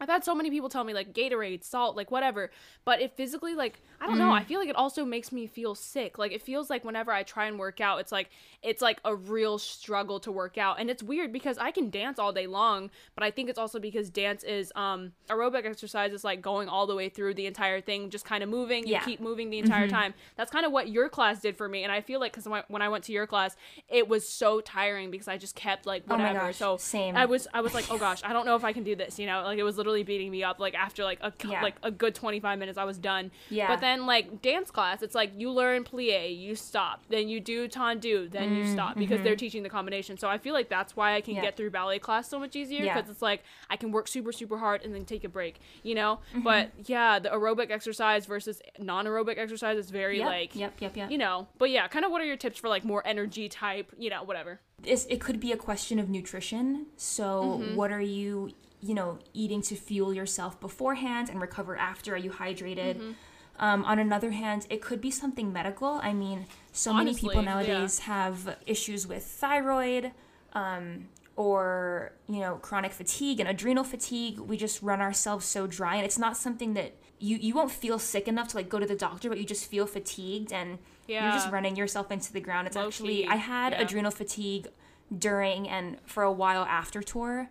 I've 0.00 0.08
had 0.08 0.24
so 0.24 0.34
many 0.34 0.50
people 0.50 0.68
tell 0.68 0.84
me 0.84 0.92
like 0.94 1.12
Gatorade, 1.12 1.64
salt, 1.64 1.96
like 1.96 2.10
whatever, 2.10 2.50
but 2.84 3.00
it 3.00 3.16
physically 3.16 3.54
like 3.54 3.80
I 4.00 4.06
don't 4.06 4.18
know. 4.18 4.30
I 4.30 4.44
feel 4.44 4.60
like 4.60 4.68
it 4.68 4.76
also 4.76 5.06
makes 5.06 5.32
me 5.32 5.46
feel 5.46 5.74
sick. 5.74 6.18
Like 6.18 6.30
it 6.32 6.42
feels 6.42 6.68
like 6.68 6.84
whenever 6.84 7.10
I 7.12 7.22
try 7.22 7.46
and 7.46 7.58
work 7.58 7.80
out, 7.80 7.98
it's 8.00 8.12
like 8.12 8.28
it's 8.62 8.82
like 8.82 9.00
a 9.04 9.14
real 9.14 9.58
struggle 9.58 10.20
to 10.20 10.30
work 10.32 10.58
out, 10.58 10.78
and 10.78 10.90
it's 10.90 11.02
weird 11.02 11.32
because 11.32 11.56
I 11.56 11.70
can 11.70 11.88
dance 11.90 12.18
all 12.18 12.32
day 12.32 12.46
long, 12.46 12.90
but 13.14 13.24
I 13.24 13.30
think 13.30 13.48
it's 13.48 13.58
also 13.58 13.78
because 13.78 14.10
dance 14.10 14.44
is 14.44 14.70
um 14.76 15.12
aerobic 15.30 15.64
exercise 15.64 16.12
is 16.12 16.24
like 16.24 16.42
going 16.42 16.68
all 16.68 16.86
the 16.86 16.94
way 16.94 17.08
through 17.08 17.34
the 17.34 17.46
entire 17.46 17.80
thing, 17.80 18.10
just 18.10 18.24
kind 18.26 18.42
of 18.42 18.48
moving. 18.50 18.86
You 18.86 18.92
Yeah. 18.94 19.04
keep 19.04 19.20
moving 19.20 19.48
the 19.50 19.58
entire 19.58 19.88
time. 19.88 20.12
That's 20.36 20.50
kind 20.50 20.66
of 20.66 20.72
what 20.72 20.88
your 20.88 21.08
class 21.08 21.40
did 21.40 21.56
for 21.56 21.68
me, 21.68 21.82
and 21.82 21.90
I 21.90 22.02
feel 22.02 22.20
like 22.20 22.32
because 22.36 22.46
when 22.68 22.82
I 22.82 22.88
went 22.90 23.04
to 23.04 23.12
your 23.12 23.26
class, 23.26 23.56
it 23.88 24.08
was 24.08 24.28
so 24.28 24.60
tiring 24.60 25.10
because 25.10 25.28
I 25.28 25.38
just 25.38 25.54
kept 25.56 25.86
like 25.86 26.04
whatever. 26.04 26.16
Oh 26.22 26.26
my 26.26 26.32
whatever. 26.34 26.48
gosh, 26.48 26.56
so 26.56 26.76
same. 26.76 27.16
I 27.16 27.24
was 27.24 27.48
I 27.54 27.62
was 27.62 27.72
like, 27.72 27.86
oh 27.90 27.98
gosh, 27.98 28.20
I 28.24 28.32
don't 28.34 28.44
know 28.44 28.56
if 28.56 28.64
I 28.64 28.72
can 28.74 28.82
do 28.84 28.94
this. 28.94 29.18
You 29.18 29.26
know, 29.26 29.42
like 29.42 29.58
it 29.58 29.62
was 29.62 29.78
literally 29.86 30.02
beating 30.02 30.30
me 30.30 30.42
up. 30.42 30.58
Like 30.58 30.74
after 30.74 31.04
like 31.04 31.18
a 31.22 31.32
Yeah. 31.46 31.62
like 31.62 31.76
a 31.82 31.90
good 31.90 32.14
twenty 32.14 32.40
five 32.40 32.58
minutes, 32.58 32.76
I 32.76 32.84
was 32.84 32.98
done. 32.98 33.30
Yeah. 33.50 33.68
But 33.68 33.80
then 33.80 34.04
like 34.06 34.42
dance 34.42 34.70
class, 34.70 35.02
it's 35.02 35.14
like 35.14 35.30
you 35.36 35.50
learn 35.50 35.84
plie, 35.84 36.36
you 36.36 36.54
stop, 36.56 37.02
then 37.08 37.28
you 37.28 37.40
do 37.40 37.68
tendu, 37.68 38.30
then 38.30 38.54
you 38.56 38.66
stop 38.66 38.96
because 38.98 39.22
they're 39.22 39.36
teaching 39.36 39.62
the 39.62 39.68
combination. 39.68 40.18
So 40.18 40.28
I 40.28 40.38
feel 40.38 40.54
like 40.54 40.68
that's 40.68 40.96
why 40.96 41.14
I 41.14 41.20
can 41.20 41.26
Mm, 41.26 41.38
mm-hmm. 41.38 41.44
Yeah. 41.44 41.50
get 41.50 41.56
through 41.56 41.70
ballet 41.70 41.98
class 41.98 42.28
so 42.28 42.38
much 42.38 42.54
easier 42.56 42.82
Yeah. 42.84 42.94
because 42.94 43.10
it's 43.10 43.22
like 43.22 43.42
I 43.70 43.76
can 43.76 43.92
work 43.92 44.08
super 44.08 44.32
super 44.32 44.58
hard 44.58 44.82
and 44.82 44.94
then 44.94 45.04
take 45.04 45.22
a 45.24 45.28
break. 45.28 45.60
You 45.82 45.94
know. 45.94 46.18
Mm-hmm. 46.32 46.42
But 46.42 46.70
yeah, 46.86 47.18
the 47.18 47.28
aerobic 47.30 47.70
exercise 47.70 48.26
versus 48.26 48.60
non 48.78 49.06
aerobic 49.06 49.38
exercise 49.38 49.78
is 49.78 49.90
very 49.90 50.18
Yep, 50.18 50.26
like 50.26 50.56
yep, 50.56 50.80
yep, 50.80 50.96
yep. 50.96 51.10
you 51.10 51.18
know. 51.18 51.46
But 51.58 51.70
yeah, 51.70 51.86
kind 51.88 52.04
of 52.04 52.10
what 52.10 52.20
are 52.20 52.24
your 52.26 52.36
tips 52.36 52.58
for 52.58 52.68
like 52.68 52.84
more 52.84 53.06
energy 53.06 53.48
type? 53.48 53.92
You 53.98 54.10
know, 54.10 54.22
whatever. 54.24 54.60
it's, 54.84 55.04
it 55.06 55.20
could 55.20 55.40
be 55.40 55.52
a 55.52 55.56
question 55.56 55.98
of 55.98 56.08
nutrition. 56.08 56.86
So, 56.96 57.26
Mm-hmm. 57.60 57.76
what 57.76 57.90
are 57.92 58.00
you, 58.00 58.50
you 58.80 58.94
know, 58.94 59.18
eating 59.32 59.62
to 59.62 59.74
fuel 59.74 60.12
yourself 60.12 60.60
beforehand 60.60 61.28
and 61.30 61.40
recover 61.40 61.76
after? 61.76 62.14
Are 62.14 62.18
you 62.18 62.30
hydrated? 62.30 62.96
Mm-hmm. 62.96 63.12
Um, 63.58 63.84
on 63.84 63.98
another 63.98 64.32
hand, 64.32 64.66
it 64.68 64.82
could 64.82 65.00
be 65.00 65.10
something 65.10 65.52
medical. 65.52 65.98
I 66.02 66.12
mean, 66.12 66.46
so 66.72 66.92
many 66.92 67.14
people 67.14 67.38
Honestly, 67.38 67.44
yeah. 67.44 67.54
nowadays 67.54 67.98
have 68.00 68.56
issues 68.66 69.06
with 69.06 69.24
thyroid. 69.24 70.12
Um, 70.52 71.08
or 71.36 72.12
you 72.28 72.40
know 72.40 72.56
chronic 72.56 72.92
fatigue 72.92 73.40
and 73.40 73.48
adrenal 73.48 73.84
fatigue 73.84 74.38
we 74.38 74.56
just 74.56 74.82
run 74.82 75.00
ourselves 75.00 75.44
so 75.44 75.66
dry 75.66 75.96
and 75.96 76.04
it's 76.04 76.18
not 76.18 76.36
something 76.36 76.74
that 76.74 76.94
you 77.18 77.36
you 77.36 77.54
won't 77.54 77.70
feel 77.70 77.98
sick 77.98 78.26
enough 78.26 78.48
to 78.48 78.56
like 78.56 78.68
go 78.68 78.78
to 78.78 78.86
the 78.86 78.96
doctor 78.96 79.28
but 79.28 79.38
you 79.38 79.44
just 79.44 79.66
feel 79.66 79.86
fatigued 79.86 80.52
and 80.52 80.78
you're 81.06 81.32
just 81.32 81.50
running 81.52 81.76
yourself 81.76 82.10
into 82.10 82.32
the 82.32 82.40
ground 82.40 82.66
it's 82.66 82.76
Low 82.76 82.86
actually 82.86 83.18
key, 83.18 83.28
i 83.28 83.36
had 83.36 83.72
yeah. 83.72 83.82
adrenal 83.82 84.10
fatigue 84.10 84.68
during 85.16 85.68
and 85.68 85.98
for 86.06 86.22
a 86.22 86.32
while 86.32 86.64
after 86.64 87.02
tour 87.02 87.48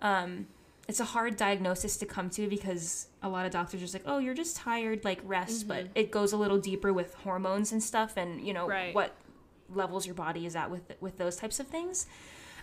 um 0.00 0.46
it's 0.88 1.00
a 1.00 1.04
hard 1.04 1.36
diagnosis 1.36 1.96
to 1.96 2.06
come 2.06 2.30
to 2.30 2.48
because 2.48 3.08
a 3.22 3.28
lot 3.28 3.44
of 3.46 3.52
doctors 3.52 3.80
are 3.80 3.84
just 3.84 3.94
like 3.94 4.04
oh 4.06 4.18
you're 4.18 4.34
just 4.34 4.56
tired 4.56 5.04
like 5.04 5.20
rest 5.24 5.66
but 5.66 5.86
it 5.94 6.10
goes 6.10 6.32
a 6.32 6.36
little 6.36 6.58
deeper 6.58 6.92
with 6.92 7.14
hormones 7.14 7.72
and 7.72 7.82
stuff 7.82 8.16
and 8.16 8.40
you 8.40 8.52
know 8.52 8.62
Mm-hmm. 8.62 8.70
Right. 8.70 8.94
what 8.94 9.14
levels 9.74 10.06
your 10.06 10.14
body 10.14 10.46
is 10.46 10.54
at 10.54 10.70
with 10.70 10.92
with 11.00 11.18
those 11.18 11.36
types 11.36 11.58
of 11.58 11.66
things 11.66 12.06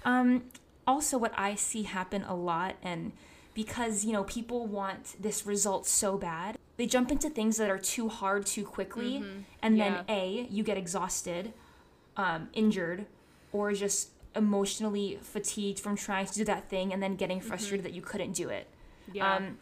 um 0.06 0.44
also 0.88 1.18
what 1.18 1.34
i 1.38 1.54
see 1.56 1.84
happen 1.84 2.24
a 2.24 2.34
lot 2.36 2.76
and 2.82 3.12
because 3.54 4.06
you 4.06 4.14
know 4.14 4.24
people 4.24 4.66
want 4.68 5.16
this 5.22 5.46
result 5.46 5.86
so 5.86 6.18
bad 6.18 6.58
they 6.78 6.86
jump 6.86 7.12
into 7.12 7.30
things 7.30 7.58
that 7.58 7.70
are 7.70 7.78
too 7.78 8.08
hard 8.10 8.46
too 8.46 8.64
quickly 8.64 9.18
and 9.62 9.80
then 9.80 9.94
Mm-hmm. 9.94 10.10
Yeah. 10.12 10.16
a 10.16 10.48
you 10.50 10.64
get 10.64 10.78
exhausted 10.78 11.52
um, 12.16 12.48
injured 12.54 13.06
or 13.52 13.74
just 13.74 14.10
emotionally 14.36 15.20
fatigued 15.22 15.80
from 15.80 15.96
trying 15.96 16.26
to 16.26 16.34
do 16.34 16.44
that 16.46 16.70
thing 16.70 16.92
and 16.94 17.02
then 17.04 17.16
getting 17.16 17.40
frustrated 17.42 17.86
that 17.86 17.94
you 17.94 18.02
couldn't 18.02 18.34
do 18.34 18.50
it 18.50 18.68
Mm-hmm. 19.04 19.18
Yeah. 19.18 19.36
um, 19.36 19.58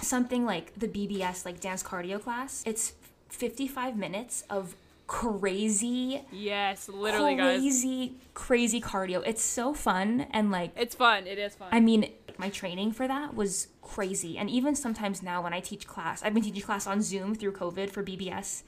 something 0.00 0.46
like 0.46 0.72
the 0.78 0.86
bbs 0.86 1.44
like 1.44 1.58
dance 1.60 1.82
cardio 1.82 2.22
class 2.22 2.62
it's 2.64 2.92
55 3.28 3.96
minutes 3.96 4.44
of 4.48 4.76
crazy 5.08 6.22
yes, 6.30 6.88
literally, 6.88 7.34
guys. 7.34 7.58
crazy 7.58 8.14
crazy 8.34 8.80
cardio 8.80 9.20
it's 9.26 9.42
so 9.42 9.74
fun 9.74 10.26
and 10.30 10.50
like 10.52 10.70
It's 10.76 10.94
fun. 10.94 11.26
It 11.26 11.38
is 11.38 11.54
fun. 11.56 11.68
I 11.72 11.80
mean, 11.80 12.12
my 12.36 12.50
training 12.50 12.92
for 12.92 13.08
that 13.08 13.34
was 13.34 13.68
crazy. 13.82 14.38
And 14.38 14.48
even 14.48 14.76
sometimes 14.76 15.22
now 15.22 15.42
when 15.42 15.52
I 15.52 15.60
teach 15.60 15.86
class, 15.88 16.22
I've 16.22 16.34
been 16.34 16.42
teaching 16.44 16.62
class 16.62 16.86
on 16.86 17.02
Zoom 17.02 17.34
through 17.34 17.52
COVID 17.52 17.90
for 17.90 18.02
BBS, 18.04 18.62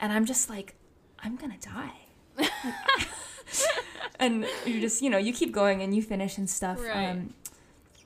and 0.00 0.12
I'm 0.12 0.24
just 0.24 0.50
like, 0.50 0.74
I'm 1.22 1.36
gonna 1.36 1.58
die. 1.60 1.98
and 4.18 4.46
you 4.66 4.80
just, 4.80 5.02
you 5.02 5.10
know, 5.10 5.18
you 5.18 5.32
keep 5.32 5.52
going 5.52 5.82
and 5.82 5.94
you 5.94 6.02
finish 6.02 6.38
and 6.38 6.48
stuff. 6.48 6.80
Right. 6.82 7.10
Um, 7.10 7.34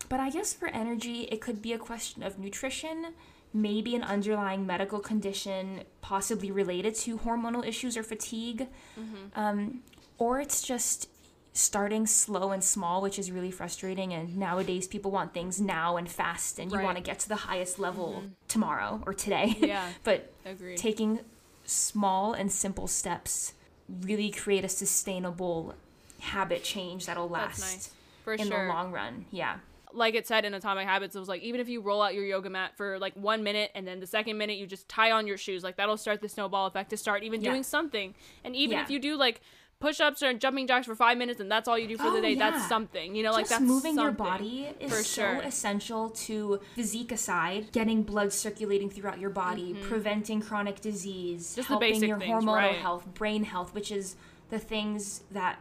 but 0.09 0.21
I 0.21 0.31
guess 0.31 0.53
for 0.53 0.69
energy, 0.69 1.23
it 1.33 1.41
could 1.41 1.61
be 1.61 1.73
a 1.73 1.79
question 1.79 2.23
of 2.23 2.39
nutrition, 2.39 3.15
maybe 3.53 3.95
an 3.97 4.03
underlying 4.03 4.67
medical 4.67 5.01
condition, 5.01 5.83
possibly 6.01 6.51
related 6.51 6.95
to 6.97 7.19
hormonal 7.19 7.67
issues 7.67 7.97
or 7.97 8.03
fatigue. 8.03 8.69
Mm-hmm. 8.99 9.39
Um, 9.39 9.81
or 10.19 10.41
it's 10.41 10.63
just 10.63 11.09
starting 11.53 12.07
slow 12.07 12.53
and 12.53 12.63
small, 12.63 13.01
which 13.03 13.19
is 13.19 13.31
really 13.33 13.51
frustrating. 13.51 14.13
And 14.13 14.37
nowadays, 14.37 14.87
people 14.87 15.11
want 15.11 15.33
things 15.35 15.61
now 15.61 15.97
and 15.97 16.09
fast, 16.09 16.59
and 16.59 16.71
you 16.71 16.79
Right. 16.79 16.85
want 16.85 16.99
to 16.99 17.03
get 17.03 17.19
to 17.21 17.29
the 17.29 17.37
highest 17.37 17.79
level 17.79 18.25
tomorrow 18.47 19.03
or 19.07 19.13
today. 19.15 19.57
Yeah. 19.61 19.89
but 20.05 20.33
Agreed. 20.45 20.77
taking 20.79 21.21
small 21.65 22.33
and 22.33 22.53
simple 22.53 22.87
steps 22.87 23.55
really 24.03 24.31
create 24.31 24.65
a 24.65 24.69
sustainable 24.69 25.75
habit 26.21 26.63
change 26.65 27.07
that'll 27.07 27.29
last 27.29 27.61
nice. 27.61 27.91
For 28.25 28.35
in 28.35 28.49
sure. 28.49 28.67
the 28.67 28.73
long 28.73 28.91
run. 28.93 29.27
Yeah. 29.31 29.59
like 29.93 30.15
it 30.15 30.27
said 30.27 30.45
in 30.45 30.53
Atomic 30.53 30.87
Habits, 30.87 31.15
it 31.17 31.19
was 31.19 31.29
like 31.29 31.43
even 31.43 31.61
if 31.61 31.69
you 31.69 31.81
roll 31.81 32.03
out 32.03 32.13
your 32.15 32.25
yoga 32.25 32.51
mat 32.51 32.73
for 32.77 32.99
like 32.99 33.15
one 33.15 33.43
minute 33.43 33.71
and 33.75 33.87
then 33.87 34.01
the 34.01 34.07
second 34.07 34.37
minute 34.37 34.59
you 34.59 34.67
just 34.67 34.89
tie 34.89 35.11
on 35.13 35.27
your 35.27 35.39
shoes, 35.39 35.63
like 35.63 35.77
that'll 35.77 35.97
start 35.97 36.21
the 36.21 36.29
snowball 36.29 36.67
effect 36.67 36.91
to 36.91 36.97
start 36.97 37.23
even 37.23 37.41
Yeah. 37.41 37.51
doing 37.53 37.63
something. 37.63 38.15
And 38.45 38.55
even 38.57 38.77
Yeah. 38.79 38.83
if 38.83 38.91
you 38.91 38.99
do 38.99 39.17
like 39.17 39.41
push 39.79 40.01
ups 40.01 40.23
or 40.23 40.33
jumping 40.35 40.67
jacks 40.67 40.87
for 40.87 40.95
five 40.95 41.17
minutes 41.19 41.39
and 41.41 41.51
that's 41.53 41.69
all 41.69 41.79
you 41.79 41.87
do 41.87 41.97
for 41.99 42.11
the 42.11 42.19
Oh, 42.19 42.21
day, 42.23 42.35
that's 42.35 42.67
something. 42.69 43.15
You 43.15 43.23
know, 43.23 43.31
like 43.33 43.47
that's 43.49 43.63
moving 43.63 43.95
your 43.97 44.11
body 44.11 44.69
is 44.81 44.91
for 44.91 45.03
so 45.03 45.23
sure. 45.23 45.41
essential 45.43 46.11
to 46.11 46.61
physique 46.75 47.13
aside, 47.13 47.73
getting 47.73 48.03
blood 48.03 48.33
circulating 48.33 48.91
throughout 48.91 49.19
your 49.21 49.31
body, 49.31 49.75
preventing 49.83 50.41
chronic 50.43 50.81
disease, 50.81 51.43
Mm-hmm. 51.53 51.57
Just 51.57 51.69
the 51.69 51.75
helping 51.75 52.03
your 52.05 52.19
things, 52.19 52.33
hormonal 52.45 52.55
right. 52.55 52.77
health, 52.77 53.07
brain 53.15 53.45
health, 53.45 53.73
which 53.75 53.93
is 53.93 54.17
the 54.51 54.59
things 54.59 55.23
that 55.31 55.59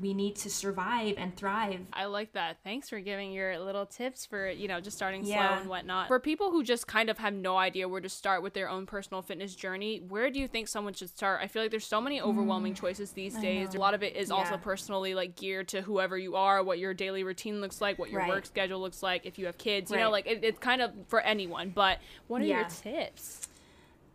we 0.00 0.14
need 0.14 0.36
to 0.36 0.50
survive 0.50 1.14
and 1.18 1.34
thrive. 1.36 1.80
I 1.92 2.04
like 2.04 2.32
that. 2.34 2.58
Thanks 2.62 2.88
for 2.88 3.00
giving 3.00 3.32
your 3.32 3.58
little 3.58 3.84
tips 3.86 4.24
for, 4.26 4.48
you 4.48 4.68
know, 4.68 4.80
just 4.80 4.96
starting 4.96 5.24
Yeah. 5.24 5.48
slow 5.50 5.60
and 5.60 5.68
whatnot. 5.68 6.06
For 6.08 6.20
people 6.20 6.50
who 6.50 6.62
just 6.62 6.86
kind 6.86 7.10
of 7.10 7.18
have 7.18 7.32
no 7.34 7.56
idea 7.56 7.88
where 7.88 8.00
to 8.00 8.08
start 8.08 8.42
with 8.42 8.54
their 8.54 8.68
own 8.68 8.86
personal 8.86 9.22
fitness 9.22 9.56
journey, 9.56 9.98
where 10.08 10.30
do 10.30 10.38
you 10.38 10.46
think 10.46 10.68
someone 10.68 10.94
should 10.94 11.08
start? 11.10 11.40
I 11.42 11.48
feel 11.48 11.62
like 11.62 11.70
there's 11.72 11.86
so 11.86 12.00
many 12.00 12.20
overwhelming 12.20 12.74
choices 12.74 13.12
these 13.12 13.36
days. 13.38 13.74
A 13.74 13.78
lot 13.78 13.94
of 13.94 14.02
it 14.02 14.14
is 14.16 14.30
also 14.30 14.56
Mm. 14.56 14.62
Personally 14.62 15.14
like 15.14 15.34
geared 15.34 15.68
to 15.68 15.82
whoever 15.82 16.16
you 16.16 16.36
are, 16.36 16.62
what 16.62 16.78
your 16.78 16.94
daily 16.94 17.24
routine 17.24 17.60
looks 17.60 17.80
like, 17.80 17.98
what 17.98 18.10
your 18.10 18.20
Right. 18.20 18.28
work 18.28 18.46
schedule 18.46 18.80
looks 18.80 19.02
like, 19.02 19.26
if 19.26 19.38
you 19.38 19.46
have 19.46 19.58
kids, 19.58 19.90
you 19.90 19.96
know, 19.96 20.10
like 20.10 20.26
it, 20.26 20.44
it's 20.44 20.58
kind 20.58 20.80
of 20.82 20.92
for 21.08 21.20
anyone. 21.20 21.70
But 21.74 21.98
what 22.28 22.42
are 22.42 22.44
your 22.44 22.64
tips? 22.64 23.48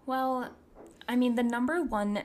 Well, 0.06 0.50
I 1.08 1.16
mean, 1.16 1.36
the 1.36 1.44
number 1.44 1.82
one, 1.84 2.24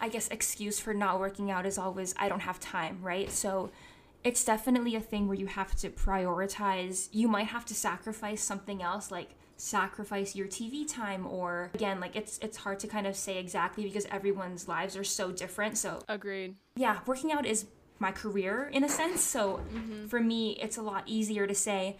I 0.00 0.08
guess, 0.08 0.28
excuse 0.28 0.78
for 0.78 0.94
not 0.94 1.20
working 1.20 1.50
out 1.50 1.66
is 1.66 1.78
always, 1.78 2.14
I 2.18 2.28
don't 2.28 2.40
have 2.40 2.60
time, 2.60 2.98
right? 3.02 3.30
So 3.30 3.70
it's 4.24 4.44
definitely 4.44 4.94
a 4.94 5.00
thing 5.00 5.28
where 5.28 5.36
you 5.36 5.46
have 5.46 5.74
to 5.76 5.90
prioritize. 5.90 7.08
You 7.12 7.28
might 7.28 7.46
have 7.48 7.64
to 7.66 7.74
sacrifice 7.74 8.42
something 8.42 8.82
else, 8.82 9.10
like 9.10 9.30
sacrifice 9.56 10.36
your 10.36 10.46
TV 10.46 10.86
time 10.86 11.26
or 11.26 11.68
again 11.74 11.98
like 11.98 12.14
it's 12.14 12.38
it's 12.38 12.58
hard 12.58 12.78
to 12.78 12.86
kind 12.86 13.08
of 13.08 13.16
say 13.16 13.38
exactly 13.38 13.82
because 13.82 14.06
everyone's 14.06 14.68
lives 14.68 14.96
are 14.96 15.02
so 15.02 15.32
different 15.32 15.76
so 15.76 16.00
Agreed. 16.08 16.54
yeah, 16.76 17.00
working 17.06 17.32
out 17.32 17.44
is 17.44 17.66
my 17.98 18.12
career 18.12 18.70
in 18.72 18.84
a 18.84 18.88
sense. 18.88 19.20
So 19.20 19.60
mm-hmm. 19.72 20.06
for 20.06 20.20
me, 20.20 20.52
it's 20.60 20.76
a 20.76 20.82
lot 20.82 21.04
easier 21.06 21.46
to 21.46 21.54
say, 21.54 21.96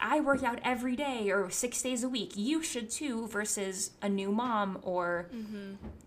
I 0.00 0.20
work 0.20 0.42
out 0.42 0.58
every 0.64 0.96
day 0.96 1.30
or 1.30 1.50
six 1.50 1.82
days 1.82 2.02
a 2.02 2.08
week. 2.08 2.32
You 2.36 2.62
should 2.62 2.90
too, 2.90 3.26
versus 3.28 3.90
a 4.02 4.08
new 4.08 4.32
mom 4.32 4.78
or, 4.82 5.28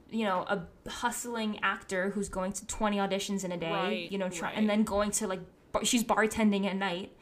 you 0.09 0.25
know, 0.25 0.41
a 0.41 0.63
hustling 0.89 1.59
actor 1.61 2.09
who's 2.11 2.29
going 2.29 2.51
to 2.53 2.65
20 2.67 2.97
auditions 2.97 3.43
in 3.43 3.51
a 3.51 3.57
day, 3.57 3.71
Right, 3.71 4.11
you 4.11 4.17
know, 4.17 4.29
try, 4.29 4.49
right. 4.49 4.57
and 4.57 4.69
then 4.69 4.83
going 4.83 5.11
to 5.11 5.27
like, 5.27 5.41
bar- 5.71 5.85
she's 5.85 6.03
bartending 6.03 6.65
at 6.65 6.75
night. 6.75 7.15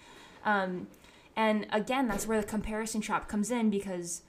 Um, 0.45 0.87
and 1.35 1.67
again, 1.71 2.07
that's 2.07 2.27
where 2.27 2.39
the 2.41 2.47
comparison 2.47 3.01
trap 3.01 3.27
comes 3.27 3.51
in 3.51 3.69
because 3.69 4.23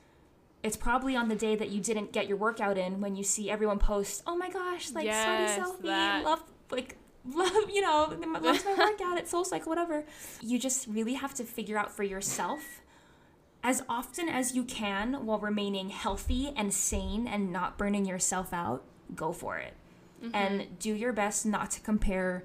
it's 0.62 0.76
probably 0.76 1.16
on 1.16 1.28
the 1.28 1.34
day 1.34 1.56
that 1.56 1.70
you 1.70 1.80
didn't 1.80 2.12
get 2.12 2.28
your 2.28 2.36
workout 2.36 2.78
in 2.78 3.00
when 3.00 3.16
you 3.16 3.24
see 3.24 3.50
everyone 3.50 3.78
post, 3.78 4.22
oh 4.26 4.36
my 4.36 4.48
gosh, 4.48 4.92
like 4.92 5.04
Yes, 5.04 5.54
sweaty 5.56 5.68
selfie, 5.72 5.82
that. 5.86 6.24
love, 6.24 6.42
like, 6.70 6.96
love, 7.24 7.70
you 7.72 7.80
know, 7.80 8.16
loves 8.40 8.64
my 8.64 8.74
workout 8.74 9.18
at 9.18 9.28
Soul 9.28 9.44
Cycle, 9.44 9.70
whatever. 9.70 10.04
You 10.40 10.58
just 10.58 10.86
really 10.86 11.14
have 11.14 11.34
to 11.34 11.44
figure 11.44 11.78
out 11.78 11.92
for 11.92 12.02
yourself 12.02 12.82
as 13.64 13.82
often 13.88 14.28
as 14.28 14.54
you 14.54 14.64
can 14.64 15.24
while 15.24 15.38
remaining 15.38 15.90
healthy 15.90 16.52
and 16.56 16.74
sane 16.74 17.28
and 17.28 17.52
not 17.52 17.78
burning 17.78 18.04
yourself 18.04 18.52
out, 18.52 18.84
go 19.14 19.32
for 19.32 19.58
it. 19.58 19.74
And 20.32 20.78
do 20.78 20.94
your 20.94 21.12
best 21.12 21.44
not 21.46 21.72
to 21.72 21.80
compare, 21.80 22.44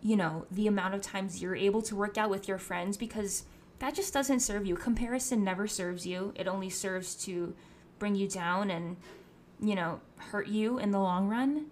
you 0.00 0.16
know, 0.16 0.46
the 0.50 0.66
amount 0.66 0.94
of 0.94 1.02
times 1.02 1.42
you're 1.42 1.56
able 1.56 1.82
to 1.82 1.94
work 1.94 2.16
out 2.16 2.30
with 2.30 2.48
your 2.48 2.56
friends 2.56 2.96
because 2.96 3.44
that 3.80 3.94
just 3.94 4.14
doesn't 4.14 4.40
serve 4.40 4.66
you. 4.66 4.76
Comparison 4.76 5.44
never 5.44 5.66
serves 5.66 6.06
you. 6.06 6.32
It 6.36 6.48
only 6.48 6.70
serves 6.70 7.14
to 7.26 7.54
bring 7.98 8.14
you 8.14 8.28
down 8.28 8.70
and, 8.70 8.96
you 9.60 9.74
know, 9.74 10.00
hurt 10.16 10.48
you 10.48 10.78
in 10.78 10.90
the 10.90 10.98
long 10.98 11.28
run. 11.28 11.66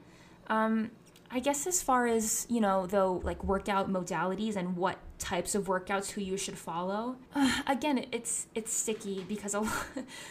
Um, 0.48 0.90
I 1.34 1.40
guess 1.40 1.66
as 1.66 1.82
far 1.82 2.06
as, 2.06 2.46
you 2.48 2.60
know, 2.60 2.86
though, 2.86 3.20
like 3.24 3.42
workout 3.42 3.92
modalities 3.92 4.54
and 4.54 4.76
what 4.76 4.98
types 5.18 5.56
of 5.56 5.64
workouts 5.64 6.12
who 6.12 6.20
you 6.20 6.36
should 6.36 6.56
follow, 6.56 7.16
uh, 7.34 7.62
again, 7.66 8.06
it's 8.12 8.46
it's 8.54 8.72
sticky 8.72 9.24
because 9.28 9.52
a 9.52 9.60
lot, 9.60 9.86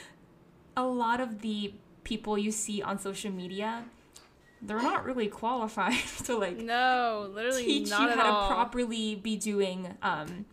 a 0.77 0.83
lot 0.85 1.19
of 1.19 1.41
the 1.41 1.73
people 2.05 2.37
you 2.37 2.51
see 2.51 2.81
on 2.81 2.97
social 2.99 3.31
media, 3.31 3.83
they're 4.61 4.81
not 4.81 5.03
really 5.03 5.27
qualified 5.27 5.99
to 6.23 6.37
like 6.37 6.57
No, 6.57 7.29
literally 7.33 7.65
teach 7.65 7.89
not 7.89 8.01
you 8.15 8.21
how 8.21 8.31
all. 8.31 8.47
to 8.47 8.53
properly 8.55 9.15
be 9.15 9.35
doing 9.35 9.97
um, 10.01 10.45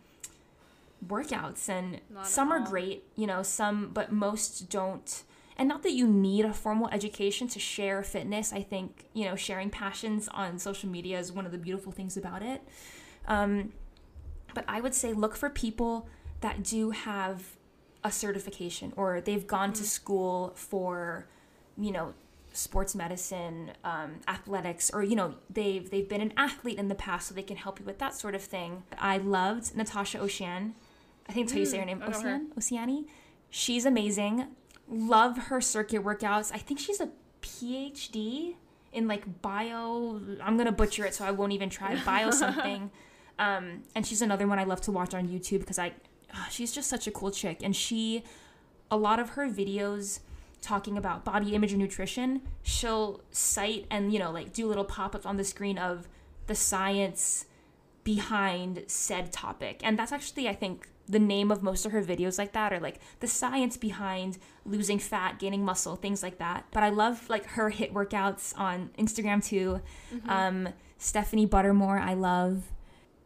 workouts 1.07 1.69
and 1.69 2.01
Not 2.09 2.27
some 2.27 2.51
are 2.51 2.59
great 2.59 3.03
you 3.15 3.25
know 3.25 3.41
some 3.41 3.89
but 3.93 4.11
most 4.11 4.69
don't 4.69 5.23
and 5.61 5.67
not 5.69 5.83
that 5.83 5.91
you 5.99 6.07
need 6.07 6.43
a 6.45 6.53
formal 6.53 6.87
education 6.97 7.47
to 7.55 7.59
share 7.59 8.01
fitness. 8.03 8.51
I 8.51 8.63
think 8.63 9.05
you 9.13 9.25
know 9.25 9.35
sharing 9.47 9.69
passions 9.69 10.27
on 10.41 10.57
social 10.57 10.89
media 10.89 11.19
is 11.19 11.31
one 11.31 11.45
of 11.45 11.51
the 11.51 11.57
beautiful 11.67 11.91
things 11.91 12.17
about 12.17 12.41
it. 12.53 12.59
Um, 13.27 13.73
but 14.53 14.65
i 14.67 14.81
would 14.81 14.93
say 15.01 15.13
look 15.13 15.35
for 15.41 15.49
people 15.49 15.93
that 16.45 16.55
do 16.75 16.81
have 16.91 17.37
a 18.03 18.11
certification 18.11 18.91
or 18.97 19.21
they've 19.21 19.47
gone 19.47 19.71
Mm. 19.71 19.75
to 19.81 19.83
school 19.99 20.35
for 20.55 21.27
you 21.77 21.91
know 21.91 22.13
sports 22.53 22.93
medicine 23.03 23.71
um, 23.91 24.11
athletics 24.27 24.85
or 24.95 25.01
you 25.03 25.15
know 25.15 25.35
they've 25.57 25.85
they've 25.91 26.09
been 26.13 26.19
an 26.29 26.33
athlete 26.47 26.77
in 26.83 26.87
the 26.93 26.95
past 27.07 27.23
so 27.27 27.33
they 27.35 27.43
can 27.51 27.55
help 27.65 27.79
you 27.79 27.85
with 27.85 27.99
that 27.99 28.13
sort 28.23 28.35
of 28.39 28.41
thing. 28.55 28.71
I 28.97 29.15
loved 29.39 29.65
natasha 29.81 30.17
ocean. 30.19 30.75
I 31.29 31.31
think 31.33 31.45
that's 31.45 31.53
how 31.53 31.59
you 31.59 31.65
say 31.73 31.77
her 31.77 31.85
name 31.91 31.99
Mm, 32.01 32.09
her. 32.11 32.17
ocean? 32.17 32.51
Oceani? 32.59 32.99
She's 33.61 33.85
amazing 33.85 34.35
love 34.91 35.37
her 35.37 35.61
circuit 35.61 36.03
workouts. 36.03 36.51
I 36.53 36.57
think 36.57 36.79
she's 36.79 36.99
a 36.99 37.09
phd 37.41 38.55
in 38.93 39.07
like 39.07 39.41
bio 39.41 40.21
i'm 40.43 40.57
gonna 40.57 40.71
butcher 40.71 41.03
it 41.05 41.15
so 41.15 41.25
i 41.25 41.31
won't 41.31 41.51
even 41.51 41.69
try 41.69 41.95
bio 42.05 42.31
something. 42.31 42.91
Um, 43.39 43.81
and 43.95 44.05
she's 44.05 44.21
another 44.21 44.47
one 44.47 44.59
i 44.59 44.63
love 44.63 44.81
to 44.81 44.91
watch 44.91 45.13
on 45.13 45.27
youtube 45.27 45.61
because 45.61 45.79
i 45.79 45.93
ah, 46.33 46.47
she's 46.51 46.71
just 46.71 46.89
such 46.89 47.07
a 47.07 47.11
cool 47.11 47.31
chick. 47.31 47.59
And 47.63 47.75
she 47.75 48.23
a 48.89 48.97
lot 48.97 49.19
of 49.19 49.31
her 49.31 49.49
videos 49.49 50.19
talking 50.61 50.97
about 50.97 51.25
body 51.25 51.55
image 51.55 51.71
and 51.71 51.81
nutrition 51.81 52.41
she'll 52.61 53.21
cite 53.31 53.87
and 53.89 54.13
you 54.13 54.19
know 54.19 54.31
like 54.31 54.53
do 54.53 54.67
little 54.67 54.85
pop-ups 54.85 55.25
on 55.25 55.37
the 55.37 55.43
screen 55.43 55.77
of 55.77 56.07
the 56.45 56.53
science 56.53 57.45
behind 58.03 58.83
said 58.87 59.31
topic. 59.31 59.81
And 59.83 59.97
that's 59.97 60.11
actually 60.11 60.47
i 60.47 60.53
think 60.55 60.87
the 61.07 61.19
name 61.19 61.51
of 61.51 61.61
most 61.61 61.85
of 61.85 61.91
her 61.91 62.01
videos 62.01 62.37
like 62.37 62.53
that 62.53 62.71
or 62.71 62.79
like 62.79 62.99
the 63.19 63.27
science 63.27 63.75
behind 63.75 64.37
losing 64.65 64.97
fat 64.97 65.39
gaining 65.39 65.63
muscle 65.63 65.95
things 65.95 66.23
like 66.23 66.37
that. 66.39 66.65
But 66.71 66.83
i 66.83 66.89
love 66.89 67.29
like 67.29 67.45
her 67.47 67.71
HIIT 67.71 67.93
workouts 67.93 68.57
on 68.57 68.89
instagram 68.97 69.43
too. 69.43 69.81
Um, 70.27 70.69
stephanie 70.97 71.47
buttermore 71.47 71.99
i 71.99 72.13
love. 72.13 72.71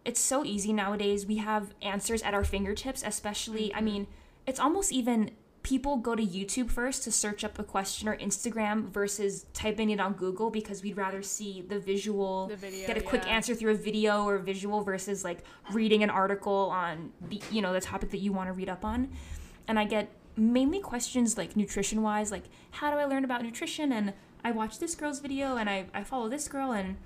It's 0.04 0.20
so 0.20 0.46
easy 0.46 0.72
nowadays. 0.72 1.26
We 1.26 1.38
have 1.38 1.74
answers 1.82 2.22
at 2.22 2.36
our 2.36 2.44
fingertips, 2.44 3.02
especially, 3.04 3.74
I 3.74 3.82
mean, 3.82 4.06
it's 4.46 4.60
almost 4.60 4.92
even 4.92 5.32
people 5.66 5.98
go 5.98 6.16
to 6.16 6.24
YouTube 6.24 6.70
first 6.70 7.04
to 7.04 7.12
search 7.12 7.44
up 7.44 7.58
a 7.58 7.64
question 7.64 8.08
or 8.08 8.16
Instagram 8.18 8.88
versus 8.90 9.48
typing 9.56 9.90
it 9.90 10.00
on 10.00 10.14
Google 10.14 10.52
because 10.52 10.84
we'd 10.84 10.96
rather 10.96 11.24
see 11.24 11.64
the 11.68 11.80
visual, 11.80 12.46
The 12.46 12.56
video, 12.56 12.86
get 12.86 12.98
a 12.98 13.02
quick 13.02 13.24
yeah. 13.26 13.32
answer 13.32 13.56
through 13.56 13.72
a 13.72 13.76
video 13.76 14.26
or 14.26 14.38
visual 14.38 14.84
versus 14.84 15.24
like 15.24 15.40
reading 15.72 16.04
an 16.04 16.12
article 16.12 16.70
on 16.72 17.12
the, 17.30 17.42
you 17.50 17.64
know, 17.64 17.74
the 17.74 17.82
topic 17.82 18.12
that 18.12 18.20
you 18.20 18.32
want 18.32 18.48
to 18.48 18.54
read 18.54 18.70
up 18.70 18.86
on. 18.86 19.10
And 19.68 19.80
I 19.80 19.86
get 19.86 20.12
mainly 20.38 20.80
questions 20.82 21.36
like 21.36 21.56
nutrition 21.56 22.04
wise, 22.04 22.32
like 22.32 22.44
how 22.70 22.92
do 22.92 22.98
I 22.98 23.06
learn 23.06 23.26
about 23.26 23.42
nutrition? 23.42 23.92
And 23.92 24.14
I 24.44 24.52
watch 24.52 24.78
this 24.78 24.94
girl's 24.94 25.20
video 25.20 25.58
and 25.58 25.68
I, 25.68 25.88
I 25.96 26.04
follow 26.04 26.30
this 26.30 26.48
girl 26.48 26.74
and 26.74 26.98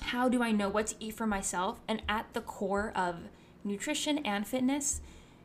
how 0.00 0.30
do 0.30 0.42
I 0.42 0.52
know 0.52 0.70
what 0.70 0.86
to 0.86 0.94
eat 1.00 1.16
for 1.16 1.26
myself? 1.26 1.80
And 1.86 2.00
at 2.08 2.32
the 2.32 2.40
core 2.40 2.94
of 2.96 3.16
nutrition 3.62 4.20
and 4.24 4.46
fitness, 4.46 5.02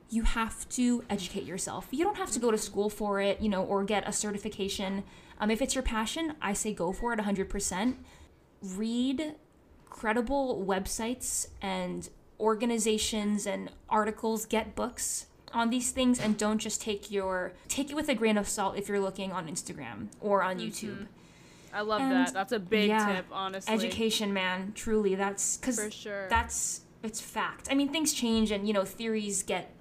you 0.10 0.24
have 0.24 0.68
to 0.70 1.04
educate 1.10 1.44
yourself. 1.44 1.88
You 1.92 2.04
don't 2.04 2.18
have 2.18 2.32
to 2.32 2.40
go 2.40 2.52
to 2.52 2.58
school 2.58 2.90
for 2.90 3.22
it, 3.22 3.42
you 3.42 3.50
know, 3.50 3.64
or 3.64 3.84
get 3.84 4.08
a 4.08 4.12
certification. 4.12 5.04
Um, 5.40 5.52
if 5.52 5.62
it's 5.62 5.76
your 5.76 5.84
passion, 5.84 6.34
I 6.42 6.54
say 6.54 6.74
go 6.74 6.92
for 6.92 7.14
it 7.14 7.20
100%. 7.20 7.96
Read 8.62 9.36
credible 9.90 10.66
websites 10.68 11.48
and 11.62 12.10
organizations 12.40 13.46
and 13.46 13.70
articles 13.90 14.46
get 14.46 14.76
books 14.76 15.26
on 15.54 15.70
these 15.70 15.92
things 15.92 16.20
and 16.20 16.38
don't 16.38 16.60
just 16.60 16.82
take 16.82 17.10
your 17.12 17.54
take 17.68 17.90
it 17.90 17.96
with 17.96 18.08
a 18.08 18.16
grain 18.16 18.38
of 18.38 18.48
salt 18.48 18.78
if 18.78 18.88
you're 18.88 19.00
looking 19.00 19.32
on 19.32 19.48
Instagram 19.48 20.08
or 20.22 20.44
on 20.44 20.60
YouTube. 20.60 21.08
I 21.74 21.82
love 21.82 22.02
And, 22.02 22.12
that. 22.12 22.34
That's 22.34 22.52
a 22.52 22.60
big 22.60 22.90
yeah, 22.90 23.16
tip, 23.16 23.26
honestly. 23.32 23.74
Education, 23.74 24.34
man, 24.34 24.72
truly 24.76 25.16
that's 25.16 25.58
cuz 25.58 25.80
For 25.80 25.92
sure. 25.92 26.28
that's 26.30 26.82
it's 27.04 27.22
fact. 27.22 27.68
I 27.72 27.76
mean, 27.76 27.90
things 27.90 28.14
change 28.14 28.52
and 28.52 28.68
you 28.68 28.74
know 28.74 28.86
theories 28.86 29.44
get 29.44 29.74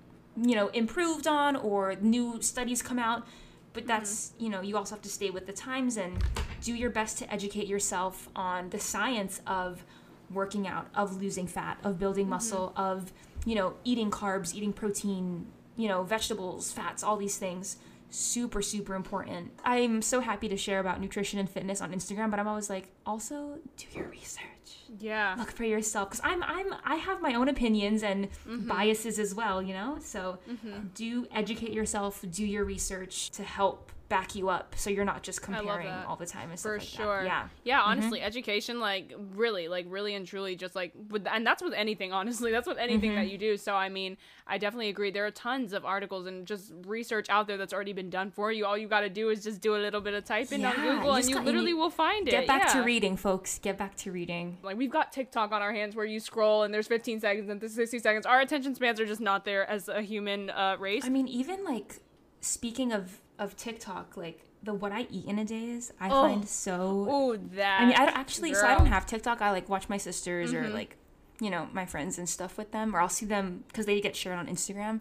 you 0.43 0.55
know 0.55 0.69
improved 0.69 1.27
on 1.27 1.57
or 1.57 1.95
new 2.01 2.41
studies 2.43 2.83
come 2.83 2.99
out, 2.99 3.27
but 3.73 3.83
Mm-hmm. 3.85 3.89
that's 3.89 4.33
you 4.39 4.49
know 4.49 4.61
you 4.61 4.77
also 4.77 4.95
have 4.95 5.03
to 5.03 5.09
stay 5.09 5.31
with 5.31 5.47
the 5.47 5.53
times 5.53 5.97
and 5.97 6.23
do 6.63 6.75
your 6.75 6.91
best 6.91 7.19
to 7.19 7.33
educate 7.33 7.67
yourself 7.69 8.29
on 8.35 8.71
the 8.71 8.79
science 8.79 9.41
of 9.47 9.85
working 10.31 10.67
out, 10.69 10.89
of 10.95 11.21
losing 11.23 11.47
fat, 11.47 11.79
of 11.85 11.99
building 11.99 12.25
Mm-hmm. 12.25 12.31
muscle, 12.31 12.73
of 12.77 13.13
you 13.47 13.55
know 13.55 13.75
eating 13.85 14.11
carbs, 14.11 14.55
eating 14.55 14.73
protein, 14.73 15.47
you 15.77 15.89
know 15.89 16.03
vegetables, 16.03 16.73
fats, 16.73 17.03
all 17.03 17.17
these 17.17 17.37
things. 17.39 17.77
Super, 18.11 18.63
super 18.63 18.95
important. 18.95 19.53
I'm 19.65 20.01
so 20.03 20.21
happy 20.21 20.49
to 20.49 20.57
share 20.57 20.81
about 20.81 21.01
nutrition 21.01 21.39
and 21.39 21.49
fitness 21.49 21.81
on 21.81 21.93
Instagram, 21.93 22.31
but 22.31 22.41
I'm 22.41 22.49
always 22.49 22.71
like, 22.71 22.91
also 23.07 23.59
do 23.77 23.87
your 23.93 24.09
research 24.09 24.45
yeah. 24.99 25.35
look 25.39 25.51
for 25.51 25.65
yourself 25.65 26.09
because 26.09 26.21
i'm 26.25 26.43
i'm 26.43 26.75
i 26.85 26.97
have 26.97 27.21
my 27.21 27.35
own 27.35 27.49
opinions 27.49 28.03
and 28.03 28.29
Mm-hmm. 28.47 28.69
biases 28.69 29.19
as 29.19 29.35
well 29.35 29.63
you 29.63 29.75
know 29.75 29.99
so 30.01 30.39
do 30.95 31.27
educate 31.35 31.73
yourself 31.73 32.25
do 32.31 32.45
your 32.45 32.65
research 32.65 33.31
to 33.33 33.43
help 33.43 33.93
back 34.09 34.35
you 34.35 34.49
up 34.49 34.75
so 34.77 34.89
you're 34.89 35.05
not 35.05 35.23
just 35.23 35.43
comparing 35.43 35.87
all 36.07 36.17
the 36.17 36.25
time 36.25 36.49
and 36.51 36.59
stuff 36.59 36.73
For 36.73 36.79
like 36.79 36.87
sure. 36.89 37.19
that. 37.25 37.27
yeah 37.27 37.49
Yeah, 37.65 37.81
honestly, 37.83 38.23
education, 38.23 38.81
like, 38.81 39.13
really, 39.35 39.69
like, 39.69 39.85
really 39.89 40.15
and 40.15 40.27
truly, 40.27 40.57
just 40.57 40.75
like, 40.75 40.93
with, 41.11 41.27
and 41.27 41.47
that's 41.47 41.63
with 41.63 41.75
anything, 41.75 42.13
honestly. 42.19 42.51
That's 42.51 42.67
with 42.67 42.79
anything 42.79 43.11
Mm-hmm. 43.11 43.21
that 43.21 43.31
you 43.31 43.37
do. 43.37 43.57
So, 43.59 43.75
I 43.75 43.89
mean, 43.91 44.17
I 44.47 44.57
definitely 44.57 44.89
agree. 44.89 45.11
There 45.11 45.27
are 45.27 45.31
tons 45.31 45.75
of 45.75 45.85
articles 45.85 46.27
and 46.27 46.47
just 46.47 46.73
research 46.87 47.29
out 47.29 47.47
there 47.47 47.59
that's 47.59 47.75
already 47.75 47.93
been 47.93 48.09
done 48.09 48.31
for 48.31 48.51
you. 48.51 48.65
All 48.65 48.79
you 48.79 48.89
got 48.89 49.01
to 49.01 49.11
do 49.11 49.29
is 49.29 49.45
just 49.45 49.61
do 49.61 49.77
a 49.77 49.79
little 49.79 50.01
bit 50.01 50.15
of 50.15 50.25
typing 50.25 50.65
on 50.65 50.75
Google 50.77 51.11
you 51.11 51.11
and 51.17 51.29
you 51.29 51.35
got- 51.35 51.45
literally 51.45 51.73
need- 51.73 51.79
will 51.79 51.91
find 51.91 52.27
it. 52.29 52.31
get 52.31 52.47
back 52.47 52.73
to 52.73 52.81
reading 52.83 53.17
folks 53.17 53.59
get 53.59 53.77
back 53.77 53.95
to 53.97 54.11
reading 54.11 54.57
Like, 54.63 54.79
we've 54.79 54.91
got 54.91 55.13
TikTok 55.13 55.53
on 55.53 55.61
our 55.61 55.73
hands 55.73 55.95
where 55.95 56.07
you 56.07 56.19
scroll 56.19 56.63
and 56.63 56.73
there's 56.73 56.87
15 56.89 57.21
seconds 57.21 57.51
and 57.51 57.61
there's 57.61 57.75
60 57.75 57.99
seconds. 57.99 58.25
Our 58.27 58.41
attention 58.41 58.75
spans 58.75 58.99
are 59.01 59.07
just 59.07 59.21
not 59.21 59.45
there 59.45 59.69
as 59.69 59.89
a 59.89 60.01
human 60.01 60.49
uh, 60.51 60.77
race. 60.79 61.05
i 61.05 61.09
mean 61.11 61.29
even 61.29 61.63
like 61.65 62.01
speaking 62.41 62.93
of 62.93 63.21
of 63.39 63.57
tiktok 63.57 64.17
like 64.17 64.41
the 64.63 64.75
what 64.75 64.91
i 64.93 65.07
eat 65.11 65.25
in 65.27 65.39
a 65.39 65.45
day 65.45 65.65
is 65.67 65.93
i 66.01 66.09
Oh. 66.09 66.23
find 66.29 66.49
so 66.49 67.07
Oh, 67.09 67.37
that. 67.55 67.81
I 67.81 67.87
mean, 67.87 67.95
I 67.95 68.07
don't 68.07 68.17
actually. 68.17 68.53
So 68.55 68.67
I 68.67 68.75
don't 68.77 68.87
have 68.87 69.07
TikTok. 69.07 69.41
I 69.41 69.51
like 69.53 69.69
watch 69.69 69.89
my 69.89 69.97
sisters 69.99 70.53
Mm-hmm. 70.53 70.65
or 70.67 70.69
like, 70.71 70.97
you 71.41 71.51
know, 71.51 71.69
my 71.73 71.87
friends 71.87 72.19
and 72.19 72.29
stuff 72.29 72.59
with 72.59 72.73
them, 72.73 72.95
or 72.95 73.01
I'll 73.01 73.09
see 73.09 73.27
them 73.27 73.65
because 73.69 73.87
they 73.87 74.01
get 74.01 74.17
shared 74.17 74.39
on 74.39 74.47
Instagram, 74.49 75.01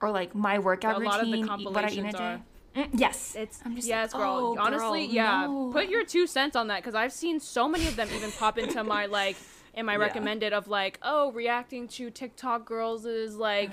or 0.00 0.10
like 0.10 0.34
my 0.34 0.58
workout 0.58 0.96
A 0.96 1.04
lot 1.04 1.20
of 1.20 1.26
the 1.30 1.42
routine. 1.42 1.64
what 1.74 1.84
I 1.84 1.90
eat 1.90 1.98
in 1.98 2.06
a 2.06 2.12
day. 2.12 2.18
are- 2.24 2.42
Mm, 2.74 2.88
yes, 2.94 3.34
It's 3.38 3.60
I'm 3.66 3.76
just 3.76 3.86
yes, 3.86 4.14
like, 4.14 4.22
girl. 4.22 4.56
"Oh, 4.58 4.58
Honestly, 4.58 5.04
girl, 5.06 5.14
yeah. 5.14 5.46
no." 5.46 5.70
Put 5.74 5.88
your 5.90 6.06
two 6.06 6.26
cents 6.26 6.56
on 6.56 6.68
that 6.68 6.78
because 6.80 6.94
I've 6.94 7.12
seen 7.12 7.38
so 7.38 7.68
many 7.68 7.86
of 7.86 7.96
them 7.96 8.08
even 8.16 8.32
pop 8.32 8.56
into 8.56 8.82
my 8.82 9.04
like 9.04 9.36
in 9.74 9.86
my 9.86 9.92
Yeah. 9.94 9.98
recommended 10.00 10.52
of 10.52 10.68
like, 10.68 10.98
oh, 11.02 11.32
reacting 11.32 11.88
to 11.88 12.10
TikTok 12.10 12.64
girls 12.66 13.06
is 13.06 13.36
like 13.36 13.70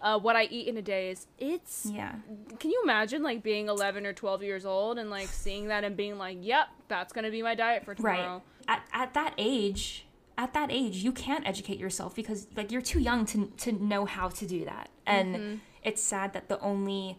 uh, 0.00 0.18
what 0.18 0.34
I 0.36 0.44
eat 0.44 0.66
in 0.68 0.76
a 0.76 0.82
day 0.82 1.10
is. 1.10 1.26
It's. 1.38 1.86
Yeah, 1.92 2.14
Can 2.58 2.70
you 2.70 2.80
imagine 2.82 3.22
like 3.22 3.42
being 3.42 3.68
11 3.68 4.06
or 4.06 4.12
12 4.12 4.42
years 4.42 4.64
old 4.64 4.98
and 4.98 5.10
like 5.10 5.28
seeing 5.28 5.68
that 5.68 5.84
and 5.84 5.96
being 5.96 6.16
like, 6.18 6.38
yep, 6.40 6.68
that's 6.88 7.12
gonna 7.12 7.30
be 7.30 7.42
my 7.42 7.54
diet 7.54 7.84
for 7.84 7.94
right. 7.98 8.16
tomorrow. 8.16 8.42
At 8.68 8.82
at 8.92 9.14
that 9.14 9.34
age, 9.38 10.06
at 10.38 10.54
that 10.54 10.70
age, 10.72 10.96
you 10.98 11.12
can't 11.12 11.46
educate 11.46 11.78
yourself 11.78 12.14
because 12.14 12.46
like 12.56 12.72
you're 12.72 12.80
too 12.80 13.00
young 13.00 13.26
to 13.26 13.46
to 13.58 13.72
know 13.72 14.04
how 14.06 14.28
to 14.28 14.46
do 14.46 14.64
that, 14.64 14.88
and 15.06 15.34
Mm-hmm. 15.36 15.54
it's 15.82 16.02
sad 16.02 16.32
that 16.32 16.48
the 16.48 16.58
only, 16.60 17.18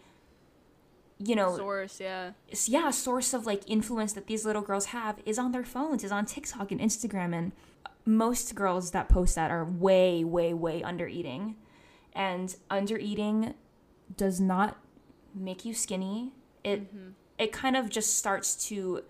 you 1.19 1.35
know, 1.35 1.55
Source, 1.55 1.99
yeah. 2.01 2.31
yeah 2.65 2.89
source 2.91 3.33
of 3.33 3.45
like 3.45 3.61
influence 3.69 4.13
that 4.13 4.27
these 4.27 4.45
little 4.45 4.61
girls 4.61 4.85
have 4.87 5.19
is 5.25 5.37
on 5.37 5.51
their 5.51 5.63
phones 5.63 6.03
is 6.03 6.11
on 6.11 6.25
tiktok 6.25 6.71
and 6.71 6.81
instagram 6.81 7.33
and 7.37 7.51
most 8.05 8.55
girls 8.55 8.91
that 8.91 9.09
post 9.09 9.35
that 9.35 9.51
are 9.51 9.65
way 9.65 10.23
way 10.23 10.53
way 10.53 10.83
under 10.83 11.07
eating. 11.07 11.55
And 12.13 12.55
under 12.69 12.97
eating 12.97 13.53
does 14.15 14.39
not 14.39 14.77
make 15.33 15.65
you 15.65 15.73
skinny. 15.73 16.33
It 16.63 16.93
mm-hmm. 16.93 17.09
it 17.37 17.51
kind 17.51 17.75
of 17.75 17.89
just 17.89 18.17
starts 18.17 18.67
to 18.67 19.03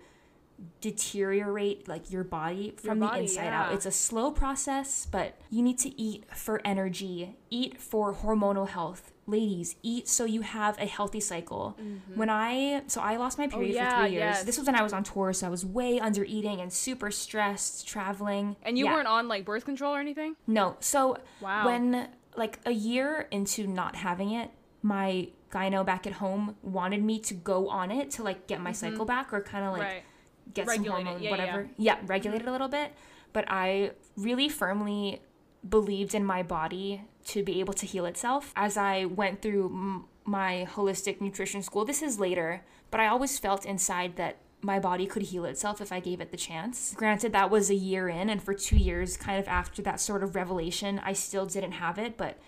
deteriorate 0.80 1.88
like 1.88 2.12
your 2.12 2.22
body 2.22 2.74
from 2.76 3.00
body, 3.00 3.18
the 3.18 3.22
inside 3.24 3.48
out. 3.48 3.74
it's 3.74 3.86
a 3.86 3.90
slow 3.90 4.30
process 4.30 5.04
but 5.10 5.36
you 5.50 5.60
need 5.62 5.78
to 5.78 6.00
eat 6.00 6.24
for 6.34 6.60
energy. 6.64 7.36
Eat 7.50 7.80
for 7.80 8.14
hormonal 8.14 8.68
health 8.68 9.12
ladies 9.26 9.76
eat 9.82 10.06
so 10.08 10.24
you 10.24 10.42
have 10.42 10.78
a 10.78 10.86
healthy 10.86 11.20
cycle 11.20 11.76
when 12.14 12.28
i 12.28 12.82
so 12.88 13.00
i 13.00 13.16
lost 13.16 13.38
my 13.38 13.46
period 13.46 13.74
Mm-hmm. 13.74 13.80
Oh, 13.80 13.82
yeah, 13.82 13.90
for 14.02 14.02
three 14.06 14.12
years 14.16 14.20
yes. 14.36 14.42
this 14.44 14.58
was 14.58 14.66
when 14.66 14.74
i 14.76 14.82
was 14.82 14.92
on 14.92 15.02
tour 15.02 15.32
so 15.32 15.46
i 15.46 15.50
was 15.50 15.64
way 15.64 15.98
under 15.98 16.24
eating 16.24 16.60
and 16.60 16.72
super 16.72 17.10
stressed 17.10 17.86
traveling 17.88 18.56
And 18.62 18.76
you 18.78 18.84
Yeah. 18.84 18.94
weren't 18.94 19.08
on 19.08 19.28
like 19.28 19.44
birth 19.44 19.64
control 19.64 19.94
or 19.94 20.00
anything? 20.00 20.36
no. 20.46 20.76
So 20.80 21.16
Wow. 21.40 21.66
when 21.66 22.08
like 22.36 22.58
a 22.66 22.72
year 22.72 23.26
into 23.30 23.66
not 23.66 23.96
having 23.96 24.32
it, 24.32 24.50
my 24.82 25.28
gyno 25.50 25.86
back 25.86 26.06
at 26.06 26.14
home 26.14 26.56
wanted 26.62 27.02
me 27.02 27.18
to 27.20 27.32
go 27.34 27.68
on 27.68 27.90
it 27.92 28.10
to 28.12 28.22
like 28.22 28.46
get 28.46 28.60
my 28.60 28.72
cycle 28.72 29.04
back 29.04 29.32
or 29.32 29.40
kind 29.40 29.64
of 29.64 29.72
like 29.72 29.82
Mm-hmm. 29.82 29.94
right. 29.94 30.54
get 30.54 30.66
Regulate 30.66 30.96
some 30.98 31.04
hormone 31.06 31.22
yeah, 31.22 31.30
whatever. 31.30 31.68
Yeah, 31.78 31.96
regulate 32.06 32.42
it 32.42 32.48
a 32.48 32.52
little 32.52 32.68
bit. 32.68 32.92
But 33.32 33.44
I 33.48 33.92
really 34.16 34.48
firmly 34.48 35.22
believed 35.68 36.14
in 36.14 36.24
my 36.24 36.42
body 36.42 37.02
to 37.26 37.42
be 37.42 37.60
able 37.60 37.74
to 37.74 37.86
heal 37.86 38.06
itself 38.06 38.52
as 38.56 38.76
I 38.76 39.06
went 39.06 39.40
through 39.42 39.66
m- 39.66 40.04
my 40.24 40.68
holistic 40.70 41.20
nutrition 41.20 41.62
school. 41.62 41.84
This 41.84 42.02
is 42.02 42.18
later, 42.18 42.62
but 42.90 43.00
I 43.00 43.06
always 43.06 43.38
felt 43.38 43.64
inside 43.64 44.16
that 44.16 44.36
my 44.60 44.78
body 44.78 45.06
could 45.06 45.22
heal 45.22 45.44
itself 45.44 45.80
if 45.80 45.92
I 45.92 46.00
gave 46.00 46.20
it 46.20 46.30
the 46.30 46.36
chance. 46.36 46.94
Granted, 46.96 47.32
that 47.32 47.50
was 47.50 47.70
a 47.70 47.74
year 47.74 48.08
in, 48.08 48.30
and 48.30 48.42
for 48.42 48.54
two 48.54 48.76
years, 48.76 49.16
kind 49.16 49.38
of 49.38 49.46
after 49.46 49.82
that 49.82 50.00
sort 50.00 50.22
of 50.22 50.34
revelation, 50.34 51.00
I 51.04 51.12
still 51.12 51.44
didn't 51.44 51.72
have 51.72 51.98
it, 51.98 52.16
but 52.16 52.38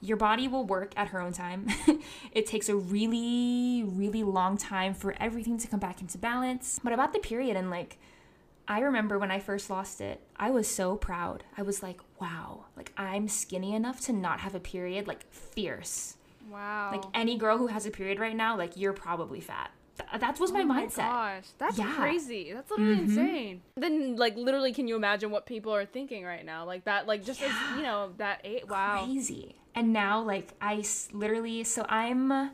your 0.00 0.16
body 0.16 0.48
will 0.48 0.64
work 0.64 0.94
at 0.96 1.08
her 1.08 1.20
own 1.20 1.32
time. 1.32 1.68
it 2.32 2.46
takes 2.46 2.70
a 2.70 2.76
really, 2.76 3.84
really 3.86 4.22
long 4.22 4.56
time 4.56 4.94
for 4.94 5.14
everything 5.20 5.58
to 5.58 5.68
come 5.68 5.80
back 5.80 6.00
into 6.00 6.16
balance. 6.16 6.80
But 6.82 6.94
about 6.94 7.12
the 7.12 7.18
period, 7.18 7.56
and 7.56 7.68
like, 7.68 7.98
I 8.66 8.80
remember 8.80 9.18
when 9.18 9.30
I 9.30 9.40
first 9.40 9.68
lost 9.68 10.00
it, 10.00 10.22
I 10.36 10.50
was 10.50 10.66
so 10.66 10.96
proud. 10.96 11.44
I 11.58 11.62
was 11.62 11.82
like, 11.82 12.00
wow, 12.20 12.66
like 12.76 12.92
I'm 12.96 13.28
skinny 13.28 13.74
enough 13.74 14.00
to 14.02 14.12
not 14.12 14.40
have 14.40 14.54
a 14.54 14.60
period, 14.60 15.06
like 15.06 15.30
fierce. 15.32 16.14
Wow. 16.50 16.90
Like 16.92 17.04
any 17.14 17.36
girl 17.38 17.58
who 17.58 17.68
has 17.68 17.86
a 17.86 17.90
period 17.90 18.18
right 18.18 18.36
now, 18.36 18.56
like 18.56 18.76
you're 18.76 18.92
probably 18.92 19.40
fat. 19.40 19.70
Th- 19.98 20.20
that 20.20 20.40
was 20.40 20.50
my 20.52 20.62
Oh 20.62 20.64
my 20.64 20.86
mindset. 20.86 20.96
gosh, 20.96 21.44
that's 21.58 21.78
Yeah. 21.78 21.94
crazy. 21.94 22.52
That's 22.52 22.70
literally 22.70 22.94
mm-hmm. 22.96 23.04
insane. 23.18 23.62
Then, 23.76 24.16
like, 24.16 24.36
literally, 24.36 24.72
can 24.72 24.88
you 24.88 24.96
imagine 24.96 25.30
what 25.30 25.46
people 25.46 25.74
are 25.74 25.84
thinking 25.84 26.24
right 26.24 26.44
now? 26.44 26.64
Like 26.64 26.84
that, 26.84 27.06
like 27.06 27.24
just 27.24 27.42
as 27.42 27.52
you 27.76 27.82
know, 27.82 28.12
that 28.18 28.40
eight. 28.44 28.68
Wow. 28.68 29.04
Crazy. 29.04 29.54
And 29.74 29.92
now, 29.92 30.22
like, 30.22 30.54
I 30.60 30.76
s- 30.78 31.08
literally, 31.12 31.62
so 31.64 31.84
I'm, 31.88 32.50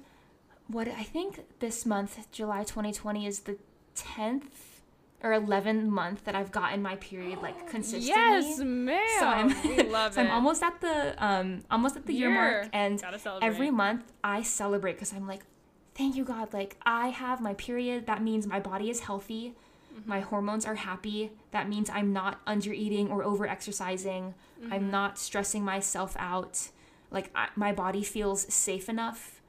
what 0.66 0.88
I 0.88 1.02
think 1.04 1.44
this 1.60 1.86
month, 1.86 2.30
July 2.32 2.64
2020, 2.64 3.26
is 3.26 3.40
the 3.40 3.56
10th 3.96 4.75
or 5.26 5.40
11th 5.40 5.86
month 5.86 6.24
that 6.24 6.34
I've 6.34 6.52
gotten 6.52 6.80
my 6.82 6.96
period, 6.96 7.38
like, 7.42 7.68
consistently. 7.74 8.08
Yes, 8.08 8.58
ma'am. 8.60 9.18
So 9.18 9.26
I'm, 9.26 9.48
we 9.76 9.82
love 9.82 10.14
so. 10.14 10.20
I'm 10.20 10.30
almost 10.30 10.62
at 10.62 10.80
the 10.80 11.14
um 11.24 11.48
almost 11.70 11.96
at 11.96 12.06
the 12.06 12.14
year, 12.14 12.30
mark, 12.30 12.68
and 12.72 13.02
every 13.42 13.70
month 13.70 14.12
I 14.22 14.42
celebrate 14.42 14.94
because 14.94 15.12
I'm 15.12 15.26
like, 15.26 15.42
thank 15.94 16.16
you 16.16 16.24
God, 16.24 16.52
like 16.52 16.76
I 16.84 17.08
have 17.08 17.40
my 17.40 17.54
period. 17.54 18.06
That 18.06 18.22
means 18.22 18.46
my 18.46 18.60
body 18.60 18.88
is 18.90 19.00
healthy, 19.00 19.54
Mm-hmm. 19.96 20.10
my 20.10 20.20
hormones 20.20 20.66
are 20.66 20.74
happy. 20.74 21.30
That 21.52 21.70
means 21.70 21.88
I'm 21.88 22.12
not 22.12 22.40
under 22.46 22.70
eating 22.70 23.10
or 23.10 23.24
over 23.24 23.46
exercising. 23.48 24.34
Mm-hmm. 24.60 24.72
I'm 24.74 24.90
not 24.90 25.18
stressing 25.18 25.64
myself 25.64 26.14
out. 26.18 26.68
Like 27.10 27.30
I, 27.34 27.48
my 27.56 27.72
body 27.72 28.02
feels 28.02 28.52
safe 28.52 28.90
enough 28.90 29.40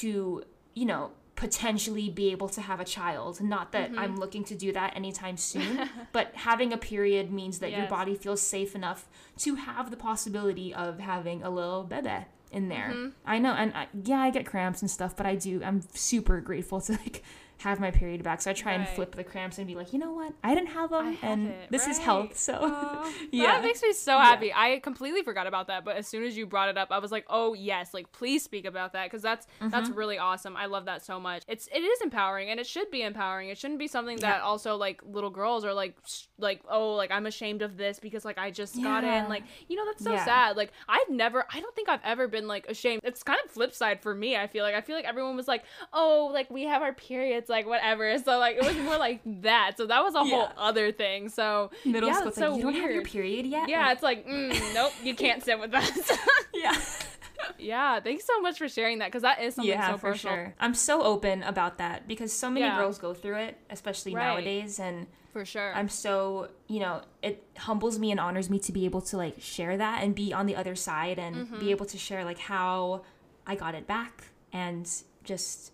to 0.00 0.44
you 0.74 0.84
know 0.86 1.10
potentially 1.42 2.08
be 2.08 2.30
able 2.30 2.48
to 2.48 2.60
have 2.60 2.78
a 2.78 2.84
child. 2.84 3.40
Not 3.40 3.72
that 3.72 3.82
Mm-hmm. 3.82 3.98
I'm 3.98 4.16
looking 4.16 4.44
to 4.44 4.54
do 4.54 4.72
that 4.72 4.96
anytime 4.96 5.36
soon, 5.36 5.90
but 6.12 6.30
having 6.34 6.72
a 6.72 6.78
period 6.78 7.32
means 7.32 7.58
that 7.58 7.72
your 7.72 7.86
body 7.88 8.14
feels 8.14 8.40
safe 8.40 8.76
enough 8.76 9.08
to 9.38 9.56
have 9.56 9.90
the 9.90 9.96
possibility 9.96 10.72
of 10.72 11.00
having 11.00 11.42
a 11.42 11.50
little 11.50 11.82
bebe 11.82 12.26
in 12.52 12.68
there. 12.68 12.92
Mm-hmm. 12.94 13.08
I 13.26 13.38
know, 13.40 13.54
and 13.54 13.74
I, 13.74 13.88
yeah, 14.04 14.20
I 14.20 14.30
get 14.30 14.46
cramps 14.46 14.82
and 14.82 14.90
stuff, 14.90 15.16
but 15.16 15.26
I 15.26 15.34
do. 15.34 15.62
I'm 15.64 15.82
super 15.94 16.40
grateful 16.40 16.80
to 16.82 16.92
like 16.92 17.24
have 17.62 17.78
my 17.80 17.90
period 17.90 18.22
back. 18.22 18.42
So 18.42 18.50
I 18.50 18.54
try 18.54 18.72
and 18.72 18.88
flip 18.88 19.14
the 19.14 19.24
cramps 19.24 19.58
and 19.58 19.66
be 19.66 19.74
like, 19.74 19.92
you 19.92 19.98
know 19.98 20.12
what? 20.12 20.32
I 20.42 20.54
didn't 20.54 20.70
have 20.70 20.90
them, 20.90 21.16
and 21.22 21.48
it, 21.48 21.70
this 21.70 21.86
is 21.86 21.98
health. 21.98 22.36
So 22.38 22.52
Yeah. 23.30 23.52
That 23.52 23.62
makes 23.62 23.82
me 23.82 23.92
so 23.92 24.16
Yeah. 24.16 24.24
happy. 24.24 24.52
I 24.54 24.80
completely 24.80 25.22
forgot 25.22 25.46
about 25.46 25.68
that, 25.68 25.84
but 25.84 25.96
as 25.96 26.06
soon 26.08 26.24
as 26.24 26.36
you 26.36 26.46
brought 26.46 26.68
it 26.68 26.76
up, 26.78 26.88
I 26.90 26.98
was 26.98 27.12
like, 27.12 27.24
"Oh 27.28 27.54
yes, 27.54 27.94
like 27.94 28.10
please 28.12 28.42
speak 28.42 28.64
about 28.64 28.92
that 28.94 29.04
because 29.06 29.22
that's 29.22 29.46
that's 29.60 29.88
Mm-hmm. 29.88 29.98
really 29.98 30.18
awesome. 30.18 30.56
I 30.56 30.66
love 30.66 30.86
that 30.86 31.04
so 31.04 31.20
much. 31.20 31.42
It's 31.48 31.68
it 31.68 31.80
is 31.80 32.00
empowering 32.00 32.50
and 32.50 32.58
it 32.58 32.66
should 32.66 32.90
be 32.90 33.02
empowering. 33.02 33.48
It 33.48 33.58
shouldn't 33.58 33.78
be 33.78 33.88
something 33.88 34.18
that 34.18 34.38
Yeah. 34.38 34.42
also 34.42 34.76
like 34.76 35.00
little 35.04 35.30
girls 35.30 35.64
are 35.64 35.72
like 35.74 35.96
sh- 36.06 36.24
like 36.38 36.62
oh 36.68 36.94
like 36.94 37.10
I'm 37.10 37.26
ashamed 37.26 37.62
of 37.62 37.76
this 37.76 37.98
because 38.00 38.24
like 38.24 38.38
I 38.38 38.50
just 38.50 38.82
got 38.82 39.04
in. 39.04 39.28
Like 39.28 39.44
you 39.68 39.76
know 39.76 39.84
that's 39.86 40.02
so 40.04 40.12
Yeah. 40.12 40.24
sad. 40.24 40.56
Like 40.56 40.72
I've 40.88 41.08
never 41.10 41.44
I 41.52 41.60
don't 41.60 41.74
think 41.76 41.88
I've 41.88 42.02
ever 42.04 42.26
been 42.28 42.48
like 42.48 42.66
ashamed. 42.68 43.02
It's 43.04 43.22
kind 43.22 43.38
of 43.44 43.50
flip 43.50 43.72
side 43.74 44.00
for 44.00 44.14
me. 44.14 44.36
I 44.36 44.46
feel 44.46 44.64
like 44.64 44.74
I 44.74 44.80
feel 44.80 44.96
like 44.96 45.04
everyone 45.04 45.36
was 45.36 45.46
like 45.48 45.62
oh 45.92 46.30
like 46.32 46.50
we 46.50 46.62
have 46.64 46.82
our 46.82 46.92
periods 46.92 47.48
like 47.52 47.66
whatever. 47.66 48.18
So 48.18 48.38
like 48.38 48.56
it 48.56 48.64
was 48.64 48.76
more 48.78 48.96
like 48.98 49.20
that. 49.42 49.74
So 49.76 49.86
that 49.86 50.02
was 50.02 50.14
a 50.16 50.24
whole 50.24 50.48
other 50.56 50.90
thing. 50.90 51.28
So 51.28 51.70
middle 51.84 52.08
yeah, 52.08 52.16
school, 52.16 52.28
it's 52.28 52.38
it's 52.38 52.42
like 52.42 52.50
so 52.50 52.56
you 52.56 52.62
don't 52.64 52.74
have 52.74 52.90
your 52.90 53.02
period 53.04 53.46
yet. 53.46 53.68
Yeah, 53.68 53.84
Like, 53.86 53.92
it's 53.94 54.02
like, 54.02 54.26
mm, 54.26 54.74
nope, 54.74 54.92
you 55.04 55.14
can't 55.14 55.40
sit 55.44 55.60
with 55.60 55.72
us. 55.72 56.10
yeah. 56.54 56.72
yeah, 57.58 58.00
thanks 58.00 58.24
so 58.24 58.40
much 58.40 58.58
for 58.58 58.68
sharing 58.68 58.98
that 59.00 59.06
because 59.08 59.22
that 59.22 59.40
is 59.42 59.54
something 59.54 59.70
yeah, 59.72 59.90
so 59.92 59.98
for 59.98 60.12
personal. 60.12 60.36
sure. 60.36 60.54
I'm 60.60 60.74
so 60.74 61.02
open 61.02 61.42
about 61.42 61.78
that 61.78 62.08
because 62.08 62.32
so 62.32 62.50
many 62.50 62.66
Yeah. 62.66 62.76
girls 62.78 62.98
go 62.98 63.14
through 63.14 63.36
it, 63.36 63.58
especially 63.70 64.14
Right. 64.14 64.26
nowadays, 64.26 64.78
and 64.78 65.06
For 65.32 65.44
sure. 65.44 65.72
I'm 65.74 65.88
so 65.88 66.48
you 66.68 66.80
know 66.80 67.02
it 67.22 67.42
humbles 67.56 67.98
me 67.98 68.10
and 68.10 68.20
honors 68.20 68.48
me 68.50 68.58
to 68.60 68.72
be 68.72 68.84
able 68.84 69.00
to 69.02 69.16
like 69.16 69.40
share 69.40 69.76
that 69.76 70.02
and 70.02 70.14
be 70.14 70.32
on 70.32 70.46
the 70.46 70.56
other 70.56 70.74
side 70.74 71.18
and 71.18 71.34
Mm-hmm. 71.36 71.58
be 71.58 71.70
able 71.70 71.86
to 71.86 71.98
share 71.98 72.24
like 72.24 72.38
how 72.38 73.02
I 73.46 73.54
got 73.56 73.74
it 73.74 73.86
back 73.86 74.24
and 74.52 74.88
just 75.24 75.72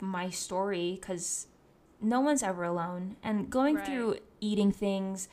my 0.00 0.30
story 0.30 0.98
because 1.00 1.46
no 2.00 2.20
one's 2.20 2.42
ever 2.42 2.64
alone 2.64 3.16
and 3.22 3.48
going 3.50 3.76
Right. 3.76 3.86
through 3.86 4.16
eating 4.40 4.70
things, 4.72 5.28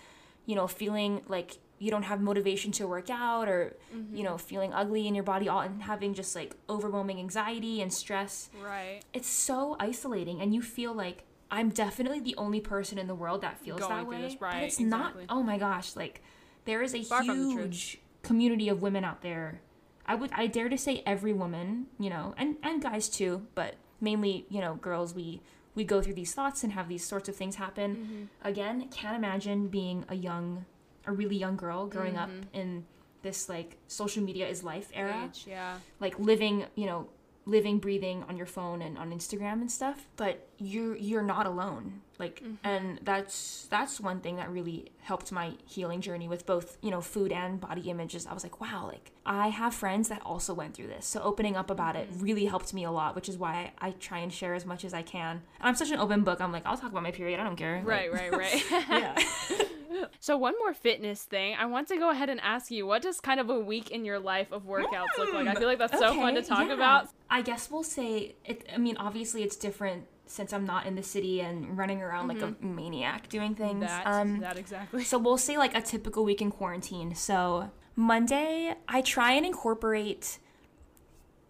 you 0.45 0.55
know, 0.55 0.67
feeling 0.67 1.21
like 1.27 1.57
you 1.79 1.91
don't 1.91 2.03
have 2.03 2.21
motivation 2.21 2.71
to 2.71 2.87
work 2.87 3.09
out 3.09 3.49
or 3.49 3.75
Mm-hmm. 3.93 4.15
you 4.15 4.23
know 4.23 4.37
feeling 4.37 4.71
ugly 4.73 5.07
in 5.07 5.13
your 5.15 5.23
body 5.23 5.47
all 5.49 5.59
and 5.59 5.83
having 5.83 6.13
just 6.13 6.35
like 6.35 6.55
overwhelming 6.69 7.19
anxiety 7.19 7.81
and 7.81 7.91
stress 7.93 8.49
right. 8.63 9.01
it's 9.13 9.27
so 9.29 9.75
isolating 9.79 10.39
and 10.41 10.53
you 10.55 10.61
feel 10.63 10.93
like 10.93 11.23
i'm 11.51 11.69
definitely 11.69 12.19
the 12.19 12.33
only 12.37 12.59
person 12.61 12.97
in 12.97 13.05
the 13.07 13.13
world 13.13 13.41
that 13.41 13.59
feels 13.59 13.81
Going 13.81 13.91
that 13.97 14.07
way 14.07 14.21
this, 14.21 14.35
but 14.35 14.55
it's 14.63 14.79
exactly. 14.79 15.25
not 15.27 15.35
oh 15.37 15.43
my 15.43 15.57
gosh 15.59 15.95
like 15.95 16.21
there 16.65 16.81
is 16.81 16.95
a 16.95 17.03
Far 17.03 17.23
from 17.23 17.49
the 17.49 17.53
truth. 17.53 17.65
huge 17.65 17.97
community 18.23 18.67
of 18.69 18.81
women 18.81 19.03
out 19.03 19.21
there 19.21 19.61
i 20.07 20.15
would 20.15 20.31
i 20.33 20.47
dare 20.47 20.69
to 20.69 20.77
say 20.77 21.03
every 21.05 21.33
woman 21.33 21.87
you 21.99 22.09
know 22.09 22.33
and 22.37 22.55
and 22.63 22.81
guys 22.81 23.09
too 23.09 23.45
but 23.53 23.75
mainly 24.03 24.45
you 24.49 24.61
know 24.61 24.75
girls 24.75 25.09
we 25.15 25.27
we 25.75 25.83
go 25.83 25.97
through 26.03 26.13
these 26.21 26.33
thoughts 26.37 26.63
and 26.63 26.73
have 26.73 26.87
these 26.93 27.03
sorts 27.13 27.27
of 27.29 27.35
things 27.35 27.55
happen 27.55 27.89
Mm-hmm. 27.95 28.23
again 28.51 28.75
can't 28.89 29.15
imagine 29.23 29.59
being 29.79 30.05
a 30.09 30.15
young 30.15 30.65
a 31.05 31.11
really 31.11 31.37
young 31.45 31.55
girl 31.65 31.81
growing 31.87 32.17
up 32.23 32.29
Mm-hmm. 32.29 32.59
in 32.61 32.85
this 33.23 33.47
like 33.49 33.77
social 33.87 34.21
media 34.29 34.45
is 34.53 34.63
life 34.63 34.89
era 34.93 35.19
Age, 35.29 35.45
yeah. 35.47 35.77
like 35.99 36.15
living 36.19 36.65
you 36.75 36.85
know 36.85 37.07
living 37.45 37.79
breathing 37.79 38.23
on 38.29 38.37
your 38.37 38.45
phone 38.45 38.81
and 38.81 38.97
on 38.97 39.11
instagram 39.11 39.53
and 39.53 39.71
stuff 39.71 40.07
but 40.15 40.47
you're 40.63 40.95
you're 40.95 41.23
not 41.23 41.45
alone. 41.45 42.01
Like 42.19 42.41
mm-hmm. 42.41 42.55
and 42.63 42.99
that's 43.03 43.67
that's 43.69 43.99
one 43.99 44.21
thing 44.21 44.37
that 44.37 44.49
really 44.49 44.91
helped 44.99 45.31
my 45.31 45.53
healing 45.65 45.99
journey 45.99 46.27
with 46.27 46.45
both 46.45 46.77
you 46.81 46.89
know 46.89 47.01
food 47.01 47.31
and 47.31 47.59
body 47.59 47.89
images. 47.89 48.25
I 48.25 48.33
was 48.33 48.43
like 48.43 48.61
wow 48.61 48.87
like 48.87 49.11
i 49.25 49.47
have 49.47 49.73
friends 49.73 50.09
that 50.09 50.21
also 50.23 50.53
went 50.53 50.73
through 50.73 50.87
this. 50.87 51.05
So 51.05 51.21
opening 51.21 51.55
up 51.55 51.69
about 51.69 51.95
it 51.95 52.09
mm-hmm. 52.09 52.23
really 52.23 52.45
helped 52.45 52.73
me 52.73 52.83
a 52.85 52.91
lot 52.91 53.15
which 53.15 53.27
is 53.27 53.37
why 53.37 53.71
I, 53.79 53.89
I 53.89 53.91
try 53.91 54.19
and 54.19 54.31
share 54.31 54.53
as 54.53 54.65
much 54.65 54.85
as 54.85 54.93
i 54.93 55.01
can. 55.01 55.41
And 55.59 55.67
i'm 55.67 55.75
such 55.75 55.91
an 55.91 55.99
open 55.99 56.23
book. 56.23 56.39
I'm 56.39 56.51
like 56.51 56.65
i'll 56.65 56.77
talk 56.77 56.91
about 56.91 57.03
my 57.03 57.11
period. 57.11 57.39
I 57.39 57.43
don't 57.43 57.57
care. 57.57 57.81
Right, 57.83 58.11
Like, 58.11 58.31
right, 58.31 58.71
right. 58.71 58.71
yeah 58.89 59.17
so 60.19 60.37
one 60.37 60.53
more 60.59 60.73
fitness 60.73 61.23
thing. 61.23 61.55
I 61.57 61.65
want 61.65 61.87
to 61.89 61.97
go 61.97 62.09
ahead 62.09 62.29
and 62.29 62.39
ask 62.41 62.71
you, 62.71 62.85
what 62.85 63.01
does 63.01 63.19
kind 63.19 63.39
of 63.39 63.49
a 63.49 63.59
week 63.59 63.91
in 63.91 64.05
your 64.05 64.19
life 64.19 64.51
of 64.51 64.63
workouts 64.63 65.17
look 65.17 65.33
like? 65.33 65.47
I 65.47 65.55
feel 65.55 65.67
like 65.67 65.79
that's 65.79 65.97
so 65.97 66.13
fun 66.13 66.35
to 66.35 66.41
talk 66.41 66.67
yeah. 66.67 66.73
about. 66.73 67.09
I 67.29 67.41
guess 67.41 67.69
we'll 67.69 67.83
say 67.83 68.35
it. 68.45 68.67
I 68.73 68.77
mean, 68.77 68.97
obviously, 68.97 69.43
it's 69.43 69.55
different 69.55 70.05
since 70.25 70.53
I'm 70.53 70.65
not 70.65 70.85
in 70.85 70.95
the 70.95 71.03
city 71.03 71.41
and 71.41 71.77
running 71.77 72.01
around 72.01 72.27
like 72.27 72.41
a 72.41 72.55
maniac 72.61 73.29
doing 73.29 73.55
things. 73.55 73.81
That, 73.81 74.07
um, 74.07 74.39
that 74.39 74.57
exactly. 74.57 75.03
so 75.03 75.17
we'll 75.17 75.37
say 75.37 75.57
like 75.57 75.75
a 75.75 75.81
typical 75.81 76.23
week 76.23 76.41
in 76.41 76.49
quarantine. 76.49 77.13
So 77.13 77.69
Monday, 77.95 78.73
I 78.87 79.01
try 79.01 79.33
and 79.33 79.45
incorporate 79.45 80.39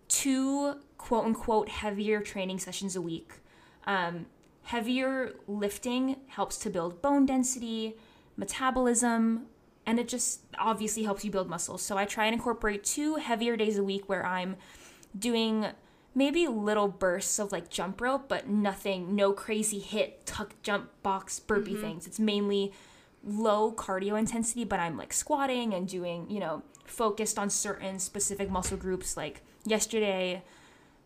two 0.10 0.76
quote 0.98 1.26
unquote 1.26 1.70
heavier 1.70 2.22
training 2.22 2.60
sessions 2.60 2.96
a 2.96 3.02
week. 3.02 3.34
Um, 3.86 4.26
heavier 4.64 5.34
lifting 5.48 6.18
helps 6.28 6.58
to 6.60 6.70
build 6.70 7.02
bone 7.02 7.26
density, 7.26 7.96
metabolism, 8.38 9.48
and 9.86 10.00
it 10.00 10.08
just 10.08 10.42
obviously 10.58 11.04
helps 11.04 11.26
you 11.26 11.32
build 11.32 11.50
muscle. 11.50 11.78
So 11.78 11.98
I 11.98 12.06
try 12.06 12.26
and 12.26 12.34
incorporate 12.34 12.84
two 12.84 13.16
heavier 13.16 13.58
days 13.58 13.78
a 13.78 13.84
week 13.84 14.08
where 14.08 14.26
I'm 14.26 14.56
doing 15.18 15.68
maybe 16.16 16.48
little 16.48 16.88
bursts 16.88 17.40
of 17.40 17.52
like 17.52 17.70
jump 17.70 18.02
rope, 18.02 18.28
but 18.28 18.48
nothing, 18.48 19.16
no 19.16 19.34
crazy 19.34 19.82
HIIT, 19.82 20.14
tuck, 20.26 20.54
jump, 20.62 20.90
box, 21.02 21.40
burpee 21.40 21.74
mm-hmm. 21.74 21.82
things. 21.82 22.08
It's 22.08 22.20
mainly 22.20 22.72
low 23.24 23.72
cardio 23.72 24.18
intensity, 24.18 24.64
but 24.64 24.80
I'm 24.80 24.98
like 24.98 25.14
squatting 25.14 25.74
and 25.74 25.88
doing, 25.88 26.30
you 26.30 26.40
know, 26.40 26.64
focused 26.86 27.40
on 27.40 27.50
certain 27.50 28.00
specific 28.00 28.50
muscle 28.50 28.78
groups. 28.78 29.18
Like 29.18 29.42
yesterday, 29.66 30.44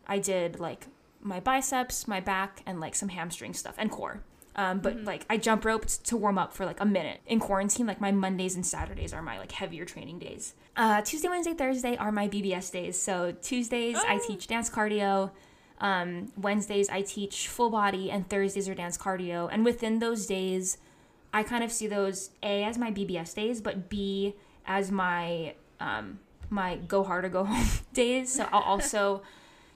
I 0.06 0.18
did 0.18 0.60
like 0.60 0.86
my 1.20 1.40
biceps, 1.40 2.06
my 2.06 2.20
back, 2.20 2.62
and 2.66 2.80
like 2.80 2.94
some 2.94 3.08
hamstring 3.08 3.54
stuff 3.54 3.74
and 3.78 3.90
core. 3.90 4.22
Um, 4.58 4.80
but 4.80 5.04
like 5.04 5.24
I 5.30 5.36
jump 5.36 5.64
roped 5.64 6.04
to 6.06 6.16
warm 6.16 6.36
up 6.36 6.52
for 6.52 6.66
like 6.66 6.80
a 6.80 6.84
minute 6.84 7.20
in 7.28 7.38
quarantine. 7.38 7.86
Like 7.86 8.00
my 8.00 8.10
Mondays 8.10 8.56
and 8.56 8.66
Saturdays 8.66 9.12
are 9.12 9.22
my 9.22 9.38
like 9.38 9.52
heavier 9.52 9.84
training 9.84 10.18
days. 10.18 10.54
Uh, 10.76 11.00
Tuesday, 11.00 11.28
Wednesday, 11.28 11.54
Thursday 11.54 11.96
are 11.96 12.10
my 12.10 12.28
BBS 12.28 12.72
days. 12.72 13.00
So 13.00 13.36
Tuesdays 13.40 13.96
I 13.96 14.18
teach 14.26 14.48
dance 14.48 14.68
cardio. 14.68 15.30
Um, 15.80 16.32
Wednesdays 16.36 16.88
I 16.88 17.02
teach 17.02 17.46
full 17.46 17.70
body, 17.70 18.10
and 18.10 18.28
Thursdays 18.28 18.68
are 18.68 18.74
dance 18.74 18.98
cardio. 18.98 19.48
And 19.50 19.64
within 19.64 20.00
those 20.00 20.26
days, 20.26 20.78
I 21.32 21.44
kind 21.44 21.62
of 21.62 21.70
see 21.70 21.86
those 21.86 22.30
A 22.42 22.64
as 22.64 22.76
my 22.78 22.90
BBS 22.90 23.36
days, 23.36 23.60
but 23.60 23.88
B 23.88 24.34
as 24.66 24.90
my 24.90 25.54
um, 25.78 26.18
my 26.50 26.78
go 26.88 27.04
hard 27.04 27.24
or 27.24 27.28
go 27.28 27.44
home 27.44 27.68
days. 27.92 28.34
So 28.34 28.48
I'll 28.52 28.62
also 28.62 29.22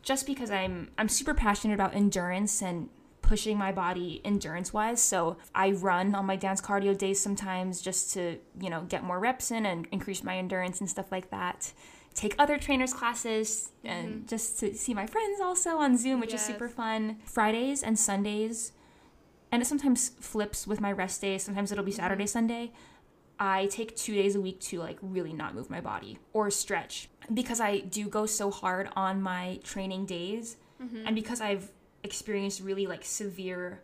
just 0.03 0.27
because 0.27 0.51
I'm 0.51 0.91
I'm 0.99 1.09
super 1.09 1.35
passionate 1.35 1.75
about 1.75 1.95
endurance 1.95 2.61
and 2.61 2.89
pushing 3.33 3.57
my 3.57 3.73
body 3.73 4.21
endurance 4.27 4.75
wise. 4.75 5.01
So 5.01 5.39
I 5.55 5.71
run 5.71 6.15
on 6.15 6.27
my 6.27 6.37
dance 6.37 6.61
cardio 6.61 6.97
days 6.97 7.19
sometimes 7.19 7.81
just 7.81 8.13
to, 8.13 8.37
you 8.61 8.69
know, 8.69 8.83
get 8.83 9.05
more 9.05 9.19
reps 9.19 9.51
in 9.51 9.65
and 9.65 9.89
increase 9.91 10.23
my 10.23 10.37
endurance 10.37 10.81
and 10.81 10.91
stuff 10.91 11.11
like 11.11 11.31
that. 11.31 11.73
Take 12.13 12.35
other 12.39 12.59
trainers 12.59 12.93
classes 12.93 13.71
and 13.85 14.09
mm-hmm. 14.09 14.27
just 14.27 14.61
to 14.61 14.75
see 14.75 14.93
my 14.93 15.07
friends 15.07 15.41
also 15.41 15.79
on 15.79 15.97
Zoom, 15.97 16.21
which 16.21 16.35
is 16.35 16.43
super 16.43 16.69
fun. 16.69 17.21
Fridays 17.25 17.83
and 17.83 17.99
Sundays 17.99 18.73
and 19.51 19.63
it 19.63 19.65
sometimes 19.65 20.11
flips 20.21 20.67
with 20.67 20.83
my 20.83 20.93
rest 20.93 21.23
days. 21.23 21.43
Sometimes 21.43 21.73
it'll 21.73 21.85
be 21.85 21.91
Saturday, 21.91 22.25
mm-hmm. 22.25 22.39
Sunday. 22.39 22.73
I 23.41 23.65
take 23.69 23.97
two 23.97 24.15
days 24.15 24.37
a 24.37 24.43
week 24.43 24.61
to 24.61 24.79
like 24.79 24.99
really 25.01 25.33
not 25.33 25.55
move 25.55 25.71
my 25.71 25.81
body 25.81 26.19
or 26.35 26.51
stretch 26.51 27.09
because 27.33 27.61
I 27.61 27.81
do 27.81 28.11
go 28.11 28.27
so 28.27 28.51
hard 28.51 28.91
on 28.95 29.23
my 29.23 29.59
training 29.65 30.05
days, 30.05 30.59
mm-hmm. 30.83 31.07
and 31.07 31.15
because 31.15 31.41
I've 31.41 31.71
experienced 32.05 32.61
really 32.61 32.87
like 32.87 33.05
severe, 33.05 33.81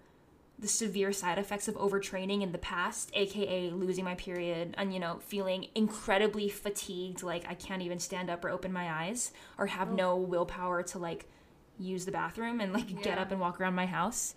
the 0.59 0.69
severe 0.69 1.12
side 1.12 1.39
effects 1.39 1.69
of 1.69 1.77
overtraining 1.77 2.43
in 2.43 2.53
the 2.53 2.59
past, 2.59 3.11
aka 3.14 3.71
losing 3.71 4.05
my 4.05 4.14
period 4.16 4.75
and 4.77 4.93
you 4.93 5.01
know 5.01 5.21
feeling 5.27 5.66
incredibly 5.75 6.49
fatigued, 6.49 7.23
like 7.23 7.45
I 7.49 7.55
can't 7.55 7.83
even 7.83 7.99
stand 7.99 8.29
up 8.29 8.45
or 8.45 8.51
open 8.51 8.73
my 8.73 8.91
eyes 8.91 9.33
or 9.57 9.66
have 9.66 9.93
no 9.93 10.16
willpower 10.16 10.83
to 10.83 10.99
like 10.99 11.27
use 11.79 12.05
the 12.05 12.12
bathroom 12.12 12.61
and 12.61 12.73
like 12.73 13.03
get 13.03 13.19
up 13.19 13.31
and 13.31 13.41
walk 13.41 13.61
around 13.61 13.75
my 13.75 13.87
house. 13.87 14.35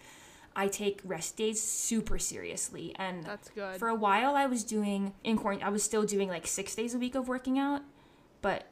I 0.56 0.68
take 0.68 1.00
rest 1.06 1.38
days 1.38 1.62
super 1.62 2.20
seriously 2.20 2.94
and 2.98 3.24
That's 3.24 3.50
good. 3.50 3.78
for 3.78 3.88
a 3.88 3.96
while 3.96 4.36
I 4.36 4.46
was 4.48 4.64
doing 4.64 5.14
in 5.24 5.38
quarantine 5.38 5.66
I 5.66 5.70
was 5.70 5.82
still 5.82 6.04
doing 6.04 6.28
like 6.28 6.46
6 6.46 6.76
days 6.76 6.94
a 6.94 7.00
week 7.00 7.16
of 7.16 7.28
working 7.28 7.58
out, 7.58 7.82
but 8.42 8.68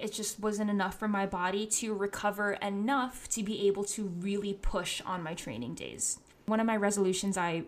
it 0.00 0.12
just 0.12 0.40
wasn't 0.40 0.70
enough 0.70 0.98
for 0.98 1.08
my 1.08 1.26
body 1.26 1.66
to 1.66 1.94
recover 1.94 2.52
enough 2.54 3.28
to 3.30 3.42
be 3.42 3.66
able 3.66 3.84
to 3.84 4.04
really 4.04 4.54
push 4.54 5.00
on 5.02 5.22
my 5.22 5.34
training 5.34 5.74
days. 5.74 6.18
One 6.46 6.60
of 6.60 6.66
my 6.66 6.76
resolutions 6.76 7.36
I 7.36 7.64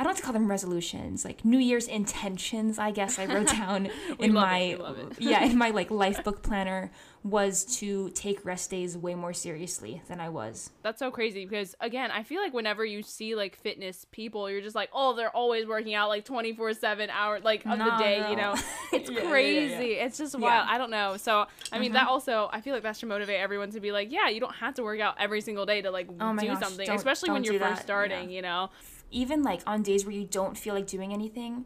I 0.00 0.02
don't 0.02 0.12
have 0.12 0.16
to 0.16 0.22
call 0.22 0.32
them 0.32 0.48
resolutions, 0.48 1.26
like 1.26 1.44
New 1.44 1.58
Year's 1.58 1.86
intentions, 1.86 2.78
I 2.78 2.90
guess 2.90 3.18
I 3.18 3.26
wrote 3.26 3.48
down 3.58 3.90
in 4.18 4.32
my 4.32 4.56
it, 4.58 4.78
we 4.78 4.82
love 4.82 4.98
it. 4.98 5.12
yeah, 5.20 5.44
in 5.44 5.58
my 5.58 5.68
like 5.70 5.90
life 6.04 6.24
book 6.24 6.42
planner 6.42 6.90
was 7.22 7.66
to 7.80 8.08
take 8.12 8.42
rest 8.46 8.70
days 8.70 8.96
way 8.96 9.14
more 9.14 9.34
seriously 9.34 10.00
than 10.08 10.18
I 10.18 10.30
was. 10.30 10.70
That's 10.82 10.98
so 11.00 11.10
crazy 11.10 11.44
because 11.44 11.74
again, 11.80 12.10
I 12.10 12.22
feel 12.22 12.40
like 12.40 12.54
whenever 12.54 12.82
you 12.82 13.02
see 13.02 13.34
like 13.34 13.56
fitness 13.56 14.06
people, 14.10 14.50
you're 14.50 14.62
just 14.62 14.74
like, 14.74 14.88
oh, 14.94 15.14
they're 15.14 15.36
always 15.36 15.66
working 15.66 15.92
out 15.92 16.08
like 16.08 16.24
24 16.24 16.72
seven 16.72 17.10
hours 17.10 17.44
like 17.44 17.66
of 17.66 17.78
the 17.78 17.90
day. 17.98 18.20
girl. 18.20 18.30
You 18.30 18.36
know, 18.36 18.54
it's 18.94 19.10
Yeah, 19.10 19.16
yeah, 19.16 19.22
yeah, 19.22 19.28
crazy. 19.30 19.84
yeah. 19.96 20.04
It's 20.06 20.16
just 20.16 20.38
wild. 20.38 20.66
I 20.66 20.78
don't 20.78 20.90
know. 20.90 21.18
So 21.18 21.44
I 21.70 21.78
mean, 21.78 21.92
that 21.92 22.06
Mhm. 22.06 22.10
also 22.10 22.48
I 22.50 22.62
feel 22.62 22.72
like 22.72 22.84
that 22.84 22.96
should 22.96 23.10
motivate 23.10 23.38
everyone 23.38 23.70
to 23.72 23.80
be 23.80 23.92
like, 23.92 24.10
yeah, 24.10 24.30
you 24.30 24.40
don't 24.40 24.54
have 24.54 24.72
to 24.76 24.82
work 24.82 25.00
out 25.00 25.16
every 25.18 25.42
single 25.42 25.66
day 25.66 25.82
to 25.82 25.90
like 25.90 26.08
Oh 26.18 26.34
do 26.38 26.46
gosh, 26.46 26.58
something, 26.58 26.88
especially 26.88 27.28
when 27.32 27.44
you're 27.44 27.58
first 27.60 27.82
starting. 27.82 28.30
You 28.30 28.40
know, 28.40 28.70
Even 29.10 29.42
like 29.42 29.62
on 29.66 29.82
days 29.82 30.04
where 30.04 30.14
you 30.14 30.24
don't 30.24 30.56
feel 30.56 30.74
like 30.74 30.86
doing 30.86 31.12
anything, 31.12 31.64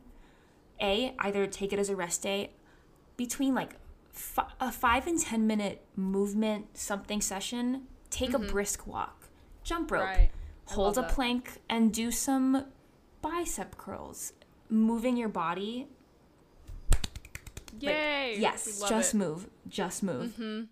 a 0.80 1.14
either 1.18 1.46
take 1.46 1.72
it 1.72 1.78
as 1.78 1.88
a 1.88 1.96
rest 1.96 2.22
day 2.22 2.50
between 3.16 3.54
like 3.54 3.74
fi- 4.10 4.50
a 4.60 4.72
5 4.72 5.06
and 5.06 5.20
10 5.20 5.46
minute 5.46 5.84
movement 5.96 6.76
something 6.76 7.20
session, 7.20 7.82
take 8.10 8.32
a 8.34 8.38
brisk 8.38 8.86
walk, 8.86 9.28
jump 9.62 9.90
rope, 9.90 10.02
Mm-hmm. 10.02 10.20
right? 10.20 10.30
Hold 10.68 10.96
a 10.96 11.02
that. 11.02 11.10
plank 11.10 11.60
and 11.68 11.92
do 11.92 12.10
some 12.10 12.64
bicep 13.20 13.76
curls. 13.76 14.32
Moving 14.70 15.16
your 15.18 15.28
body. 15.28 15.88
Yay! 17.80 18.36
yes, 18.38 18.80
just 18.88 19.14
it. 19.14 19.16
move. 19.18 19.48
Just 19.68 20.02
move. 20.02 20.32
Mm-hmm. 20.38 20.62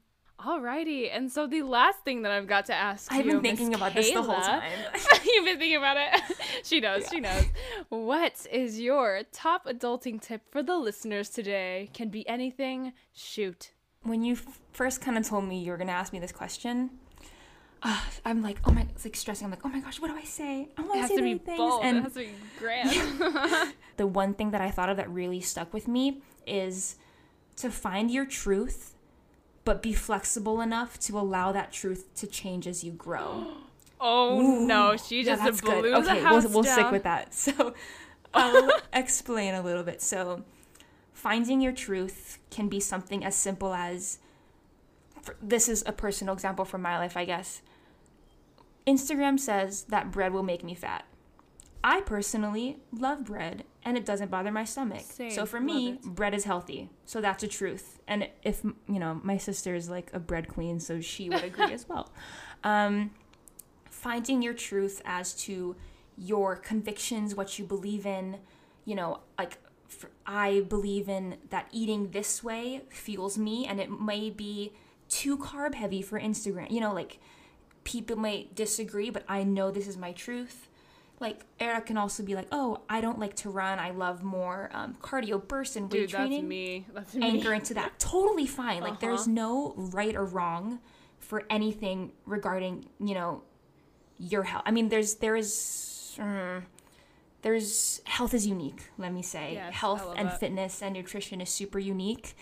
Alrighty, 0.45 1.09
and 1.14 1.30
so 1.30 1.47
the 1.47 1.62
last 1.62 2.01
thing 2.01 2.22
that 2.22 2.32
I've 2.32 2.47
got 2.49 2.66
to 2.66 2.74
ask 2.74 3.12
I've 3.12 3.24
you, 3.26 3.32
been 3.32 3.43
thinking 3.43 3.74
about 3.74 3.95
this 3.95 4.11
the 4.11 4.22
whole 4.22 4.34
Kayla- 4.34 4.45
time. 4.45 4.72
You've 5.24 5.45
been 5.45 5.59
thinking 5.59 5.76
about 5.76 5.97
it. 5.97 6.20
she 6.64 6.80
knows. 6.80 7.07
She 7.11 7.20
knows. 7.20 7.45
What 7.90 8.47
is 8.51 8.80
your 8.80 9.22
top 9.32 9.66
adulting 9.66 10.20
tip 10.20 10.43
for 10.51 10.62
the 10.62 10.76
listeners 10.76 11.28
today? 11.28 11.90
Can 11.95 12.09
be 12.09 12.28
anything. 12.28 12.93
Shoot. 13.14 13.72
when 14.03 14.24
you 14.24 14.34
f- 14.34 14.61
first 14.72 15.01
kind 15.01 15.16
of 15.16 15.24
told 15.26 15.45
me 15.45 15.62
you 15.62 15.70
were 15.70 15.76
gonna 15.76 15.93
ask 15.93 16.12
me 16.12 16.18
this 16.18 16.32
question, 16.32 16.90
uh, 17.84 18.01
I'm 18.24 18.43
like, 18.43 18.59
oh 18.64 18.72
my, 18.72 18.82
it's 18.82 19.05
like 19.05 19.14
stressing. 19.16 19.45
I'm 19.45 19.51
like, 19.51 19.64
oh 19.64 19.68
my 19.68 19.80
gosh, 19.80 20.01
what 20.01 20.09
do 20.11 20.16
I 20.16 20.24
say? 20.24 20.68
I 20.76 20.82
want 20.82 21.03
to 21.03 21.09
say 21.09 21.16
to 21.16 21.22
be 21.22 21.38
things. 21.38 21.59
bold. 21.59 21.84
And 21.84 21.99
it 21.99 22.03
has 22.03 22.12
to 22.14 22.18
be 22.20 22.30
grand. 22.59 23.72
the 23.97 24.07
one 24.07 24.34
thing 24.34 24.51
that 24.53 24.61
I 24.61 24.70
thought 24.70 24.88
of 24.88 24.97
that 24.97 25.09
really 25.11 25.40
stuck 25.40 25.72
with 25.72 25.86
me 25.86 26.20
is 26.47 26.97
to 27.57 27.70
find 27.70 28.11
your 28.11 28.24
truth, 28.24 28.91
but 29.65 29.83
be 29.83 29.93
flexible 29.93 30.61
enough 30.61 30.99
to 31.01 31.19
allow 31.19 31.53
that 31.53 31.73
truth 31.73 32.13
to 32.17 32.27
change 32.27 32.67
as 32.67 32.83
you 32.85 32.93
grow. 32.93 33.47
oh 34.01 34.41
Ooh, 34.41 34.67
no, 34.67 34.97
she 34.97 35.19
yeah, 35.23 35.37
just 35.37 35.45
that's 35.45 35.61
blew 35.61 35.83
good. 35.83 36.05
the 36.05 36.11
Okay, 36.11 36.21
house 36.21 36.45
we'll, 36.45 36.55
we'll 36.55 36.65
stick 36.65 36.91
with 36.91 37.05
that. 37.05 37.35
So 37.35 37.75
I'll 38.35 38.71
explain 38.93 39.55
a 39.55 39.63
little 39.63 39.83
bit. 39.83 40.01
So 40.01 40.43
finding 41.13 41.61
your 41.61 41.73
truth 41.73 42.39
can 42.51 42.69
be 42.69 42.81
something 42.81 43.25
as 43.25 43.35
simple 43.37 43.75
as 43.75 44.19
this 45.41 45.69
is 45.69 45.85
a 45.87 45.93
personal 45.93 46.35
example 46.35 46.65
from 46.65 46.83
my 46.83 46.99
life, 46.99 47.17
I 47.17 47.25
guess. 47.25 47.63
Instagram 48.87 49.39
says 49.39 49.85
that 49.85 50.11
bread 50.11 50.33
will 50.33 50.43
make 50.43 50.65
me 50.65 50.75
fat. 50.75 51.05
I 51.85 52.01
personally 52.03 52.78
love 52.93 53.24
bread 53.24 53.64
and 53.85 53.97
it 53.97 54.07
doesn't 54.07 54.30
bother 54.30 54.53
my 54.53 54.64
stomach. 54.64 55.01
Same, 55.01 55.30
So 55.30 55.47
for 55.47 55.61
me, 55.61 55.99
bread 56.05 56.35
is 56.35 56.45
healthy. 56.45 56.91
So 57.05 57.20
that's 57.20 57.43
a 57.43 57.49
truth. 57.49 58.01
And 58.07 58.28
if, 58.43 58.62
you 58.64 58.99
know, 59.01 59.20
my 59.24 59.37
sister 59.37 59.74
is 59.74 59.89
like 59.91 60.11
a 60.12 60.20
bread 60.20 60.49
queen, 60.49 60.78
so 60.78 61.01
she 61.01 61.28
would 61.28 61.45
agree 61.45 61.72
as 61.72 61.89
well. 61.89 62.11
Um, 62.64 63.11
finding 63.91 64.41
your 64.41 64.55
truth 64.55 65.03
as 65.05 65.35
to 65.47 65.74
your 66.16 66.55
convictions, 66.55 67.35
what 67.35 67.59
you 67.59 67.64
believe 67.64 68.07
in, 68.07 68.37
you 68.85 68.95
know, 68.95 69.18
like 69.37 69.59
I 70.26 70.61
believe 70.61 71.09
in 71.09 71.39
that 71.51 71.66
eating 71.72 72.11
this 72.11 72.45
way 72.45 72.83
fuels 72.89 73.37
me, 73.37 73.66
and 73.66 73.80
it 73.80 73.91
may 73.91 74.30
be 74.30 74.72
too 75.09 75.37
carb 75.37 75.74
heavy 75.74 76.03
for 76.03 76.20
Instagram. 76.20 76.70
You 76.70 76.80
know, 76.80 76.93
like 76.95 77.18
people 77.85 78.16
may 78.16 78.49
disagree, 78.55 79.11
but 79.11 79.24
I 79.28 79.43
know 79.43 79.70
this 79.70 79.89
is 79.89 79.97
my 79.97 80.12
truth. 80.12 80.68
Like 81.23 81.41
Eric 81.61 81.87
can 81.87 81.97
also 81.97 82.23
be 82.23 82.35
like, 82.35 82.49
oh, 82.53 82.81
I 82.89 83.01
don't 83.01 83.18
like 83.18 83.35
to 83.37 83.49
run. 83.51 83.79
I 83.79 83.91
love 83.91 84.23
more 84.23 84.68
um, 84.75 84.97
cardio 85.01 85.37
bursts 85.47 85.77
and 85.77 85.85
weight 85.85 85.93
Dude, 86.01 86.11
that's 86.11 86.14
training 86.14 86.47
me. 86.49 86.87
That's 86.93 87.14
me. 87.14 87.27
anchor 87.27 87.55
into 87.55 87.73
that. 87.75 87.99
Totally 87.99 88.47
fine. 88.47 88.83
Like 88.83 88.99
there's 89.01 89.23
Uh-huh. 89.23 89.31
no 89.45 89.75
right 89.77 90.14
or 90.16 90.25
wrong 90.25 90.81
for 91.20 91.45
anything 91.49 92.12
regarding, 92.27 92.87
you 93.01 93.14
know, 93.14 93.43
your 94.18 94.43
health. 94.43 94.64
I 94.66 94.70
mean, 94.73 94.89
there's 94.89 95.14
there 95.14 95.37
is 95.37 96.16
mm, 96.18 96.62
there's 97.43 98.01
health 98.05 98.35
is 98.35 98.47
unique, 98.47 98.83
let 98.99 99.12
me 99.12 99.23
say. 99.23 99.55
Yes, 99.55 99.73
health 99.75 100.05
and 100.16 100.29
that. 100.29 100.41
fitness 100.41 100.83
and 100.83 100.93
nutrition 100.95 101.41
is 101.41 101.49
super 101.51 101.79
unique. 101.79 102.35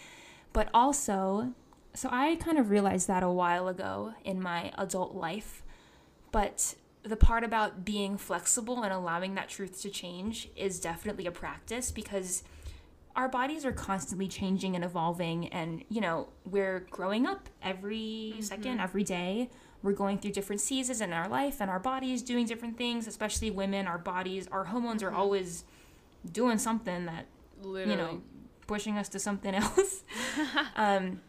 But 0.53 0.69
also, 0.75 1.53
so 1.95 2.09
I 2.11 2.37
kind 2.37 2.59
of 2.59 2.71
realized 2.71 3.07
that 3.09 3.23
a 3.23 3.31
while 3.31 3.69
ago 3.69 4.15
in 4.25 4.41
my 4.43 4.73
adult 4.79 5.15
life. 5.15 5.63
But 6.33 6.75
the 7.03 7.17
part 7.17 7.45
about 7.45 7.85
being 7.85 8.19
flexible 8.19 8.83
and 8.83 8.93
allowing 8.93 9.35
that 9.35 9.49
truth 9.49 9.81
to 9.83 9.91
change 9.91 10.49
is 10.55 10.79
definitely 10.81 11.27
a 11.27 11.31
practice 11.31 11.91
because 11.91 12.43
our 13.17 13.29
bodies 13.29 13.65
are 13.65 13.73
constantly 13.73 14.29
changing 14.29 14.75
and 14.77 14.85
evolving 14.85 15.49
and 15.49 15.85
you 15.89 16.01
know 16.01 16.29
we're 16.45 16.81
growing 16.91 17.27
up 17.27 17.49
every 17.63 18.35
second 18.41 18.81
every 18.81 19.05
day. 19.05 19.49
We're 19.83 19.93
going 19.93 20.19
through 20.19 20.33
different 20.33 20.61
seasons 20.61 21.01
in 21.01 21.13
our 21.13 21.29
life 21.29 21.61
and 21.61 21.71
our 21.71 21.81
bodies 21.81 22.23
doing 22.23 22.45
different 22.47 22.77
things 22.77 23.07
especially 23.07 23.51
women 23.51 23.87
our 23.87 23.99
bodies 23.99 24.47
our 24.53 24.65
hormones 24.65 25.03
are 25.03 25.11
always 25.11 25.65
doing 26.31 26.59
something 26.59 27.07
that 27.07 27.27
Literally. 27.63 27.91
you 27.91 27.97
know 27.97 28.23
pushing 28.67 28.99
us 28.99 29.09
to 29.09 29.19
something 29.19 29.55
else. 29.65 30.05
Um, 30.77 31.23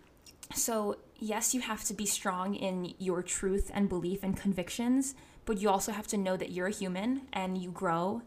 so 0.54 0.98
yes 1.18 1.54
you 1.54 1.62
have 1.62 1.84
to 1.86 1.94
be 1.94 2.06
strong 2.06 2.56
in 2.56 2.94
your 3.00 3.24
truth 3.24 3.72
and 3.74 3.88
belief 3.88 4.22
and 4.22 4.36
convictions 4.36 5.16
but 5.52 5.60
you 5.60 5.68
also 5.68 5.92
have 5.92 6.08
to 6.08 6.16
know 6.16 6.38
that 6.38 6.54
you're 6.54 6.68
a 6.68 6.72
human 6.72 7.24
and 7.34 7.58
you 7.58 7.72
grow 7.72 8.22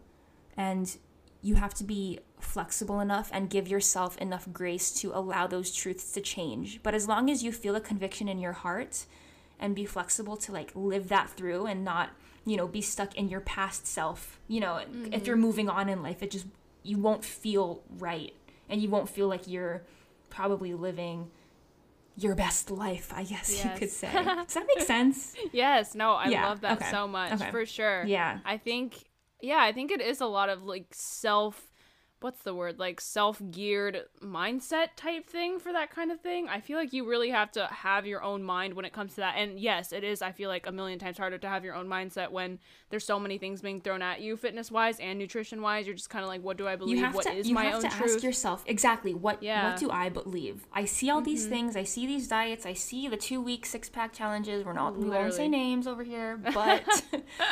and 0.59 0.99
you 1.41 1.55
have 1.55 1.72
to 1.72 1.83
be 1.83 2.18
flexible 2.39 3.01
enough 3.01 3.31
and 3.33 3.49
give 3.49 3.66
yourself 3.66 4.18
enough 4.18 4.47
grace 4.53 4.91
to 4.91 5.11
allow 5.16 5.47
those 5.47 5.72
truths 5.72 6.12
to 6.12 6.20
change. 6.20 6.83
But 6.83 6.95
as 6.95 7.09
long 7.09 7.31
as 7.31 7.43
you 7.43 7.51
feel 7.51 7.77
a 7.77 7.81
conviction 7.81 8.29
in 8.29 8.39
your 8.39 8.53
heart 8.53 9.07
and 9.59 9.75
be 9.75 9.87
flexible 9.87 10.37
to 10.37 10.53
like 10.53 10.70
live 10.75 11.09
that 11.09 11.31
through 11.31 11.64
and 11.64 11.83
not 11.83 12.11
you 12.45 12.59
know 12.59 12.68
be 12.68 12.83
stuck 12.83 13.14
in 13.14 13.31
your 13.31 13.41
past 13.41 13.87
self 13.87 14.39
you 14.47 14.61
know 14.61 14.77
if 14.77 14.89
mm-hmm. 14.89 15.25
you're 15.25 15.35
moving 15.35 15.70
on 15.70 15.89
in 15.89 16.03
life 16.03 16.22
it 16.22 16.31
just 16.31 16.45
you 16.83 16.99
won't 16.99 17.25
feel 17.25 17.83
right 17.97 18.35
and 18.68 18.83
you 18.83 18.91
won't 18.91 19.09
feel 19.09 19.29
like 19.29 19.49
you're 19.49 19.81
probably 20.29 20.75
living 20.75 21.31
your 22.17 22.35
best 22.35 22.71
life 22.71 23.12
i 23.15 23.25
guess 23.25 23.65
you 23.65 23.71
could 23.77 23.91
say 23.91 24.11
does 24.12 24.55
that 24.55 24.67
make 24.77 24.87
sense 24.87 25.35
Yes, 25.53 25.95
no, 25.95 26.12
I 26.12 26.29
Yeah, 26.29 26.47
love 26.49 26.61
that 26.61 26.79
okay, 26.79 26.91
so 26.91 27.09
much 27.09 27.33
okay. 27.33 27.51
for 27.51 27.67
sure. 27.67 28.05
yeah 28.05 28.39
I 28.45 28.57
think 28.59 29.05
yeah, 29.41 29.59
I 29.61 29.73
think 29.73 29.91
it 29.91 30.01
is 30.01 30.21
a 30.21 30.27
lot 30.27 30.49
of 30.49 30.62
like 30.65 30.87
self 30.93 31.71
what's 32.25 32.41
the 32.41 32.55
word? 32.55 32.79
Like 32.79 33.03
self-geared 33.03 34.05
mindset 34.22 34.89
type 34.97 35.29
thing 35.29 35.59
for 35.59 35.70
that 35.75 35.91
kind 35.91 36.11
of 36.11 36.20
thing. 36.22 36.49
I 36.49 36.61
feel 36.61 36.79
like 36.79 36.95
you 36.95 37.07
really 37.07 37.29
have 37.29 37.53
to 37.53 37.66
have 37.66 38.07
your 38.07 38.22
own 38.22 38.43
mind 38.43 38.72
when 38.72 38.87
it 38.87 38.95
comes 38.95 39.11
to 39.16 39.16
that. 39.20 39.35
And 39.37 39.61
yes, 39.61 39.93
it 39.93 40.03
is 40.05 40.22
I 40.22 40.33
feel 40.33 40.49
like 40.49 40.66
a 40.66 40.72
million 40.72 40.99
times 40.99 41.18
harder 41.18 41.37
to 41.37 41.49
have 41.49 41.64
your 41.64 41.75
own 41.75 41.87
mindset 41.87 42.31
when 42.31 42.61
there's 42.89 43.05
so 43.05 43.20
many 43.20 43.37
things 43.37 43.61
being 43.61 43.83
thrown 43.83 44.01
at 44.01 44.22
you 44.22 44.39
fitness-wise 44.39 44.99
and 45.01 45.18
nutrition-wise. 45.18 45.85
You're 45.87 45.97
just 45.97 46.09
kind 46.09 46.25
of 46.25 46.31
like 46.31 46.43
what 46.43 46.57
do 46.57 46.66
I 46.66 46.77
believe? 46.77 47.14
What 47.14 47.25
to 47.27 47.33
is 47.35 47.47
you 47.47 47.55
my 47.55 47.64
have 47.64 47.75
own 47.75 47.83
to 47.83 47.89
truth? 47.91 48.14
ask 48.16 48.25
yourself 48.25 48.64
exactly 48.66 49.12
what 49.12 49.43
Yeah. 49.43 49.59
Mm-hmm. 49.61 49.70
what 49.72 49.81
do 49.81 49.91
I 49.91 50.09
believe? 50.09 50.66
I 50.72 50.87
see 50.87 51.11
all 51.11 51.20
these 51.20 51.47
things, 51.47 51.77
I 51.77 51.85
see 51.85 52.07
these 52.07 52.27
diets, 52.27 52.64
I 52.64 52.72
see 52.72 53.07
the 53.07 53.18
two 53.18 53.43
week 53.43 53.66
six 53.66 53.91
pack 53.91 54.14
challenges. 54.14 54.64
We're 54.64 54.72
not 54.72 54.97
we 54.97 55.11
won't 55.11 55.35
say 55.35 55.47
names 55.47 55.87
over 55.87 56.03
here, 56.03 56.39
but 56.55 57.03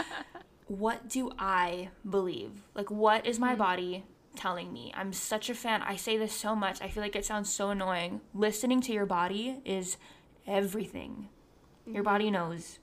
what 0.67 1.09
do 1.09 1.31
I 1.39 1.91
believe? 2.09 2.53
Like 2.75 2.91
what 2.91 3.27
is 3.27 3.37
Mm-hmm. 3.37 3.45
my 3.45 3.55
body 3.55 4.05
telling 4.37 4.73
me? 4.73 4.93
I'm 4.97 5.13
such 5.13 5.51
a 5.51 5.55
fan. 5.55 5.83
I 5.83 5.97
say 5.97 6.17
this 6.17 6.33
so 6.33 6.55
much. 6.57 6.81
I 6.81 6.89
feel 6.89 7.03
like 7.03 7.17
it 7.17 7.25
sounds 7.27 7.53
so 7.53 7.71
annoying. 7.71 8.21
Listening 8.35 8.81
to 8.83 8.93
your 8.93 9.07
body 9.07 9.61
is 9.65 9.97
everything. 10.47 11.29
Your 11.87 12.03
body 12.03 12.25
Mm-hmm. 12.27 12.35
knows. 12.35 12.79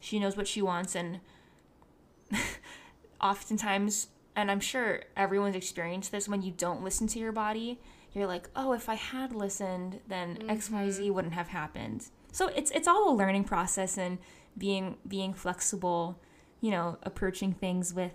She 0.00 0.18
knows 0.18 0.36
what 0.36 0.48
she 0.48 0.60
wants 0.62 0.94
and 0.96 1.20
oftentimes 3.20 4.08
and 4.34 4.50
i'm 4.50 4.60
sure 4.60 5.02
everyone's 5.16 5.54
experienced 5.56 6.10
this 6.10 6.28
when 6.28 6.42
you 6.42 6.50
don't 6.50 6.82
listen 6.82 7.06
to 7.06 7.18
your 7.18 7.32
body 7.32 7.78
you're 8.12 8.26
like 8.26 8.48
oh 8.56 8.72
if 8.72 8.88
i 8.88 8.94
had 8.94 9.32
listened 9.34 10.00
then 10.08 10.36
xyz 10.48 11.10
wouldn't 11.10 11.34
have 11.34 11.48
happened 11.48 12.06
so 12.32 12.48
it's 12.48 12.70
it's 12.72 12.88
all 12.88 13.12
a 13.12 13.14
learning 13.14 13.44
process 13.44 13.96
and 13.98 14.18
being 14.56 14.96
being 15.06 15.32
flexible 15.32 16.18
you 16.60 16.70
know 16.70 16.98
approaching 17.02 17.52
things 17.52 17.92
with 17.94 18.12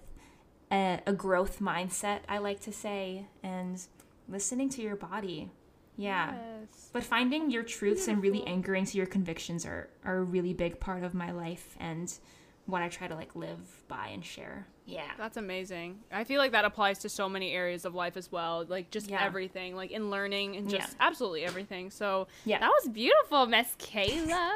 a, 0.72 1.00
a 1.06 1.14
growth 1.14 1.60
mindset 1.60 2.20
i 2.30 2.38
like 2.38 2.60
to 2.60 2.72
say 2.72 3.26
and 3.44 3.82
listening 4.28 4.70
to 4.70 4.82
your 4.82 4.96
body 4.96 5.50
yeah 5.96 6.34
Yes. 6.34 6.90
but 6.94 7.04
finding 7.04 7.50
your 7.50 7.64
truths 7.64 8.08
and 8.08 8.22
really 8.22 8.44
anchoring 8.46 8.86
to 8.86 8.98
your 8.98 9.08
convictions 9.08 9.66
are, 9.66 9.90
are 10.06 10.18
a 10.18 10.24
really 10.24 10.54
big 10.54 10.80
part 10.80 11.04
of 11.04 11.14
my 11.14 11.32
life 11.32 11.76
and 11.80 12.14
what 12.66 12.82
I 12.82 12.90
try 12.90 13.08
to 13.08 13.16
like 13.16 13.34
live 13.34 13.60
by 13.88 14.08
and 14.10 14.26
share. 14.26 14.68
Yeah. 14.86 15.10
That's 15.18 15.38
amazing. 15.38 16.00
I 16.12 16.26
feel 16.26 16.38
like 16.40 16.52
that 16.52 16.66
applies 16.66 17.00
to 17.00 17.08
so 17.08 17.30
many 17.30 17.54
areas 17.54 17.86
of 17.86 17.96
life 17.96 18.18
as 18.18 18.30
well. 18.30 18.66
Like 18.68 18.92
just 18.92 19.10
Yeah. 19.10 19.24
everything, 19.24 19.74
like 19.74 19.90
in 19.92 20.10
learning 20.12 20.58
and 20.58 20.70
just 20.70 20.90
Yeah. 20.90 20.96
absolutely 21.00 21.46
everything. 21.46 21.90
So 21.92 22.28
Yeah. 22.44 22.60
that 22.60 22.68
was 22.70 22.90
beautiful, 22.90 23.46
Miss 23.46 23.74
Kayla. 23.80 24.52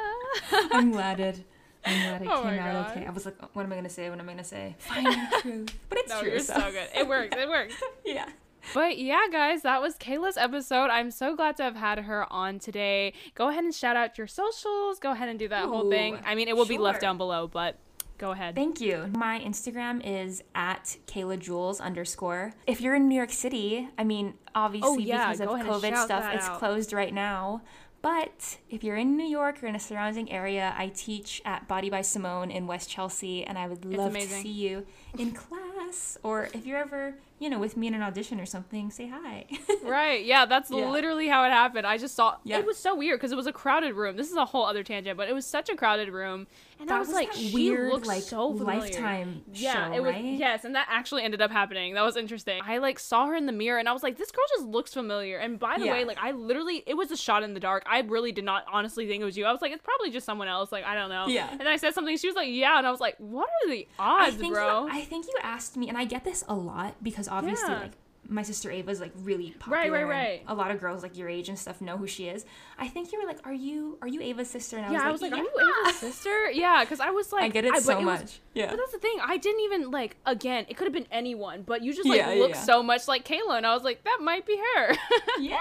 I'm 0.72 0.90
glad 0.96 1.20
it. 1.20 1.42
I'm 1.84 2.00
glad 2.08 2.22
it 2.22 2.28
Oh 2.30 2.42
came 2.42 2.44
my 2.56 2.58
out 2.58 2.72
God. 2.88 2.96
okay. 2.96 3.06
I 3.06 3.10
was 3.10 3.24
like, 3.24 3.34
uh, 3.42 3.46
what 3.52 3.64
am 3.64 3.72
I 3.72 3.76
gonna 3.76 3.88
say? 3.88 4.08
What 4.10 4.18
am 4.20 4.28
I 4.28 4.32
gonna 4.32 4.44
say? 4.44 4.76
Find 4.78 5.06
the 5.06 5.38
truth. 5.42 5.78
But 5.88 5.98
it's 5.98 6.08
no, 6.10 6.20
true. 6.20 6.30
you're 6.30 6.40
so 6.40 6.70
good. 6.70 6.88
It 6.94 7.08
works. 7.08 7.36
It 7.36 7.48
works. 7.48 7.74
yeah. 8.04 8.28
But 8.74 8.98
yeah, 8.98 9.22
guys, 9.32 9.62
that 9.62 9.82
was 9.82 9.96
Kayla's 9.96 10.36
episode. 10.36 10.88
I'm 10.90 11.10
so 11.10 11.34
glad 11.34 11.56
to 11.56 11.64
have 11.64 11.74
had 11.74 11.98
her 11.98 12.32
on 12.32 12.60
today. 12.60 13.12
Go 13.34 13.48
ahead 13.48 13.64
and 13.64 13.74
shout 13.74 13.96
out 13.96 14.16
your 14.16 14.28
socials. 14.28 15.00
Go 15.00 15.10
ahead 15.10 15.28
and 15.28 15.36
do 15.38 15.48
that 15.48 15.64
whole 15.66 15.90
thing. 15.90 16.18
I 16.24 16.36
mean, 16.36 16.46
it 16.46 16.56
will 16.56 16.64
be 16.66 16.78
left 16.78 17.00
down 17.00 17.18
below, 17.18 17.48
but 17.48 17.76
go 18.18 18.30
ahead. 18.30 18.54
Thank 18.54 18.80
you. 18.80 19.10
My 19.16 19.40
Instagram 19.40 20.00
is 20.04 20.44
at 20.54 20.96
Kayla 21.08 21.40
Jules 21.40 21.80
underscore. 21.80 22.52
If 22.68 22.80
you're 22.80 22.94
in 22.94 23.08
New 23.08 23.16
York 23.16 23.32
City, 23.32 23.88
I 23.98 24.04
mean, 24.04 24.34
obviously 24.54 24.88
Oh, 24.90 24.96
yeah, 24.96 25.32
because 25.32 25.40
of 25.40 25.48
COVID 25.48 25.96
stuff, 26.04 26.32
it's 26.32 26.46
out. 26.46 26.60
closed 26.60 26.92
right 26.92 27.12
now. 27.12 27.62
But 28.02 28.58
if 28.68 28.82
you're 28.82 28.96
in 28.96 29.16
New 29.16 29.26
York 29.26 29.62
or 29.62 29.68
in 29.68 29.76
a 29.76 29.80
surrounding 29.80 30.30
area, 30.30 30.74
I 30.76 30.88
teach 30.88 31.40
at 31.44 31.68
Body 31.68 31.88
by 31.88 32.02
Simone 32.02 32.50
in 32.50 32.66
West 32.66 32.90
Chelsea, 32.90 33.44
and 33.44 33.56
I 33.56 33.68
would 33.68 33.84
love 33.84 34.12
to 34.14 34.26
see 34.26 34.50
you 34.50 34.84
in 35.16 35.30
class. 35.30 36.18
Or 36.24 36.48
if 36.52 36.66
you're 36.66 36.78
ever, 36.78 37.14
you 37.42 37.50
know, 37.50 37.58
with 37.58 37.76
me 37.76 37.88
in 37.88 37.94
an 37.94 38.02
audition 38.02 38.38
or 38.40 38.46
something, 38.46 38.90
say 38.90 39.08
hi. 39.08 39.46
Right. 39.82 40.24
Yeah, 40.24 40.46
that's 40.46 40.70
Yeah. 40.70 40.88
literally 40.90 41.26
how 41.26 41.44
it 41.44 41.50
happened. 41.50 41.86
I 41.88 41.98
just 41.98 42.14
saw 42.14 42.36
Yeah. 42.44 42.60
it 42.60 42.66
was 42.66 42.78
so 42.78 42.94
weird 42.94 43.18
because 43.18 43.32
it 43.32 43.36
was 43.36 43.48
a 43.48 43.52
crowded 43.52 43.94
room. 43.94 44.16
This 44.16 44.30
is 44.30 44.36
a 44.36 44.44
whole 44.44 44.64
other 44.64 44.84
tangent, 44.84 45.16
but 45.16 45.28
it 45.28 45.32
was 45.34 45.44
such 45.44 45.68
a 45.68 45.74
crowded 45.74 46.08
room. 46.10 46.46
And 46.78 46.88
I 46.88 46.94
That 46.94 46.98
was, 47.00 47.08
was 47.08 47.14
like, 47.16 47.32
she 47.32 47.52
weird, 47.52 47.92
looks 47.92 48.06
like, 48.06 48.22
so 48.22 48.52
familiar. 48.54 48.78
Lifetime 48.80 49.42
Yeah, 49.52 49.88
show, 49.88 49.94
it 49.96 50.00
was 50.00 50.14
right? 50.14 50.24
yes, 50.24 50.64
and 50.64 50.76
that 50.76 50.86
actually 50.88 51.24
ended 51.24 51.42
up 51.42 51.50
happening. 51.50 51.94
That 51.94 52.02
was 52.02 52.16
interesting. 52.16 52.62
I 52.64 52.78
like 52.78 53.00
saw 53.00 53.26
her 53.26 53.34
in 53.34 53.46
the 53.46 53.52
mirror 53.52 53.78
and 53.80 53.88
I 53.88 53.92
was 53.92 54.04
like, 54.04 54.16
this 54.18 54.30
girl 54.30 54.44
just 54.56 54.68
looks 54.68 54.94
familiar. 54.94 55.38
And 55.38 55.58
by 55.58 55.78
the 55.78 55.86
Yeah. 55.86 55.92
way, 55.92 56.04
like 56.04 56.18
I 56.22 56.30
literally 56.30 56.84
it 56.86 56.94
was 56.96 57.10
a 57.10 57.16
shot 57.16 57.42
in 57.42 57.54
the 57.54 57.60
dark. 57.60 57.82
I 57.86 58.00
really 58.02 58.30
did 58.30 58.44
not 58.44 58.64
honestly 58.72 59.08
think 59.08 59.20
it 59.20 59.24
was 59.24 59.36
you. 59.36 59.44
I 59.46 59.52
was 59.52 59.60
like, 59.62 59.72
it's 59.72 59.82
probably 59.82 60.10
just 60.12 60.24
someone 60.26 60.46
else. 60.48 60.70
Like, 60.70 60.84
I 60.84 60.94
don't 60.94 61.08
know. 61.10 61.26
Yeah. 61.26 61.48
And 61.50 61.60
then 61.60 61.66
I 61.66 61.76
said 61.76 61.92
something, 61.92 62.16
she 62.16 62.28
was 62.28 62.36
like, 62.36 62.48
Yeah, 62.50 62.78
and 62.78 62.86
I 62.86 62.90
was 62.92 63.00
like, 63.00 63.16
What 63.18 63.48
are 63.64 63.68
the 63.70 63.88
odds, 63.98 64.36
I 64.36 64.38
think 64.38 64.54
bro? 64.54 64.86
You, 64.86 64.92
I 64.92 65.00
think 65.02 65.26
you 65.26 65.34
asked 65.42 65.76
me, 65.76 65.88
and 65.88 65.98
I 65.98 66.04
get 66.04 66.22
this 66.24 66.44
a 66.46 66.54
lot 66.54 67.02
because 67.02 67.26
obviously, 67.38 67.68
Yeah. 67.72 67.80
like 67.80 67.92
my 68.28 68.42
sister 68.42 68.70
Ava's 68.70 69.00
like 69.00 69.12
really 69.24 69.50
popular. 69.58 69.76
Right, 69.78 69.92
right, 69.92 70.04
right. 70.04 70.42
A 70.46 70.54
lot 70.54 70.70
of 70.70 70.80
girls 70.80 71.02
like 71.02 71.16
your 71.16 71.28
age 71.28 71.48
and 71.48 71.58
stuff 71.58 71.80
know 71.80 71.96
who 71.96 72.06
she 72.06 72.28
is. 72.28 72.44
I 72.78 72.86
think 72.86 73.10
you 73.12 73.20
were 73.20 73.26
like, 73.26 73.40
"Are 73.44 73.52
you 73.52 73.98
are 74.00 74.06
you 74.08 74.20
Ava's 74.22 74.48
sister?" 74.48 74.76
And 74.76 74.86
I 74.86 74.92
yeah, 74.92 75.02
I 75.02 75.10
was 75.10 75.20
was 75.20 75.30
like, 75.30 75.32
like, 75.32 75.42
"Yeah." 75.56 75.60
Are 75.62 75.66
you 75.66 75.74
Ava's 75.88 75.96
sister? 75.96 76.50
Yeah, 76.52 76.84
because 76.84 77.00
I 77.00 77.10
was 77.10 77.32
like, 77.32 77.42
I 77.42 77.48
get 77.48 77.64
it 77.64 77.72
but 77.72 77.82
so 77.82 77.96
was- 77.96 78.04
much. 78.04 78.40
yeah. 78.54 78.70
But 78.70 78.76
that's 78.76 78.92
the 78.92 78.98
thing. 78.98 79.16
I 79.20 79.36
didn't 79.38 79.60
even 79.62 79.90
like. 79.90 80.16
Again, 80.24 80.66
it 80.68 80.76
could 80.76 80.84
have 80.86 80.92
been 80.94 81.08
anyone, 81.10 81.62
but 81.62 81.82
you 81.82 81.92
just 81.92 82.08
like 82.08 82.18
Yeah, 82.18 82.28
look 82.44 82.52
yeah. 82.52 82.62
so 82.62 82.80
much 82.82 83.08
like 83.08 83.24
Kayla, 83.26 83.56
and 83.56 83.66
I 83.66 83.74
was 83.74 83.82
like, 83.82 84.04
that 84.04 84.18
might 84.22 84.46
be 84.46 84.56
her. 84.76 84.94
yeah. 85.40 85.58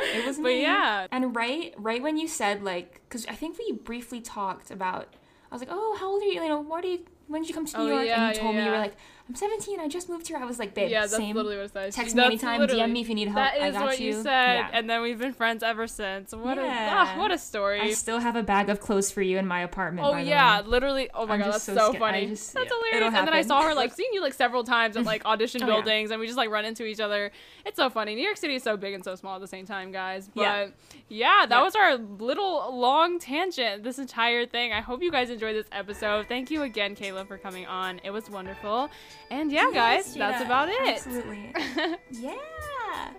It 0.00 0.26
was 0.26 0.38
But 0.38 0.56
yeah. 0.56 1.06
And 1.12 1.36
right 1.36 1.72
right 1.76 2.02
when 2.02 2.16
you 2.16 2.26
said 2.26 2.64
like 2.64 3.00
cuz 3.10 3.26
I 3.28 3.34
think 3.34 3.58
we 3.58 3.72
briefly 3.72 4.20
talked 4.20 4.70
about 4.70 5.06
I 5.50 5.54
was 5.54 5.60
like, 5.62 5.70
"Oh, 5.70 5.96
how 6.00 6.08
old 6.10 6.22
are 6.22 6.26
you? 6.26 6.42
You 6.42 6.48
know, 6.48 6.60
why 6.60 6.80
do 6.80 6.88
you 6.88 7.04
when 7.28 7.42
did 7.42 7.48
you 7.50 7.54
come 7.54 7.66
to 7.66 7.78
New 7.78 7.84
Oh, 7.84 8.00
York?" 8.00 8.08
and 8.18 8.34
you 8.34 8.40
told 8.42 8.56
me 8.56 8.64
you 8.64 8.70
were 8.70 8.78
like, 8.78 8.96
"I'm 9.32 9.36
17. 9.36 9.80
I 9.80 9.88
just 9.88 10.08
moved 10.08 10.28
here." 10.28 10.36
I 10.36 10.44
was 10.44 10.58
like, 10.58 10.74
"Babe, 10.74 10.90
yeah, 10.90 11.00
that's 11.02 11.16
same." 11.16 11.34
literally 11.34 11.56
what 11.56 11.66
it 11.66 11.72
says. 11.72 11.94
Text 11.94 12.14
me 12.14 12.20
that's 12.22 12.26
anytime, 12.44 12.60
DM 12.60 12.92
me 12.92 13.00
if 13.00 13.08
you 13.08 13.14
need 13.14 13.28
help. 13.28 13.36
That 13.36 13.60
I 13.62 13.70
got 13.70 13.84
what 13.84 13.98
you, 14.00 14.08
you. 14.08 14.22
said, 14.22 14.54
Yeah. 14.56 14.70
and 14.72 14.88
then 14.90 15.02
we've 15.02 15.18
been 15.18 15.32
friends 15.32 15.62
ever 15.62 15.86
since. 15.86 16.32
What 16.34 16.58
a 16.58 16.62
Yeah. 16.62 17.12
ah, 17.14 17.18
what 17.18 17.30
a 17.30 17.38
story. 17.38 17.80
I 17.80 17.92
still 17.92 18.18
have 18.20 18.36
a 18.36 18.42
bag 18.42 18.68
of 18.68 18.80
clothes 18.80 19.10
for 19.10 19.22
you 19.22 19.38
in 19.38 19.46
my 19.46 19.60
apartment. 19.62 20.06
Oh 20.06 20.12
by 20.12 20.22
the 20.24 20.28
yeah, 20.30 20.60
literally. 20.66 21.08
Oh 21.14 21.26
my 21.26 21.34
I'm 21.34 21.40
god, 21.40 21.52
that's 21.54 21.64
so 21.64 21.74
so, 21.74 21.92
funny. 21.94 22.26
just- 22.26 22.52
that's 22.54 22.70
yeah, 22.70 22.76
hilarious. 22.90 23.14
And 23.18 23.26
then 23.26 23.34
I 23.34 23.42
saw 23.42 23.62
her 23.62 23.74
like 23.74 23.92
seeing 23.92 24.10
you 24.12 24.20
like 24.20 24.34
several 24.34 24.64
times 24.64 24.96
at 24.96 25.04
like 25.04 25.24
audition 25.32 25.62
Oh, 25.62 25.66
buildings, 25.66 26.10
and 26.10 26.20
we 26.20 26.26
just 26.26 26.36
like 26.38 26.50
run 26.50 26.64
into 26.64 26.84
each 26.84 27.00
other. 27.00 27.30
It's 27.64 27.76
so 27.76 27.88
funny. 27.90 28.14
New 28.14 28.24
York 28.24 28.36
City 28.36 28.56
is 28.56 28.62
so 28.62 28.76
big 28.76 28.92
and 28.94 29.02
so 29.04 29.14
small 29.14 29.34
at 29.36 29.40
the 29.40 29.46
same 29.46 29.66
time, 29.66 29.92
guys. 29.92 30.28
But 30.34 30.72
Yeah. 31.08 31.46
that 31.46 31.62
was 31.62 31.74
our 31.76 31.96
little 31.96 32.76
long 32.76 33.18
tangent. 33.18 33.82
This 33.84 33.98
entire 33.98 34.46
thing. 34.46 34.72
I 34.72 34.80
hope 34.80 35.02
you 35.02 35.10
guys 35.10 35.30
enjoyed 35.30 35.54
this 35.54 35.66
episode. 35.72 36.26
Thank 36.28 36.50
you 36.50 36.62
again, 36.62 36.96
Kayla, 36.96 37.26
for 37.26 37.38
coming 37.38 37.66
on. 37.66 38.00
It 38.04 38.10
was 38.10 38.28
wonderful. 38.28 38.90
And 39.32 39.50
yeah, 39.50 39.70
Yes, 39.72 40.08
guys, 40.08 40.14
that's 40.14 40.44
about 40.44 40.68
it. 40.68 41.06
Absolutely. 41.06 41.54
yeah. 42.20 43.12